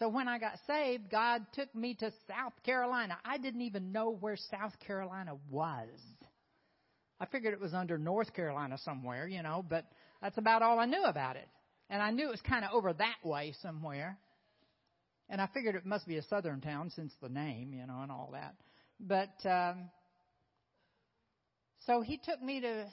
So 0.00 0.08
when 0.08 0.28
I 0.28 0.38
got 0.38 0.54
saved, 0.66 1.10
God 1.10 1.44
took 1.52 1.72
me 1.74 1.92
to 1.96 2.10
South 2.26 2.54
Carolina. 2.64 3.18
I 3.22 3.36
didn't 3.36 3.60
even 3.60 3.92
know 3.92 4.16
where 4.18 4.38
South 4.50 4.72
Carolina 4.86 5.36
was. 5.50 5.88
I 7.20 7.26
figured 7.26 7.52
it 7.52 7.60
was 7.60 7.74
under 7.74 7.98
North 7.98 8.32
Carolina 8.32 8.78
somewhere, 8.82 9.28
you 9.28 9.42
know, 9.42 9.62
but 9.68 9.84
that's 10.22 10.38
about 10.38 10.62
all 10.62 10.78
I 10.78 10.86
knew 10.86 11.04
about 11.04 11.36
it. 11.36 11.46
And 11.90 12.02
I 12.02 12.12
knew 12.12 12.28
it 12.28 12.30
was 12.30 12.40
kind 12.40 12.64
of 12.64 12.70
over 12.72 12.94
that 12.94 13.18
way 13.22 13.52
somewhere. 13.60 14.16
And 15.28 15.38
I 15.38 15.48
figured 15.52 15.74
it 15.74 15.84
must 15.84 16.08
be 16.08 16.16
a 16.16 16.22
southern 16.22 16.62
town 16.62 16.90
since 16.96 17.12
the 17.20 17.28
name, 17.28 17.74
you 17.74 17.86
know, 17.86 18.00
and 18.00 18.10
all 18.10 18.30
that. 18.32 18.54
But 18.98 19.46
um, 19.46 19.90
so 21.86 22.00
he 22.00 22.16
took 22.16 22.42
me 22.42 22.62
to 22.62 22.86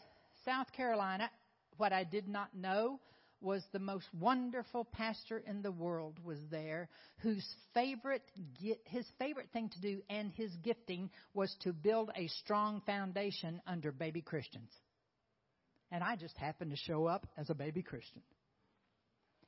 South 0.43 0.73
Carolina. 0.73 1.31
What 1.77 1.93
I 1.93 2.03
did 2.03 2.27
not 2.27 2.53
know 2.53 2.99
was 3.41 3.63
the 3.71 3.79
most 3.79 4.07
wonderful 4.19 4.83
pastor 4.85 5.37
in 5.45 5.61
the 5.61 5.71
world 5.71 6.17
was 6.23 6.39
there 6.49 6.89
whose 7.19 7.45
favorite 7.73 8.23
his 8.85 9.05
favorite 9.19 9.49
thing 9.53 9.69
to 9.69 9.81
do 9.81 10.01
and 10.09 10.31
his 10.31 10.51
gifting 10.63 11.09
was 11.33 11.55
to 11.61 11.71
build 11.71 12.09
a 12.15 12.27
strong 12.27 12.81
foundation 12.85 13.61
under 13.67 13.91
baby 13.91 14.21
Christians. 14.21 14.71
And 15.91 16.03
I 16.03 16.15
just 16.15 16.35
happened 16.37 16.71
to 16.71 16.77
show 16.77 17.05
up 17.05 17.27
as 17.37 17.49
a 17.49 17.55
baby 17.55 17.81
Christian. 17.81 18.21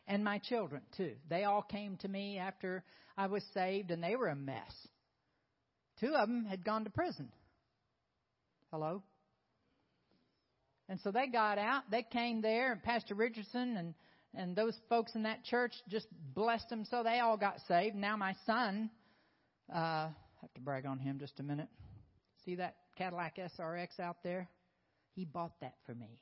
And 0.07 0.23
my 0.23 0.39
children 0.39 0.81
too. 0.95 1.15
They 1.29 1.43
all 1.43 1.61
came 1.61 1.97
to 1.97 2.07
me 2.07 2.37
after 2.37 2.83
I 3.17 3.27
was 3.27 3.43
saved 3.53 3.91
and 3.91 4.03
they 4.03 4.15
were 4.15 4.27
a 4.27 4.35
mess. 4.35 4.73
Two 5.99 6.15
of 6.15 6.27
them 6.27 6.45
had 6.45 6.63
gone 6.63 6.85
to 6.85 6.89
prison. 6.89 7.31
Hello? 8.71 9.03
And 10.89 10.99
so 11.01 11.11
they 11.11 11.27
got 11.27 11.57
out. 11.57 11.83
They 11.89 12.03
came 12.03 12.41
there, 12.41 12.71
and 12.73 12.83
Pastor 12.83 13.15
Richardson 13.15 13.77
and 13.77 13.93
and 14.35 14.55
those 14.55 14.75
folks 14.89 15.15
in 15.15 15.23
that 15.23 15.43
church 15.43 15.73
just 15.87 16.07
blessed 16.35 16.69
them, 16.69 16.85
so 16.85 17.03
they 17.03 17.19
all 17.19 17.37
got 17.37 17.55
saved. 17.67 17.95
Now 17.95 18.15
my 18.15 18.35
son, 18.45 18.89
uh, 19.73 19.77
I 19.77 20.11
have 20.41 20.53
to 20.53 20.61
brag 20.61 20.85
on 20.85 20.99
him 20.99 21.17
just 21.19 21.39
a 21.39 21.43
minute. 21.43 21.67
See 22.45 22.55
that 22.55 22.75
Cadillac 22.97 23.37
SRX 23.37 23.99
out 23.99 24.17
there? 24.23 24.47
He 25.15 25.25
bought 25.25 25.53
that 25.61 25.73
for 25.85 25.95
me. 25.95 26.19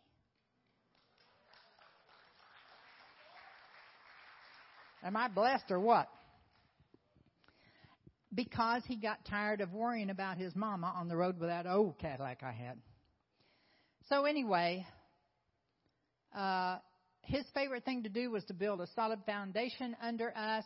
Am 5.04 5.16
I 5.16 5.28
blessed 5.28 5.70
or 5.70 5.80
what? 5.80 6.08
Because 8.34 8.84
he 8.88 8.96
got 8.96 9.24
tired 9.26 9.62
of 9.62 9.74
worrying 9.74 10.10
about 10.10 10.38
his 10.38 10.56
mama 10.56 10.94
on 10.96 11.08
the 11.08 11.16
road 11.16 11.40
with 11.40 11.50
that 11.50 11.66
old 11.68 11.98
Cadillac 12.00 12.42
I 12.42 12.52
had. 12.52 12.78
So 14.10 14.24
anyway, 14.24 14.86
uh, 16.36 16.78
his 17.22 17.44
favorite 17.54 17.84
thing 17.84 18.04
to 18.04 18.10
do 18.10 18.32
was 18.32 18.44
to 18.46 18.54
build 18.54 18.80
a 18.80 18.88
solid 18.96 19.20
foundation 19.26 19.98
under 20.02 20.36
us, 20.36 20.64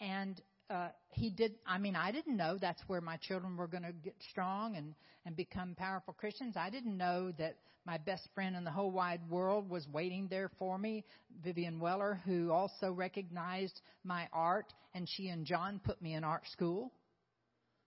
and 0.00 0.40
uh, 0.70 0.88
he 1.10 1.30
did. 1.30 1.54
I 1.66 1.78
mean, 1.78 1.96
I 1.96 2.12
didn't 2.12 2.36
know 2.36 2.56
that's 2.60 2.82
where 2.86 3.00
my 3.00 3.16
children 3.16 3.56
were 3.56 3.66
going 3.66 3.82
to 3.82 3.92
get 3.92 4.14
strong 4.30 4.76
and 4.76 4.94
and 5.26 5.34
become 5.34 5.74
powerful 5.74 6.14
Christians. 6.14 6.54
I 6.56 6.70
didn't 6.70 6.96
know 6.96 7.32
that 7.38 7.56
my 7.86 7.98
best 7.98 8.28
friend 8.34 8.54
in 8.54 8.62
the 8.64 8.70
whole 8.70 8.90
wide 8.90 9.20
world 9.28 9.68
was 9.68 9.86
waiting 9.92 10.28
there 10.28 10.50
for 10.58 10.78
me, 10.78 11.04
Vivian 11.42 11.80
Weller, 11.80 12.20
who 12.24 12.50
also 12.50 12.92
recognized 12.92 13.80
my 14.04 14.28
art, 14.32 14.72
and 14.94 15.08
she 15.08 15.28
and 15.28 15.44
John 15.46 15.80
put 15.82 16.00
me 16.00 16.14
in 16.14 16.24
art 16.24 16.46
school. 16.52 16.92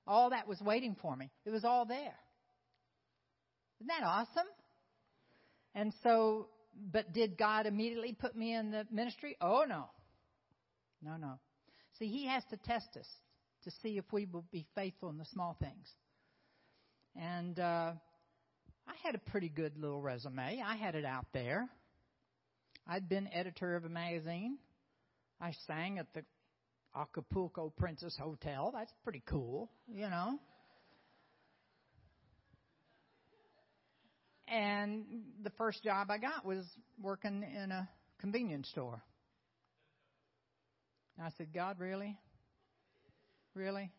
All 0.06 0.32
that 0.32 0.48
was 0.48 0.60
waiting 0.62 0.96
for 1.02 1.16
me. 1.16 1.30
It 1.46 1.52
was 1.52 1.64
all 1.64 1.86
there. 1.86 2.16
Isn't 3.80 3.88
that 3.88 4.04
awesome? 4.04 4.48
And 5.78 5.94
so, 6.02 6.48
but 6.92 7.14
did 7.14 7.38
God 7.38 7.68
immediately 7.68 8.12
put 8.12 8.36
me 8.36 8.56
in 8.56 8.72
the 8.72 8.88
ministry? 8.92 9.38
Oh, 9.40 9.64
no. 9.70 9.86
No, 11.04 11.18
no. 11.18 11.34
See, 12.00 12.08
He 12.08 12.26
has 12.26 12.44
to 12.50 12.58
test 12.58 12.98
us 13.00 13.08
to 13.64 13.72
see 13.84 14.00
if 14.00 14.06
we 14.12 14.26
will 14.26 14.46
be 14.52 14.66
faithful 14.74 15.10
in 15.10 15.20
the 15.20 15.26
small 15.26 15.56
things. 15.60 15.88
And 17.16 17.60
uh, 17.60 17.92
I 18.88 18.94
had 19.04 19.14
a 19.14 19.20
pretty 19.20 19.50
good 19.50 19.78
little 19.78 20.02
resume. 20.02 20.64
I 20.66 20.76
had 20.78 20.96
it 20.96 21.06
out 21.06 21.28
there. 21.32 21.70
I'd 22.88 23.08
been 23.08 23.30
editor 23.32 23.76
of 23.76 23.86
a 23.86 23.90
magazine. 23.90 24.58
I 25.40 25.52
sang 25.68 26.00
at 26.00 26.08
the 26.16 26.24
Acapulco 26.96 27.72
Princess 27.78 28.18
Hotel. 28.20 28.72
That's 28.74 28.92
pretty 29.04 29.22
cool, 29.28 29.70
you 29.88 30.10
know. 30.10 30.40
And 34.48 35.04
the 35.44 35.50
first 35.52 35.84
job 35.84 36.10
I 36.10 36.18
got 36.18 36.46
was 36.46 36.66
working 37.02 37.44
in 37.44 37.72
a 37.72 37.88
convenience 38.20 38.70
store. 38.70 39.02
And 41.18 41.26
I 41.26 41.32
said, 41.38 41.48
God, 41.54 41.80
really? 41.80 42.18
Really? 43.54 43.92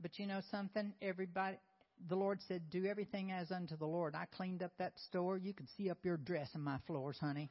But 0.00 0.18
you 0.18 0.26
know 0.26 0.40
something? 0.50 0.92
Everybody, 1.02 1.56
the 2.08 2.14
Lord 2.14 2.38
said, 2.46 2.70
do 2.70 2.86
everything 2.86 3.32
as 3.32 3.50
unto 3.50 3.76
the 3.76 3.86
Lord. 3.86 4.14
I 4.14 4.26
cleaned 4.36 4.62
up 4.62 4.72
that 4.78 4.92
store. 5.08 5.36
You 5.36 5.52
could 5.52 5.68
see 5.76 5.90
up 5.90 5.98
your 6.04 6.16
dress 6.16 6.48
in 6.54 6.60
my 6.60 6.78
floors, 6.86 7.16
honey. 7.20 7.50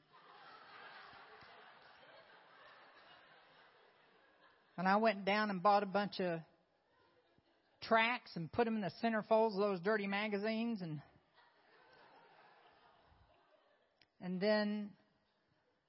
and 4.78 4.88
I 4.88 4.96
went 4.98 5.26
down 5.26 5.50
and 5.50 5.62
bought 5.62 5.84
a 5.84 5.88
bunch 5.88 6.22
of 6.22 6.40
tracts 7.82 8.32
and 8.36 8.52
put 8.52 8.66
them 8.66 8.76
in 8.76 8.82
the 8.82 8.92
centerfolds 9.04 9.54
of 9.54 9.60
those 9.60 9.80
dirty 9.82 10.08
magazines 10.08 10.82
and 10.82 11.02
and 14.22 14.40
then 14.40 14.90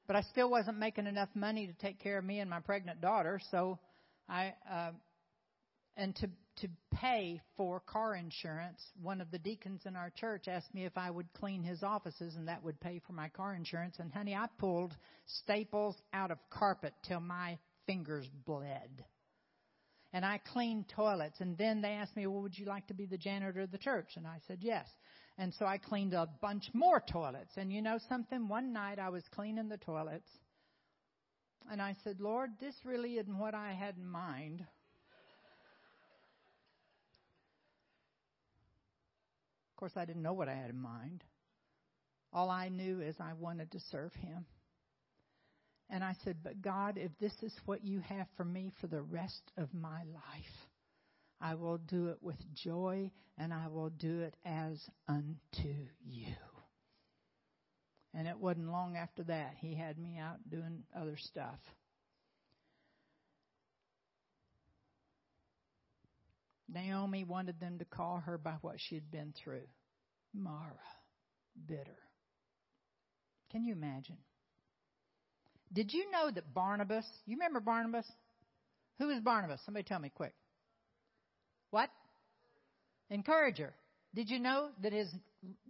but 0.06 0.16
I 0.16 0.22
still 0.22 0.50
wasn't 0.50 0.78
making 0.78 1.06
enough 1.06 1.28
money 1.34 1.66
to 1.66 1.72
take 1.74 2.00
care 2.00 2.18
of 2.18 2.24
me 2.24 2.40
and 2.40 2.48
my 2.48 2.60
pregnant 2.60 3.00
daughter 3.00 3.40
so 3.50 3.78
I 4.28 4.54
uh 4.70 4.90
and 5.96 6.14
to 6.16 6.28
to 6.60 6.68
pay 6.92 7.40
for 7.56 7.80
car 7.80 8.14
insurance 8.14 8.80
one 9.02 9.20
of 9.20 9.30
the 9.30 9.38
deacons 9.38 9.82
in 9.86 9.96
our 9.96 10.10
church 10.10 10.48
asked 10.48 10.74
me 10.74 10.84
if 10.84 10.96
I 10.96 11.10
would 11.10 11.32
clean 11.34 11.62
his 11.62 11.82
offices 11.82 12.34
and 12.36 12.48
that 12.48 12.64
would 12.64 12.80
pay 12.80 13.00
for 13.06 13.12
my 13.12 13.28
car 13.28 13.54
insurance 13.54 13.96
and 13.98 14.12
honey 14.12 14.34
I 14.34 14.46
pulled 14.58 14.96
staples 15.42 15.96
out 16.12 16.30
of 16.30 16.38
carpet 16.50 16.94
till 17.06 17.20
my 17.20 17.58
fingers 17.86 18.26
bled 18.46 19.04
and 20.12 20.24
I 20.24 20.40
cleaned 20.52 20.86
toilets. 20.88 21.40
And 21.40 21.56
then 21.58 21.82
they 21.82 21.90
asked 21.90 22.16
me, 22.16 22.26
well, 22.26 22.42
would 22.42 22.58
you 22.58 22.66
like 22.66 22.86
to 22.88 22.94
be 22.94 23.06
the 23.06 23.18
janitor 23.18 23.60
of 23.60 23.70
the 23.70 23.78
church? 23.78 24.10
And 24.16 24.26
I 24.26 24.38
said, 24.46 24.58
yes. 24.62 24.86
And 25.38 25.54
so 25.54 25.64
I 25.64 25.78
cleaned 25.78 26.14
a 26.14 26.28
bunch 26.40 26.64
more 26.74 27.00
toilets. 27.00 27.52
And 27.56 27.72
you 27.72 27.80
know 27.80 27.98
something? 28.08 28.48
One 28.48 28.72
night 28.72 28.98
I 28.98 29.08
was 29.08 29.22
cleaning 29.34 29.68
the 29.68 29.76
toilets. 29.76 30.28
And 31.70 31.80
I 31.80 31.94
said, 32.02 32.20
Lord, 32.20 32.50
this 32.60 32.74
really 32.84 33.14
isn't 33.18 33.38
what 33.38 33.54
I 33.54 33.72
had 33.72 33.96
in 33.96 34.06
mind. 34.06 34.64
Of 39.70 39.76
course, 39.76 39.92
I 39.96 40.04
didn't 40.04 40.22
know 40.22 40.32
what 40.32 40.48
I 40.48 40.54
had 40.54 40.70
in 40.70 40.80
mind. 40.80 41.22
All 42.32 42.50
I 42.50 42.68
knew 42.68 43.00
is 43.00 43.14
I 43.20 43.34
wanted 43.34 43.70
to 43.72 43.80
serve 43.92 44.12
Him. 44.14 44.44
And 45.88 46.02
I 46.02 46.14
said, 46.24 46.38
But 46.42 46.60
God, 46.60 46.98
if 46.98 47.12
this 47.20 47.32
is 47.42 47.52
what 47.64 47.84
you 47.84 48.00
have 48.00 48.26
for 48.36 48.44
me 48.44 48.72
for 48.80 48.88
the 48.88 49.00
rest 49.00 49.52
of 49.56 49.72
my 49.72 50.02
life, 50.12 50.67
I 51.40 51.54
will 51.54 51.78
do 51.78 52.08
it 52.08 52.18
with 52.20 52.36
joy 52.54 53.10
and 53.36 53.52
I 53.54 53.68
will 53.68 53.90
do 53.90 54.20
it 54.20 54.34
as 54.44 54.82
unto 55.06 55.74
you. 56.04 56.34
And 58.14 58.26
it 58.26 58.38
wasn't 58.38 58.70
long 58.70 58.96
after 58.96 59.22
that 59.24 59.54
he 59.60 59.74
had 59.74 59.98
me 59.98 60.18
out 60.18 60.38
doing 60.50 60.82
other 60.96 61.16
stuff. 61.16 61.58
Naomi 66.68 67.24
wanted 67.24 67.60
them 67.60 67.78
to 67.78 67.84
call 67.84 68.18
her 68.26 68.36
by 68.36 68.56
what 68.60 68.76
she 68.78 68.94
had 68.96 69.10
been 69.10 69.32
through 69.42 69.66
Mara, 70.34 70.72
bitter. 71.66 71.96
Can 73.50 73.64
you 73.64 73.72
imagine? 73.72 74.18
Did 75.72 75.92
you 75.92 76.10
know 76.10 76.30
that 76.30 76.52
Barnabas, 76.52 77.06
you 77.26 77.36
remember 77.36 77.60
Barnabas? 77.60 78.06
Who 78.98 79.10
is 79.10 79.20
Barnabas? 79.20 79.60
Somebody 79.64 79.84
tell 79.84 79.98
me 79.98 80.10
quick. 80.14 80.34
What? 81.70 81.90
Encourager. 83.10 83.74
Did 84.14 84.30
you 84.30 84.38
know 84.38 84.70
that 84.82 84.92
his 84.92 85.08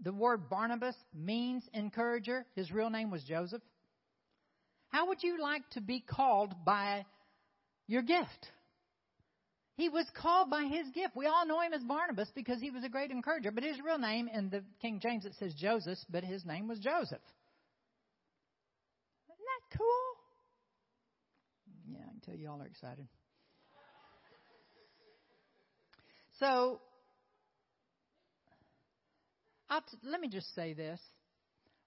the 0.03 0.13
word 0.13 0.49
Barnabas 0.49 0.95
means 1.15 1.63
encourager? 1.75 2.47
His 2.55 2.73
real 2.73 2.91
name 2.91 3.11
was 3.11 3.23
Joseph. 3.25 3.63
How 4.89 5.09
would 5.09 5.23
you 5.23 5.41
like 5.41 5.69
to 5.71 5.81
be 5.81 6.01
called 6.01 6.55
by 6.65 7.05
your 7.87 8.03
gift? 8.03 8.49
He 9.77 9.89
was 9.89 10.07
called 10.15 10.51
by 10.51 10.65
his 10.65 10.89
gift. 10.93 11.15
We 11.15 11.27
all 11.27 11.47
know 11.47 11.61
him 11.61 11.73
as 11.73 11.83
Barnabas 11.85 12.29
because 12.35 12.61
he 12.61 12.71
was 12.71 12.83
a 12.83 12.89
great 12.89 13.11
encourager, 13.13 13.53
but 13.53 13.63
his 13.63 13.77
real 13.81 13.99
name 13.99 14.29
in 14.29 14.51
the 14.51 14.65
King 14.81 14.99
James 15.01 15.25
it 15.25 15.35
says 15.39 15.55
Joseph, 15.55 15.99
but 16.11 16.25
his 16.25 16.45
name 16.45 16.67
was 16.67 16.79
Joseph. 16.81 17.23
Isn't 19.29 19.39
that 19.39 19.79
cool? 19.79 19.87
Yeah, 21.93 22.05
I 22.07 22.11
can 22.11 22.21
tell 22.25 22.35
you 22.35 22.51
all 22.51 22.61
are 22.61 22.67
excited. 22.67 23.07
So, 26.39 26.81
t- 29.71 29.97
let 30.05 30.21
me 30.21 30.29
just 30.29 30.55
say 30.55 30.73
this. 30.73 31.01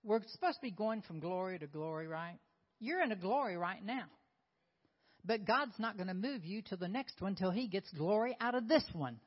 We're 0.03 0.21
supposed 0.27 0.55
to 0.55 0.61
be 0.61 0.71
going 0.71 1.01
from 1.03 1.19
glory 1.19 1.59
to 1.59 1.67
glory, 1.67 2.07
right? 2.07 2.39
You're 2.79 3.01
in 3.01 3.11
a 3.11 3.15
glory 3.15 3.55
right 3.55 3.83
now. 3.83 4.05
But 5.23 5.45
God's 5.45 5.77
not 5.77 5.97
going 5.97 6.07
to 6.07 6.15
move 6.15 6.43
you 6.43 6.63
to 6.63 6.75
the 6.75 6.87
next 6.87 7.21
one 7.21 7.35
till 7.35 7.51
He 7.51 7.67
gets 7.67 7.89
glory 7.91 8.35
out 8.41 8.55
of 8.55 8.67
this 8.67 8.83
one. 8.93 9.19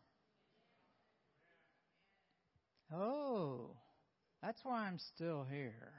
Oh, 2.93 3.71
that's 4.43 4.61
why 4.65 4.87
I'm 4.87 4.99
still 5.15 5.47
here. 5.49 5.93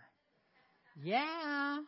Yeah. 1.02 1.80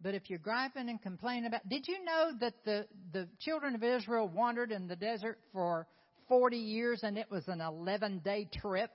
But 0.00 0.14
if 0.14 0.28
you're 0.28 0.38
griping 0.38 0.88
and 0.88 1.00
complaining 1.00 1.46
about, 1.46 1.68
did 1.68 1.86
you 1.88 2.04
know 2.04 2.32
that 2.40 2.54
the, 2.64 2.86
the 3.12 3.28
children 3.40 3.74
of 3.74 3.82
Israel 3.82 4.28
wandered 4.28 4.70
in 4.70 4.86
the 4.86 4.96
desert 4.96 5.38
for 5.52 5.86
40 6.28 6.56
years 6.56 7.00
and 7.02 7.18
it 7.18 7.30
was 7.30 7.46
an 7.48 7.60
11 7.60 8.20
day 8.20 8.48
trip? 8.60 8.90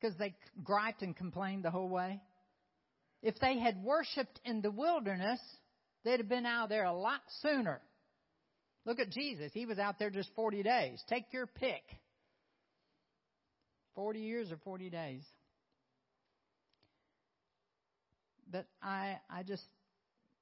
Because 0.00 0.16
they 0.18 0.34
griped 0.62 1.02
and 1.02 1.16
complained 1.16 1.64
the 1.64 1.70
whole 1.70 1.88
way. 1.88 2.20
If 3.22 3.38
they 3.40 3.58
had 3.58 3.82
worshiped 3.82 4.40
in 4.44 4.62
the 4.62 4.70
wilderness, 4.70 5.40
they'd 6.04 6.20
have 6.20 6.28
been 6.28 6.46
out 6.46 6.70
there 6.70 6.84
a 6.84 6.94
lot 6.94 7.20
sooner. 7.42 7.80
Look 8.86 8.98
at 8.98 9.10
Jesus. 9.10 9.52
He 9.52 9.66
was 9.66 9.78
out 9.78 9.98
there 9.98 10.10
just 10.10 10.30
40 10.34 10.62
days. 10.62 11.02
Take 11.08 11.32
your 11.32 11.46
pick. 11.46 11.82
40 13.94 14.20
years 14.20 14.50
or 14.50 14.56
40 14.64 14.88
days. 14.88 15.22
But 18.50 18.66
I, 18.82 19.18
I 19.28 19.42
just, 19.42 19.62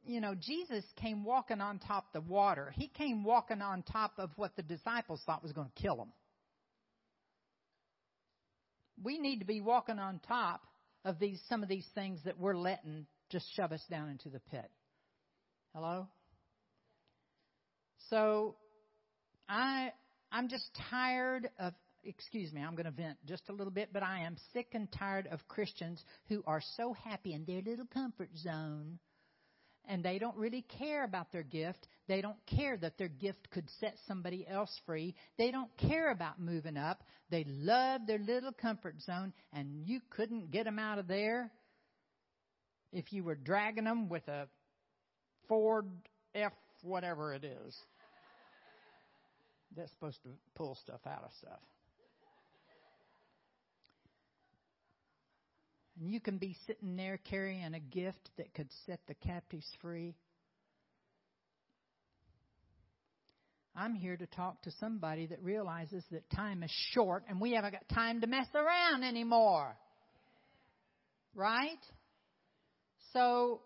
you 0.08 0.22
know, 0.22 0.34
Jesus 0.34 0.84
came 0.96 1.22
walking 1.22 1.60
on 1.60 1.78
top 1.78 2.12
the 2.14 2.22
water. 2.22 2.72
He 2.74 2.88
came 2.88 3.24
walking 3.24 3.60
on 3.60 3.82
top 3.82 4.14
of 4.16 4.30
what 4.36 4.56
the 4.56 4.62
disciples 4.62 5.20
thought 5.26 5.42
was 5.42 5.52
going 5.52 5.70
to 5.74 5.82
kill 5.82 5.96
him. 5.96 6.08
We 9.02 9.18
need 9.18 9.40
to 9.40 9.44
be 9.44 9.60
walking 9.60 9.98
on 9.98 10.20
top 10.26 10.62
of 11.04 11.18
these 11.18 11.40
some 11.48 11.62
of 11.62 11.68
these 11.68 11.86
things 11.94 12.20
that 12.24 12.38
we're 12.38 12.56
letting 12.56 13.06
just 13.30 13.46
shove 13.54 13.70
us 13.70 13.82
down 13.90 14.08
into 14.08 14.30
the 14.30 14.40
pit. 14.50 14.68
Hello? 15.74 16.08
So 18.08 18.56
I 19.46 19.92
I'm 20.32 20.48
just 20.48 20.68
tired 20.90 21.50
of 21.60 21.74
excuse 22.02 22.50
me, 22.52 22.62
I'm 22.62 22.74
going 22.74 22.86
to 22.86 22.90
vent 22.90 23.18
just 23.26 23.42
a 23.50 23.52
little 23.52 23.72
bit, 23.72 23.90
but 23.92 24.02
I 24.02 24.20
am 24.20 24.36
sick 24.54 24.68
and 24.72 24.90
tired 24.90 25.28
of 25.30 25.46
Christians 25.48 26.02
who 26.28 26.42
are 26.46 26.62
so 26.78 26.94
happy 26.94 27.34
in 27.34 27.44
their 27.44 27.60
little 27.60 27.86
comfort 27.92 28.30
zone 28.38 28.98
and 29.88 30.04
they 30.04 30.18
don't 30.18 30.36
really 30.36 30.64
care 30.78 31.02
about 31.04 31.32
their 31.32 31.42
gift. 31.42 31.88
They 32.06 32.20
don't 32.20 32.36
care 32.46 32.76
that 32.76 32.98
their 32.98 33.08
gift 33.08 33.50
could 33.50 33.68
set 33.80 33.96
somebody 34.06 34.46
else 34.46 34.78
free. 34.86 35.14
They 35.38 35.50
don't 35.50 35.74
care 35.78 36.10
about 36.10 36.38
moving 36.38 36.76
up. 36.76 37.02
They 37.30 37.44
love 37.48 38.02
their 38.06 38.18
little 38.18 38.52
comfort 38.52 39.00
zone 39.00 39.32
and 39.52 39.82
you 39.86 40.00
couldn't 40.10 40.50
get 40.50 40.64
them 40.64 40.78
out 40.78 40.98
of 40.98 41.08
there 41.08 41.50
if 42.92 43.12
you 43.12 43.24
were 43.24 43.34
dragging 43.34 43.84
them 43.84 44.08
with 44.08 44.26
a 44.28 44.46
Ford 45.48 45.86
F 46.34 46.52
whatever 46.82 47.34
it 47.34 47.44
is. 47.44 47.76
That's 49.76 49.90
supposed 49.92 50.22
to 50.22 50.30
pull 50.54 50.76
stuff 50.76 51.00
out 51.06 51.24
of 51.24 51.30
stuff. 51.38 51.60
And 55.98 56.10
you 56.10 56.20
can 56.20 56.38
be 56.38 56.56
sitting 56.66 56.96
there 56.96 57.18
carrying 57.28 57.74
a 57.74 57.80
gift 57.80 58.30
that 58.36 58.54
could 58.54 58.68
set 58.86 59.00
the 59.08 59.14
captives 59.14 59.66
free. 59.80 60.14
I'm 63.74 63.94
here 63.94 64.16
to 64.16 64.26
talk 64.26 64.62
to 64.62 64.72
somebody 64.80 65.26
that 65.26 65.42
realizes 65.42 66.04
that 66.10 66.28
time 66.30 66.62
is 66.62 66.70
short 66.92 67.24
and 67.28 67.40
we 67.40 67.52
haven't 67.52 67.72
got 67.72 67.88
time 67.88 68.20
to 68.20 68.26
mess 68.26 68.46
around 68.54 69.04
anymore. 69.04 69.76
Right? 71.34 71.78
So, 73.12 73.60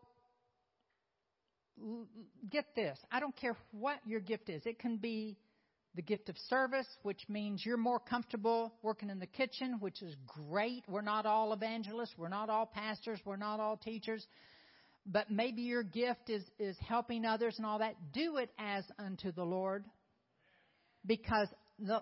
get 2.51 2.67
this. 2.77 2.99
I 3.11 3.21
don't 3.21 3.37
care 3.37 3.57
what 3.73 3.97
your 4.07 4.21
gift 4.21 4.49
is. 4.49 4.63
It 4.67 4.79
can 4.79 4.99
be 4.99 5.39
the 5.95 6.03
gift 6.03 6.29
of 6.29 6.37
service, 6.49 6.87
which 7.03 7.21
means 7.29 7.65
you're 7.65 7.77
more 7.77 8.01
comfortable 8.01 8.75
working 8.83 9.11
in 9.11 9.19
the 9.19 9.27
kitchen, 9.27 9.77
which 9.81 10.01
is 10.03 10.15
great. 10.27 10.85
We're 10.89 11.03
not 11.03 11.27
all 11.27 11.53
evangelists, 11.53 12.15
we're 12.17 12.29
not 12.29 12.49
all 12.49 12.67
pastors, 12.67 13.21
we're 13.25 13.37
not 13.37 13.61
all 13.61 13.77
teachers, 13.77 14.27
but 15.05 15.31
maybe 15.31 15.63
your 15.63 15.83
gift 15.83 16.31
is, 16.31 16.45
is 16.59 16.77
helping 16.87 17.25
others 17.25 17.57
and 17.59 17.67
all 17.67 17.81
that. 17.81 17.95
Do 18.13 18.39
it 18.39 18.51
as 18.59 18.85
unto 18.99 19.33
the 19.33 19.45
Lord. 19.45 19.85
Because 21.05 21.49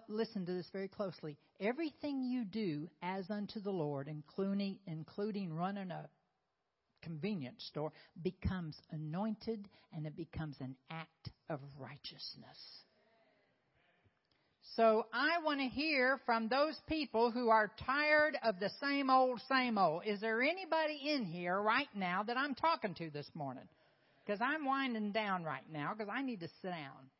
listen 0.08 0.44
to 0.46 0.52
this 0.52 0.68
very 0.72 0.88
closely. 0.88 1.38
Everything 1.60 2.22
you 2.22 2.44
do 2.44 2.88
as 3.02 3.30
unto 3.30 3.60
the 3.60 3.70
Lord, 3.70 4.08
including 4.08 4.78
including 4.86 5.52
running 5.52 5.90
a 5.90 6.08
convenience 7.02 7.64
store, 7.68 7.92
becomes 8.22 8.76
anointed 8.90 9.66
and 9.94 10.06
it 10.06 10.16
becomes 10.16 10.56
an 10.60 10.76
act 10.90 11.30
of 11.48 11.60
righteousness. 11.78 12.58
So 14.76 15.06
I 15.12 15.42
want 15.44 15.58
to 15.58 15.66
hear 15.66 16.20
from 16.24 16.48
those 16.48 16.78
people 16.88 17.32
who 17.32 17.48
are 17.48 17.72
tired 17.84 18.38
of 18.44 18.60
the 18.60 18.70
same 18.80 19.10
old, 19.10 19.40
same 19.48 19.76
old. 19.76 20.02
Is 20.06 20.20
there 20.20 20.42
anybody 20.42 21.10
in 21.12 21.24
here 21.24 21.60
right 21.60 21.88
now 21.94 22.22
that 22.22 22.36
I'm 22.36 22.54
talking 22.54 22.94
to 22.94 23.10
this 23.10 23.28
morning? 23.34 23.64
Because 24.24 24.40
I'm 24.40 24.64
winding 24.64 25.10
down 25.10 25.42
right 25.42 25.64
now 25.72 25.92
because 25.96 26.12
I 26.14 26.22
need 26.22 26.40
to 26.40 26.48
sit 26.62 26.68
down. 26.68 27.10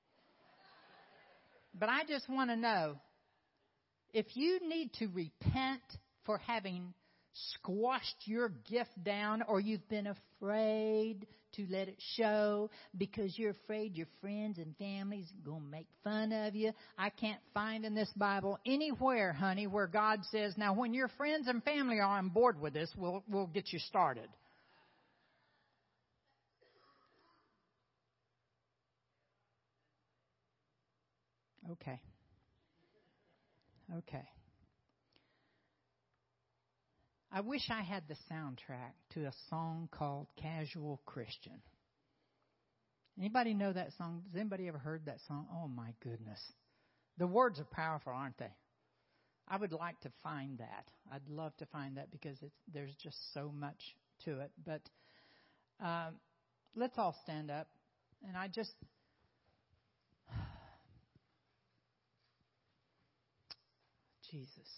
But 1.75 1.89
I 1.89 2.05
just 2.09 2.29
want 2.29 2.51
to 2.51 2.57
know 2.57 2.97
if 4.13 4.27
you 4.35 4.61
need 4.69 4.93
to 5.01 5.09
repent 5.09 5.83
for 6.27 6.39
having 6.39 6.95
squashed 7.55 8.27
your 8.27 8.53
gift 8.71 9.03
down 9.03 9.43
or 9.43 9.59
you've 9.59 9.89
been 9.89 10.07
afraid 10.07 11.27
to 11.57 11.67
let 11.71 11.89
it 11.89 12.01
show 12.17 12.71
because 12.97 13.39
you're 13.39 13.51
afraid 13.51 13.97
your 13.97 14.07
friends 14.21 14.59
and 14.59 14.75
family's 14.77 15.31
going 15.45 15.63
to 15.63 15.69
make 15.69 15.87
fun 16.05 16.33
of 16.33 16.55
you. 16.55 16.73
I 16.99 17.11
can't 17.11 17.41
find 17.55 17.85
in 17.85 17.95
this 17.95 18.11
Bible 18.17 18.59
anywhere, 18.67 19.33
honey, 19.33 19.67
where 19.67 19.87
God 19.87 20.21
says, 20.31 20.55
now 20.57 20.75
when 20.75 20.95
your 20.95 21.09
friends 21.09 21.49
and 21.49 21.63
family 21.63 21.99
are 21.99 22.19
on 22.19 22.29
board 22.29 22.61
with 22.61 22.73
this, 22.73 22.91
we'll, 22.97 23.23
we'll 23.29 23.47
get 23.47 23.73
you 23.73 23.79
started. 23.79 24.29
Okay. 31.73 32.01
Okay. 33.99 34.29
I 37.33 37.43
wish 37.43 37.63
I 37.71 37.83
had 37.83 38.03
the 38.09 38.17
soundtrack 38.33 38.95
to 39.15 39.27
a 39.27 39.33
song 39.49 39.89
called 39.93 40.27
Casual 40.41 41.01
Christian. 41.07 41.63
Anybody 43.19 43.55
know 43.55 43.73
that 43.73 43.93
song? 43.99 44.23
Has 44.27 44.41
anybody 44.41 44.67
ever 44.67 44.79
heard 44.79 45.07
that 45.07 45.21
song? 45.29 45.47
Oh 45.55 45.69
my 45.69 45.95
goodness. 46.03 46.41
The 47.19 47.29
words 47.29 47.61
are 47.61 47.65
powerful, 47.65 48.13
aren't 48.13 48.39
they? 48.39 48.51
I 49.47 49.57
would 49.59 49.73
like 49.73 50.01
to 50.01 50.11
find 50.23 50.59
that. 50.59 50.89
I'd 51.13 51.29
love 51.29 51.57
to 51.59 51.67
find 51.67 51.97
that 51.99 52.11
because 52.11 52.39
there's 52.73 52.95
just 53.03 53.19
so 53.33 53.53
much 53.55 53.81
to 54.25 54.41
it. 54.41 54.51
But 54.65 54.83
um, 55.85 56.15
let's 56.75 56.99
all 56.99 57.17
stand 57.23 57.51
up. 57.51 57.69
And 58.27 58.37
I 58.37 58.49
just. 58.49 58.73
Jesus. 64.31 64.69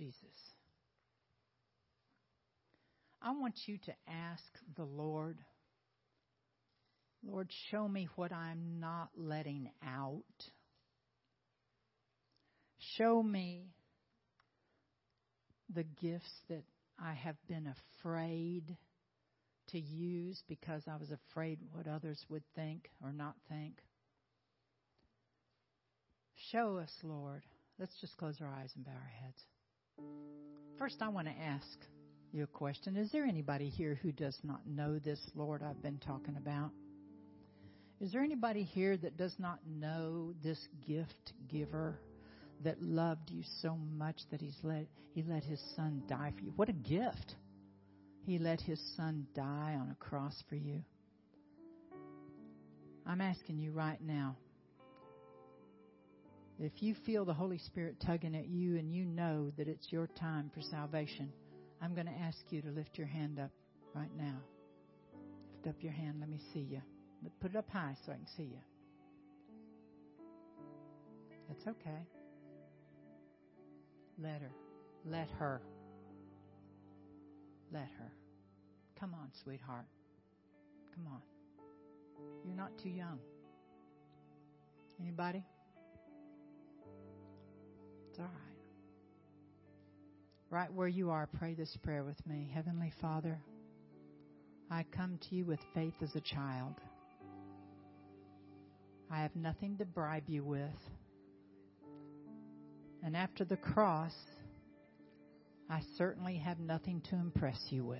Jesus. 0.00 0.16
I 3.20 3.32
want 3.32 3.54
you 3.66 3.76
to 3.84 3.92
ask 4.08 4.42
the 4.76 4.84
Lord, 4.84 5.36
Lord, 7.22 7.50
show 7.70 7.86
me 7.86 8.08
what 8.16 8.32
I'm 8.32 8.80
not 8.80 9.10
letting 9.14 9.70
out. 9.86 10.22
Show 12.96 13.22
me 13.22 13.74
the 15.74 15.84
gifts 15.84 16.32
that 16.48 16.62
I 16.98 17.12
have 17.12 17.36
been 17.46 17.70
afraid 18.00 18.74
to 19.72 19.78
use 19.78 20.42
because 20.48 20.82
I 20.90 20.96
was 20.96 21.10
afraid 21.10 21.58
what 21.72 21.86
others 21.86 22.24
would 22.30 22.44
think 22.56 22.88
or 23.04 23.12
not 23.12 23.34
think. 23.50 23.74
Show 26.50 26.78
us, 26.78 26.90
Lord. 27.02 27.42
Let's 27.78 28.00
just 28.00 28.16
close 28.16 28.36
our 28.40 28.48
eyes 28.48 28.72
and 28.74 28.84
bow 28.84 28.92
our 28.92 29.12
heads. 29.22 29.44
First, 30.78 31.02
I 31.02 31.08
want 31.08 31.26
to 31.26 31.34
ask 31.34 31.66
you 32.32 32.44
a 32.44 32.46
question. 32.46 32.96
Is 32.96 33.10
there 33.12 33.24
anybody 33.24 33.68
here 33.68 33.98
who 34.02 34.12
does 34.12 34.38
not 34.42 34.66
know 34.66 34.98
this 34.98 35.20
Lord 35.34 35.62
I've 35.62 35.82
been 35.82 35.98
talking 35.98 36.36
about? 36.36 36.70
Is 38.00 38.12
there 38.12 38.22
anybody 38.22 38.62
here 38.62 38.96
that 38.96 39.16
does 39.16 39.34
not 39.38 39.58
know 39.66 40.32
this 40.42 40.58
gift 40.86 41.34
giver 41.48 41.98
that 42.64 42.80
loved 42.80 43.30
you 43.30 43.42
so 43.60 43.76
much 43.76 44.16
that 44.30 44.40
he's 44.40 44.56
let 44.62 44.86
he 45.14 45.22
let 45.22 45.44
his 45.44 45.60
son 45.76 46.02
die 46.08 46.32
for 46.36 46.44
you? 46.44 46.52
What 46.56 46.68
a 46.68 46.72
gift. 46.72 47.34
He 48.24 48.38
let 48.38 48.60
his 48.60 48.80
son 48.96 49.26
die 49.34 49.76
on 49.78 49.90
a 49.90 49.96
cross 50.02 50.42
for 50.48 50.54
you. 50.54 50.82
I'm 53.06 53.20
asking 53.20 53.58
you 53.58 53.72
right 53.72 54.00
now, 54.00 54.36
if 56.66 56.82
you 56.82 56.94
feel 57.06 57.24
the 57.24 57.32
Holy 57.32 57.58
Spirit 57.58 57.96
tugging 58.04 58.34
at 58.34 58.48
you 58.48 58.76
and 58.76 58.92
you 58.92 59.06
know 59.06 59.50
that 59.56 59.66
it's 59.66 59.90
your 59.90 60.06
time 60.08 60.50
for 60.54 60.60
salvation, 60.60 61.32
I'm 61.80 61.94
going 61.94 62.06
to 62.06 62.12
ask 62.12 62.36
you 62.50 62.60
to 62.62 62.68
lift 62.68 62.98
your 62.98 63.06
hand 63.06 63.38
up 63.38 63.50
right 63.94 64.10
now. 64.16 64.36
Lift 65.54 65.68
up 65.68 65.82
your 65.82 65.92
hand. 65.92 66.16
Let 66.20 66.28
me 66.28 66.38
see 66.52 66.60
you. 66.60 66.82
Put 67.40 67.52
it 67.52 67.56
up 67.56 67.70
high 67.70 67.96
so 68.04 68.12
I 68.12 68.16
can 68.16 68.26
see 68.36 68.42
you. 68.42 68.58
That's 71.48 71.66
okay. 71.66 72.06
Let 74.22 74.42
her. 74.42 74.52
Let 75.06 75.28
her. 75.38 75.62
Let 77.72 77.88
her. 77.98 78.12
Come 78.98 79.14
on, 79.14 79.30
sweetheart. 79.42 79.86
Come 80.94 81.06
on. 81.06 81.22
You're 82.44 82.56
not 82.56 82.76
too 82.82 82.90
young. 82.90 83.18
Anybody? 85.00 85.42
All 88.20 88.26
right. 88.26 88.32
Right 90.50 90.72
where 90.72 90.88
you 90.88 91.10
are, 91.10 91.28
pray 91.38 91.54
this 91.54 91.76
prayer 91.82 92.04
with 92.04 92.24
me. 92.26 92.50
Heavenly 92.52 92.92
Father, 93.00 93.38
I 94.70 94.84
come 94.94 95.18
to 95.28 95.34
you 95.34 95.44
with 95.44 95.60
faith 95.74 95.94
as 96.02 96.14
a 96.14 96.20
child. 96.20 96.74
I 99.10 99.22
have 99.22 99.34
nothing 99.34 99.76
to 99.78 99.84
bribe 99.84 100.28
you 100.28 100.44
with. 100.44 100.68
And 103.02 103.16
after 103.16 103.44
the 103.44 103.56
cross, 103.56 104.14
I 105.68 105.80
certainly 105.96 106.36
have 106.36 106.58
nothing 106.58 107.00
to 107.10 107.16
impress 107.16 107.58
you 107.70 107.84
with. 107.84 107.98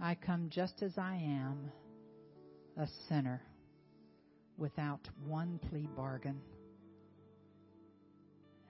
I 0.00 0.14
come 0.14 0.48
just 0.50 0.82
as 0.82 0.98
I 0.98 1.14
am, 1.14 1.70
a 2.76 2.86
sinner, 3.08 3.42
without 4.56 5.00
one 5.26 5.58
plea 5.68 5.88
bargain. 5.96 6.40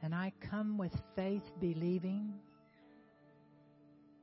And 0.02 0.14
I 0.14 0.32
come 0.50 0.78
with 0.78 0.92
faith 1.14 1.44
believing 1.60 2.34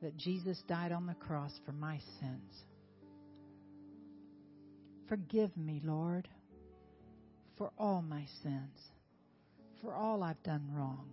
that 0.02 0.18
Jesus 0.18 0.62
died 0.68 0.92
on 0.92 1.06
the 1.06 1.14
cross 1.14 1.60
for 1.66 1.72
my 1.72 2.00
sins. 2.20 2.66
Forgive 5.08 5.56
me, 5.58 5.82
Lord, 5.84 6.28
for 7.58 7.72
all 7.78 8.02
my 8.02 8.26
sins, 8.44 8.92
for 9.82 9.94
all 9.94 10.22
I've 10.24 10.42
done 10.44 10.70
wrong. 10.74 11.08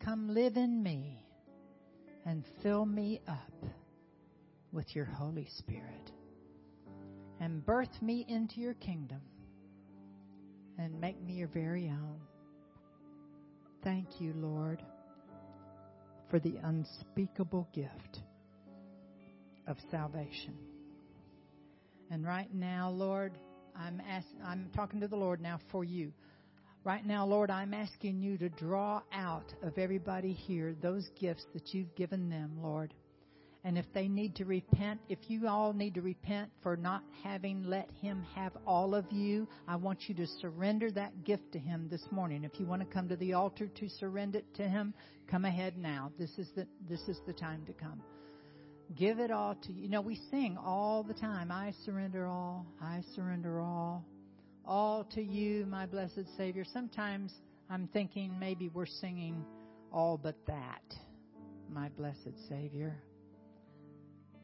Come 0.00 0.34
live 0.34 0.56
in 0.56 0.82
me 0.82 1.22
and 2.24 2.44
fill 2.62 2.84
me 2.84 3.20
up 3.28 3.64
with 4.72 4.94
your 4.94 5.04
Holy 5.04 5.46
Spirit 5.58 6.12
and 7.40 7.64
birth 7.64 8.02
me 8.02 8.24
into 8.28 8.60
your 8.60 8.74
kingdom 8.74 9.20
and 10.78 11.00
make 11.00 11.20
me 11.22 11.34
your 11.34 11.48
very 11.48 11.88
own. 11.88 12.20
Thank 13.84 14.20
you, 14.20 14.32
Lord, 14.34 14.82
for 16.30 16.38
the 16.40 16.56
unspeakable 16.62 17.68
gift 17.72 18.20
of 19.66 19.76
salvation. 19.90 20.54
And 22.10 22.26
right 22.26 22.52
now, 22.52 22.90
Lord, 22.90 23.38
I'm 23.76 24.02
ask, 24.08 24.26
I'm 24.44 24.70
talking 24.74 25.00
to 25.00 25.08
the 25.08 25.16
Lord 25.16 25.40
now 25.40 25.60
for 25.70 25.84
you. 25.84 26.12
Right 26.84 27.06
now, 27.06 27.26
Lord, 27.26 27.50
I'm 27.50 27.74
asking 27.74 28.22
you 28.22 28.38
to 28.38 28.48
draw 28.48 29.02
out 29.12 29.52
of 29.62 29.78
everybody 29.78 30.32
here 30.32 30.74
those 30.80 31.08
gifts 31.20 31.44
that 31.52 31.74
you've 31.74 31.94
given 31.94 32.30
them, 32.30 32.58
Lord. 32.60 32.94
And 33.64 33.76
if 33.76 33.86
they 33.92 34.08
need 34.08 34.36
to 34.36 34.44
repent, 34.44 35.00
if 35.08 35.18
you 35.28 35.48
all 35.48 35.72
need 35.72 35.94
to 35.94 36.02
repent 36.02 36.50
for 36.62 36.76
not 36.76 37.02
having 37.24 37.64
let 37.64 37.90
Him 38.00 38.24
have 38.34 38.52
all 38.66 38.94
of 38.94 39.10
you, 39.10 39.48
I 39.66 39.76
want 39.76 40.08
you 40.08 40.14
to 40.14 40.26
surrender 40.26 40.90
that 40.92 41.24
gift 41.24 41.52
to 41.52 41.58
Him 41.58 41.88
this 41.90 42.06
morning. 42.10 42.44
If 42.44 42.60
you 42.60 42.66
want 42.66 42.82
to 42.82 42.94
come 42.94 43.08
to 43.08 43.16
the 43.16 43.32
altar 43.32 43.66
to 43.66 43.88
surrender 43.88 44.38
it 44.38 44.54
to 44.54 44.68
Him, 44.68 44.94
come 45.28 45.44
ahead 45.44 45.76
now. 45.76 46.12
This 46.18 46.30
is 46.38 46.48
the, 46.54 46.66
this 46.88 47.00
is 47.08 47.18
the 47.26 47.32
time 47.32 47.64
to 47.66 47.72
come. 47.72 48.00
Give 48.96 49.18
it 49.18 49.30
all 49.30 49.54
to 49.54 49.72
you. 49.72 49.82
You 49.82 49.88
know, 49.90 50.00
we 50.00 50.20
sing 50.30 50.56
all 50.56 51.02
the 51.02 51.14
time, 51.14 51.50
I 51.50 51.74
surrender 51.84 52.26
all, 52.26 52.64
I 52.80 53.02
surrender 53.14 53.60
all, 53.60 54.04
all 54.64 55.04
to 55.14 55.22
you, 55.22 55.66
my 55.66 55.84
blessed 55.84 56.24
Savior. 56.36 56.64
Sometimes 56.72 57.34
I'm 57.68 57.88
thinking 57.92 58.38
maybe 58.38 58.70
we're 58.70 58.86
singing 58.86 59.44
all 59.92 60.16
but 60.16 60.36
that, 60.46 60.82
my 61.70 61.88
blessed 61.90 62.48
Savior. 62.48 62.96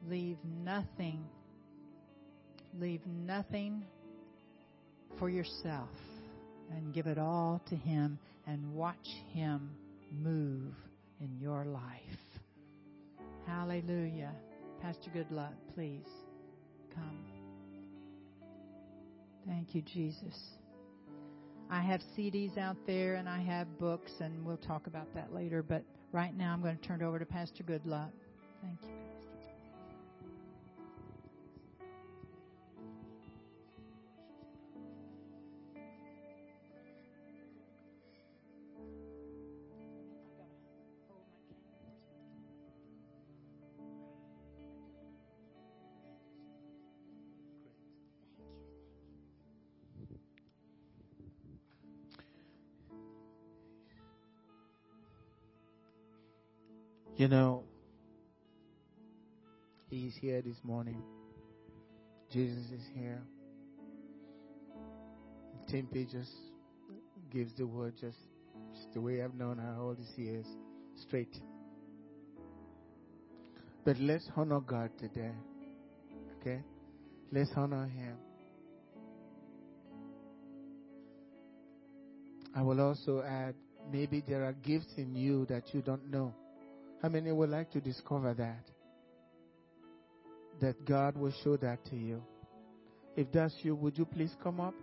Leave 0.08 0.38
nothing, 0.62 1.24
leave 2.78 3.00
nothing 3.06 3.84
for 5.18 5.30
yourself 5.30 5.88
and 6.70 6.92
give 6.92 7.06
it 7.06 7.18
all 7.18 7.62
to 7.68 7.76
Him 7.76 8.18
and 8.46 8.74
watch 8.74 9.06
Him 9.32 9.70
move 10.12 10.74
in 11.20 11.38
your 11.40 11.64
life. 11.64 11.80
Hallelujah. 13.46 14.32
Pastor 14.82 15.10
Goodluck, 15.14 15.54
please 15.74 16.06
come. 16.94 17.18
Thank 19.46 19.74
you, 19.74 19.82
Jesus. 19.82 20.38
I 21.70 21.80
have 21.80 22.00
CDs 22.16 22.56
out 22.58 22.76
there 22.86 23.14
and 23.14 23.28
I 23.28 23.40
have 23.40 23.78
books, 23.78 24.12
and 24.20 24.44
we'll 24.44 24.56
talk 24.58 24.86
about 24.86 25.12
that 25.14 25.34
later. 25.34 25.62
But 25.62 25.82
right 26.12 26.36
now, 26.36 26.52
I'm 26.52 26.62
going 26.62 26.76
to 26.76 26.86
turn 26.86 27.00
it 27.00 27.04
over 27.04 27.18
to 27.18 27.26
Pastor 27.26 27.62
Goodluck. 27.62 28.10
Thank 28.62 28.78
you. 28.82 28.88
You 28.88 29.03
here 60.24 60.40
this 60.40 60.56
morning. 60.64 61.02
Jesus 62.32 62.64
is 62.72 62.80
here. 62.94 63.20
Tim 65.68 65.86
just 66.10 66.32
gives 67.30 67.52
the 67.58 67.66
word 67.66 67.92
just, 68.00 68.16
just 68.72 68.90
the 68.94 69.02
way 69.02 69.22
I've 69.22 69.34
known 69.34 69.58
her 69.58 69.76
all 69.78 69.94
these 69.94 70.14
years, 70.16 70.46
straight. 70.96 71.36
But 73.84 73.98
let's 74.00 74.26
honor 74.34 74.60
God 74.60 74.92
today. 74.98 75.32
Okay? 76.40 76.62
Let's 77.30 77.50
honor 77.54 77.84
Him. 77.84 78.16
I 82.56 82.62
will 82.62 82.80
also 82.80 83.22
add 83.22 83.54
maybe 83.92 84.24
there 84.26 84.44
are 84.44 84.54
gifts 84.54 84.94
in 84.96 85.14
you 85.14 85.44
that 85.50 85.74
you 85.74 85.82
don't 85.82 86.10
know. 86.10 86.34
How 87.02 87.10
many 87.10 87.30
would 87.30 87.50
like 87.50 87.70
to 87.72 87.80
discover 87.82 88.32
that? 88.32 88.73
That 90.60 90.84
God 90.84 91.16
will 91.16 91.32
show 91.42 91.56
that 91.58 91.84
to 91.86 91.96
you. 91.96 92.22
If 93.16 93.30
that's 93.32 93.54
you, 93.62 93.74
would 93.74 93.98
you 93.98 94.04
please 94.04 94.34
come 94.42 94.60
up? 94.60 94.74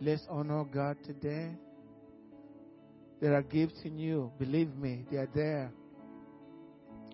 Let's 0.00 0.26
honor 0.28 0.64
God 0.64 0.96
today. 1.04 1.50
There 3.20 3.34
are 3.34 3.42
gifts 3.42 3.80
in 3.84 3.98
you. 3.98 4.32
Believe 4.38 4.74
me, 4.76 5.04
they 5.10 5.18
are 5.18 5.28
there. 5.32 5.70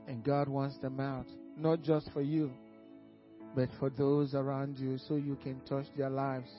And 0.07 0.25
God 0.25 0.49
wants 0.49 0.79
them 0.79 1.01
out. 1.01 1.27
Not 1.57 1.83
just 1.83 2.11
for 2.13 2.23
you, 2.23 2.51
but 3.55 3.69
for 3.79 3.91
those 3.91 4.35
around 4.35 4.79
you 4.79 4.97
so 5.07 5.17
you 5.17 5.37
can 5.43 5.61
touch 5.69 5.87
their 5.97 6.09
lives 6.09 6.51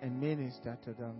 and 0.00 0.18
minister 0.20 0.78
to 0.84 0.92
them. 0.92 1.16